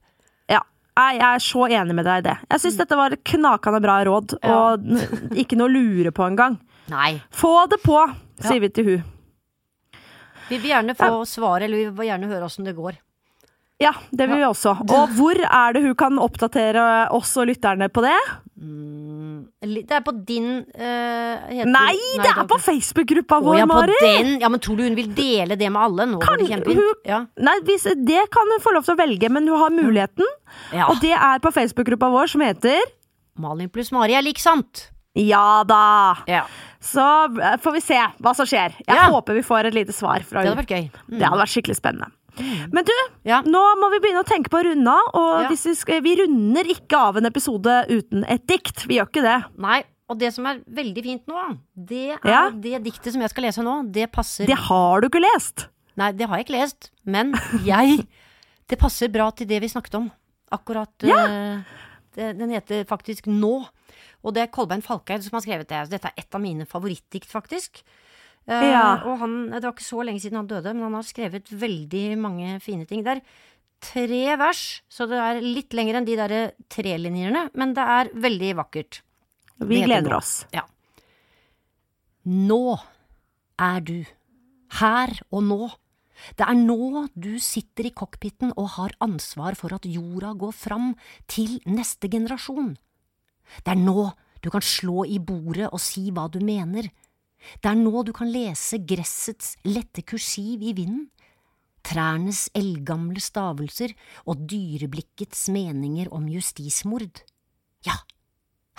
Ja. 0.50 0.62
Jeg 0.98 1.20
er 1.20 1.40
så 1.40 1.66
enig 1.68 1.96
med 1.96 2.06
deg 2.06 2.22
i 2.22 2.30
det. 2.30 2.38
Jeg 2.52 2.60
syns 2.62 2.78
dette 2.78 2.96
var 2.96 3.10
knakende 3.10 3.82
bra 3.82 4.04
råd, 4.06 4.38
Mm. 4.42 4.52
Og 4.54 5.36
ikke 5.36 5.58
noe 5.58 5.68
å 5.68 5.74
lure 5.74 6.12
på 6.12 6.24
engang. 6.30 6.60
Få 7.32 7.68
det 7.70 7.82
på. 7.84 7.98
Sier 8.48 8.60
vi 8.64 8.70
til 8.70 8.86
hun. 8.90 9.04
Vi 10.50 10.58
vil 10.60 10.72
gjerne 10.74 10.96
få 11.00 11.24
svar, 11.30 11.62
eller 11.64 11.78
vi 11.78 11.90
vil 11.96 12.10
gjerne 12.12 12.28
høre 12.28 12.48
åssen 12.50 12.66
det 12.68 12.76
går. 12.76 12.98
Ja, 13.82 13.94
det 14.14 14.28
vil 14.30 14.38
vi 14.38 14.46
også. 14.46 14.76
Og 14.94 15.14
hvor 15.18 15.40
er 15.42 15.74
det 15.74 15.82
hun 15.82 15.96
kan 15.98 16.20
oppdatere 16.22 16.82
oss 17.18 17.32
og 17.42 17.48
lytterne 17.50 17.88
på 17.90 18.04
det? 18.06 18.18
Mm, 18.62 19.48
det 19.64 19.96
er 19.96 20.04
på 20.06 20.14
din 20.28 20.50
uh, 20.62 21.48
heter- 21.50 21.66
Nei, 21.72 21.96
det 22.22 22.30
er 22.30 22.46
på 22.46 22.60
Facebook-gruppa 22.62 23.40
vår, 23.42 23.58
ja, 23.58 23.66
Mari! 23.66 23.96
den. 24.04 24.36
Ja, 24.44 24.50
men 24.54 24.62
tror 24.62 24.78
du 24.78 24.84
hun 24.86 24.94
vil 25.00 25.10
dele 25.18 25.58
det 25.58 25.72
med 25.74 25.82
alle? 25.82 26.06
Nå 26.12 26.20
Kan 26.22 26.38
hun- 26.46 26.94
Ja. 27.06 27.26
Nei, 27.40 27.58
hvis, 27.66 27.84
Det 28.06 28.30
kan 28.30 28.46
hun 28.54 28.60
få 28.62 28.74
lov 28.76 28.84
til 28.86 28.94
å 28.94 29.00
velge, 29.02 29.30
men 29.32 29.48
hun 29.48 29.58
har 29.58 29.70
muligheten. 29.72 30.26
ja. 30.72 30.86
Og 30.88 31.02
det 31.02 31.14
er 31.18 31.40
på 31.40 31.50
Facebook-gruppa 31.52 32.12
vår 32.12 32.28
som 32.30 32.42
heter 32.42 32.78
Malin 33.40 33.70
pluss 33.70 33.92
Mari 33.92 34.14
er 34.14 34.22
lik 34.22 34.38
sant. 34.38 34.90
Ja 35.16 35.64
da! 35.64 36.16
Ja. 36.28 36.46
Så 36.82 37.04
eh, 37.40 37.58
får 37.62 37.74
vi 37.78 37.82
se 37.86 38.00
hva 38.20 38.34
som 38.36 38.46
skjer. 38.50 38.74
Jeg 38.88 38.98
Ja. 38.98 39.10
håper 39.14 39.38
vi 39.38 39.44
får 39.46 39.66
et 39.70 39.74
lite 39.78 39.94
svar 39.94 40.24
fra 40.26 40.42
Det 40.42 40.50
hadde 40.50 40.64
vært 40.64 40.74
gøy. 40.74 40.90
Mm. 41.12 41.20
Det 41.20 41.28
hadde 41.28 41.42
vært 41.44 41.54
skikkelig 41.54 41.78
spennende. 41.78 42.12
Men 42.72 42.86
du, 42.88 42.94
Ja. 43.28 43.42
nå 43.44 43.62
må 43.78 43.90
vi 43.92 44.00
begynne 44.00 44.24
å 44.24 44.28
tenke 44.28 44.50
på 44.50 44.62
å 44.62 44.64
runde 44.66 44.88
av. 44.90 45.10
Og 45.14 45.42
Ja. 45.44 45.48
vi, 45.50 45.56
skal, 45.76 46.02
vi 46.02 46.16
runder 46.16 46.64
ikke 46.74 46.98
av 46.98 47.18
en 47.18 47.26
episode 47.26 47.86
uten 47.90 48.24
et 48.28 48.46
dikt. 48.48 48.86
Vi 48.88 48.96
gjør 48.98 49.10
ikke 49.12 49.22
det. 49.22 49.44
Nei, 49.60 49.84
og 50.10 50.18
det 50.18 50.34
som 50.34 50.46
er 50.48 50.60
veldig 50.70 51.04
fint 51.04 51.28
nå, 51.28 51.58
det 51.76 52.18
er 52.24 52.30
Ja. 52.30 52.50
det 52.50 52.84
diktet 52.84 53.12
som 53.14 53.22
jeg 53.22 53.30
skal 53.30 53.44
lese 53.44 53.62
nå. 53.62 53.92
Det 53.92 54.12
passer 54.12 54.46
Det 54.48 54.58
har 54.58 55.02
du 55.02 55.08
ikke 55.10 55.22
lest. 55.22 55.68
Nei, 55.98 56.12
det 56.14 56.28
har 56.28 56.38
jeg 56.38 56.46
ikke 56.48 56.60
lest, 56.62 56.90
men 57.06 57.34
jeg 57.64 58.08
Det 58.72 58.80
passer 58.80 59.10
bra 59.12 59.30
til 59.32 59.46
det 59.46 59.60
vi 59.62 59.68
snakket 59.68 59.96
om. 59.96 60.10
Akkurat 60.52 60.88
Ja. 61.04 61.62
Det- 62.16 62.38
Den 62.38 62.50
heter 62.50 62.86
faktisk 62.86 63.28
Nå. 63.28 63.68
Og 64.22 64.36
det 64.36 64.46
er 64.46 64.54
Kolbein 64.54 64.84
Falkeid 64.86 65.26
som 65.26 65.38
har 65.38 65.46
skrevet 65.46 65.70
det. 65.70 65.84
Dette 65.92 66.12
er 66.12 66.24
et 66.24 66.38
av 66.38 66.44
mine 66.44 66.68
favorittdikt, 66.70 67.30
faktisk. 67.30 67.84
Ja. 68.50 68.60
Ja. 68.66 68.84
Og 69.06 69.20
han, 69.22 69.38
det 69.54 69.64
var 69.64 69.76
ikke 69.76 69.86
så 69.86 70.04
lenge 70.06 70.22
siden 70.24 70.40
han 70.42 70.50
døde, 70.50 70.74
men 70.74 70.88
han 70.88 70.98
har 70.98 71.08
skrevet 71.08 71.50
veldig 71.52 72.06
mange 72.22 72.58
fine 72.64 72.88
ting. 72.90 73.04
Det 73.06 73.18
er 73.18 73.24
tre 73.82 74.24
vers, 74.38 74.64
så 74.92 75.08
det 75.10 75.20
er 75.22 75.42
litt 75.42 75.74
lenger 75.78 76.00
enn 76.00 76.08
de 76.08 76.18
derre 76.20 76.42
trelinjerne, 76.72 77.48
men 77.58 77.76
det 77.78 77.86
er 77.98 78.12
veldig 78.28 78.56
vakkert. 78.62 79.02
Vi 79.62 79.82
gleder 79.86 80.18
oss. 80.18 80.42
Ja. 80.54 80.66
Nå 82.26 82.78
er 83.62 83.86
du. 83.86 84.00
Her 84.82 85.14
og 85.30 85.46
nå. 85.46 85.62
Det 86.38 86.46
er 86.46 86.58
nå 86.58 87.08
du 87.18 87.34
sitter 87.42 87.90
i 87.90 87.94
cockpiten 87.98 88.54
og 88.54 88.76
har 88.78 88.94
ansvar 89.02 89.58
for 89.58 89.74
at 89.74 89.88
jorda 89.90 90.34
går 90.38 90.54
fram 90.54 90.94
til 91.30 91.58
neste 91.70 92.10
generasjon. 92.14 92.76
Det 93.60 93.74
er 93.74 93.82
nå 93.82 94.12
du 94.42 94.50
kan 94.50 94.64
slå 94.66 95.06
i 95.06 95.20
bordet 95.22 95.70
og 95.70 95.82
si 95.82 96.10
hva 96.14 96.26
du 96.32 96.40
mener. 96.42 96.90
Det 97.62 97.70
er 97.70 97.78
nå 97.78 98.04
du 98.06 98.14
kan 98.14 98.30
lese 98.32 98.82
gressets 98.86 99.56
lette 99.66 100.04
kursiv 100.06 100.62
i 100.62 100.74
vinden, 100.78 101.10
trærnes 101.86 102.48
eldgamle 102.58 103.22
stavelser 103.22 103.94
og 104.30 104.44
dyreblikkets 104.50 105.48
meninger 105.54 106.12
om 106.14 106.28
justismord. 106.30 107.24
Ja, 107.86 107.98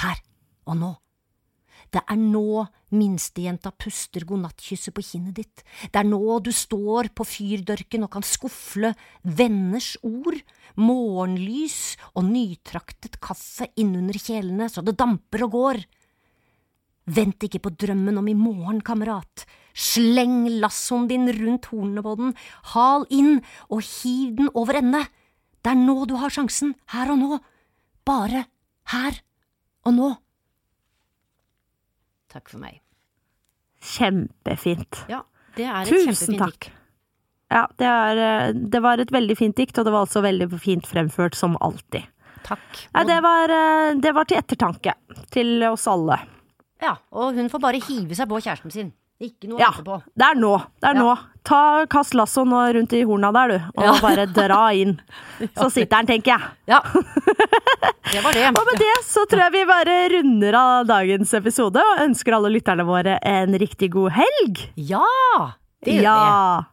her 0.03 0.23
og 0.67 0.79
nå. 0.79 0.93
Det 1.93 2.01
er 2.09 2.17
nå 2.17 2.63
minstejenta 2.97 3.73
puster 3.77 4.25
godnattkysset 4.29 4.95
på 4.97 5.05
kinnet 5.05 5.37
ditt. 5.37 5.65
Det 5.93 6.01
er 6.01 6.09
nå 6.09 6.39
du 6.41 6.49
står 6.55 7.11
på 7.13 7.27
fyrdørken 7.29 8.07
og 8.07 8.13
kan 8.15 8.25
skufle 8.25 8.95
venners 9.23 9.95
ord, 10.01 10.39
morgenlys 10.81 11.99
og 12.15 12.31
nytraktet 12.31 13.21
kaffe 13.21 13.69
innunder 13.77 14.17
kjelene 14.17 14.71
så 14.73 14.85
det 14.85 14.97
damper 14.97 15.45
og 15.49 15.59
går. 15.59 15.83
Vent 17.13 17.45
ikke 17.45 17.61
på 17.61 17.75
drømmen 17.77 18.21
om 18.21 18.29
i 18.31 18.39
morgen, 18.39 18.81
kamerat. 18.81 19.45
Sleng 19.75 20.47
lassoen 20.63 21.09
din 21.11 21.29
rundt 21.29 21.69
hornene 21.73 22.05
på 22.05 22.17
den, 22.21 22.35
hal 22.73 23.05
inn 23.11 23.41
og 23.69 23.83
hiv 23.85 24.37
den 24.39 24.53
over 24.55 24.79
ende. 24.81 25.05
Det 25.61 25.73
er 25.73 25.81
nå 25.81 26.05
du 26.09 26.17
har 26.21 26.33
sjansen, 26.33 26.77
her 26.95 27.13
og 27.13 27.19
nå. 27.21 27.41
Bare 28.07 28.47
her 28.93 29.19
og 29.85 29.99
nå. 29.99 30.13
Takk 32.33 32.49
for 32.49 32.63
meg. 32.63 32.81
Kjempefint. 33.83 35.03
Ja, 35.11 35.23
det 35.59 35.67
er 35.67 35.83
et 35.83 35.91
Tusen 35.91 36.15
kjempefint 36.15 36.43
takk. 36.43 36.69
dikt. 36.69 36.79
Ja, 37.53 37.67
det, 37.77 37.89
er, 37.89 38.21
eh, 38.25 38.53
det 38.73 38.81
var 38.81 39.01
et 39.03 39.11
veldig 39.13 39.37
fint 39.37 39.57
dikt, 39.59 39.77
og 39.79 39.85
det 39.85 39.93
var 39.93 40.07
også 40.07 40.23
veldig 40.25 40.49
fint 40.63 40.87
fremført, 40.89 41.37
som 41.37 41.59
alltid. 41.61 42.07
Takk. 42.47 42.79
Nei, 42.95 43.05
det 43.11 43.19
var, 43.23 43.53
eh, 43.53 43.95
det 44.01 44.15
var 44.17 44.25
til 44.31 44.41
ettertanke. 44.41 44.95
Til 45.35 45.61
oss 45.69 45.85
alle. 45.91 46.17
Ja, 46.83 46.97
og 47.13 47.37
hun 47.37 47.51
får 47.53 47.61
bare 47.63 47.83
hive 47.85 48.17
seg 48.19 48.31
på 48.31 48.41
kjæresten 48.41 48.73
sin. 48.73 48.93
Ikke 49.23 49.49
noe 49.53 49.61
Ja, 49.63 49.71
det 50.19 50.27
er 50.27 50.35
nå. 50.41 50.57
Det 50.83 50.89
er 50.91 50.97
Ja. 50.99 51.03
nå. 51.03 51.13
Ta, 51.45 51.87
kast 51.91 52.15
lassoen 52.15 52.53
rundt 52.75 52.93
i 52.95 53.03
horna 53.07 53.33
der, 53.35 53.49
du, 53.49 53.65
og 53.77 53.85
Ja. 53.85 53.93
bare 54.01 54.27
dra 54.31 54.61
inn. 54.75 55.01
Så 55.59 55.71
sitter 55.71 56.03
den, 56.03 56.07
tenker 56.07 56.37
jeg. 56.37 56.43
Ja. 56.71 56.81
Det 58.13 58.21
var 58.23 58.33
det. 58.37 58.49
Og 58.59 58.67
med 58.69 58.79
det 58.79 58.93
så 59.07 59.25
tror 59.31 59.41
jeg 59.47 59.53
vi 59.53 59.65
bare 59.65 59.95
runder 60.13 60.55
av 60.59 60.87
dagens 60.87 61.33
episode, 61.35 61.81
og 61.81 62.03
ønsker 62.05 62.35
alle 62.37 62.51
lytterne 62.53 62.85
våre 62.85 63.19
en 63.25 63.55
riktig 63.59 63.89
god 63.95 64.11
helg. 64.19 64.61
Ja! 64.77 65.03
Det 65.83 65.97
gjør 66.03 66.19
vi. 66.19 66.67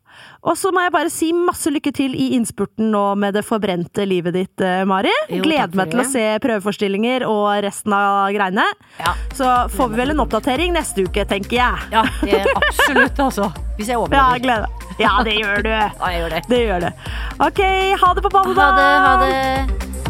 Og 0.48 0.56
så 0.56 0.72
må 0.72 0.84
jeg 0.86 0.94
bare 0.96 1.12
si 1.12 1.30
masse 1.36 1.68
lykke 1.72 1.92
til 1.96 2.14
i 2.16 2.30
innspurten 2.38 2.88
nå 2.94 3.04
med 3.20 3.36
det 3.36 3.44
forbrente 3.48 4.06
livet 4.08 4.38
ditt, 4.38 4.62
eh, 4.64 4.86
Mari. 4.88 5.12
Jo, 5.28 5.42
Gleder 5.44 5.76
meg 5.76 5.92
til 5.92 6.00
å 6.00 6.08
se 6.08 6.24
prøveforstillinger 6.46 7.26
og 7.28 7.50
resten 7.66 7.96
av 7.96 8.30
greiene. 8.36 8.64
Ja. 9.02 9.14
Så 9.36 9.50
får 9.76 9.92
vi 9.92 10.00
vel 10.00 10.14
en 10.16 10.24
oppdatering 10.24 10.72
neste 10.76 11.04
uke, 11.04 11.26
tenker 11.28 11.60
jeg. 11.60 11.90
Ja, 11.92 12.06
det 12.24 12.40
er 12.40 12.54
absolutt, 12.56 13.20
altså. 13.20 13.52
Hvis 13.78 13.92
jeg 13.92 14.00
overlever. 14.00 14.64
Ja. 14.70 14.86
Ja, 15.00 15.12
det 15.24 15.36
gjør 15.40 15.64
du. 15.64 15.70
Ja, 16.00 16.10
jeg 16.12 16.24
gjør 16.24 16.34
det. 16.36 16.42
Det 16.50 16.60
gjør 16.66 16.82
det. 16.88 16.94
Ok, 17.40 17.62
ha 18.04 18.14
det 18.16 18.24
på 18.26 18.32
badet, 18.34 18.58
Ha 18.60 18.72
det, 18.76 18.90
ha 19.06 19.14
det. 19.24 20.09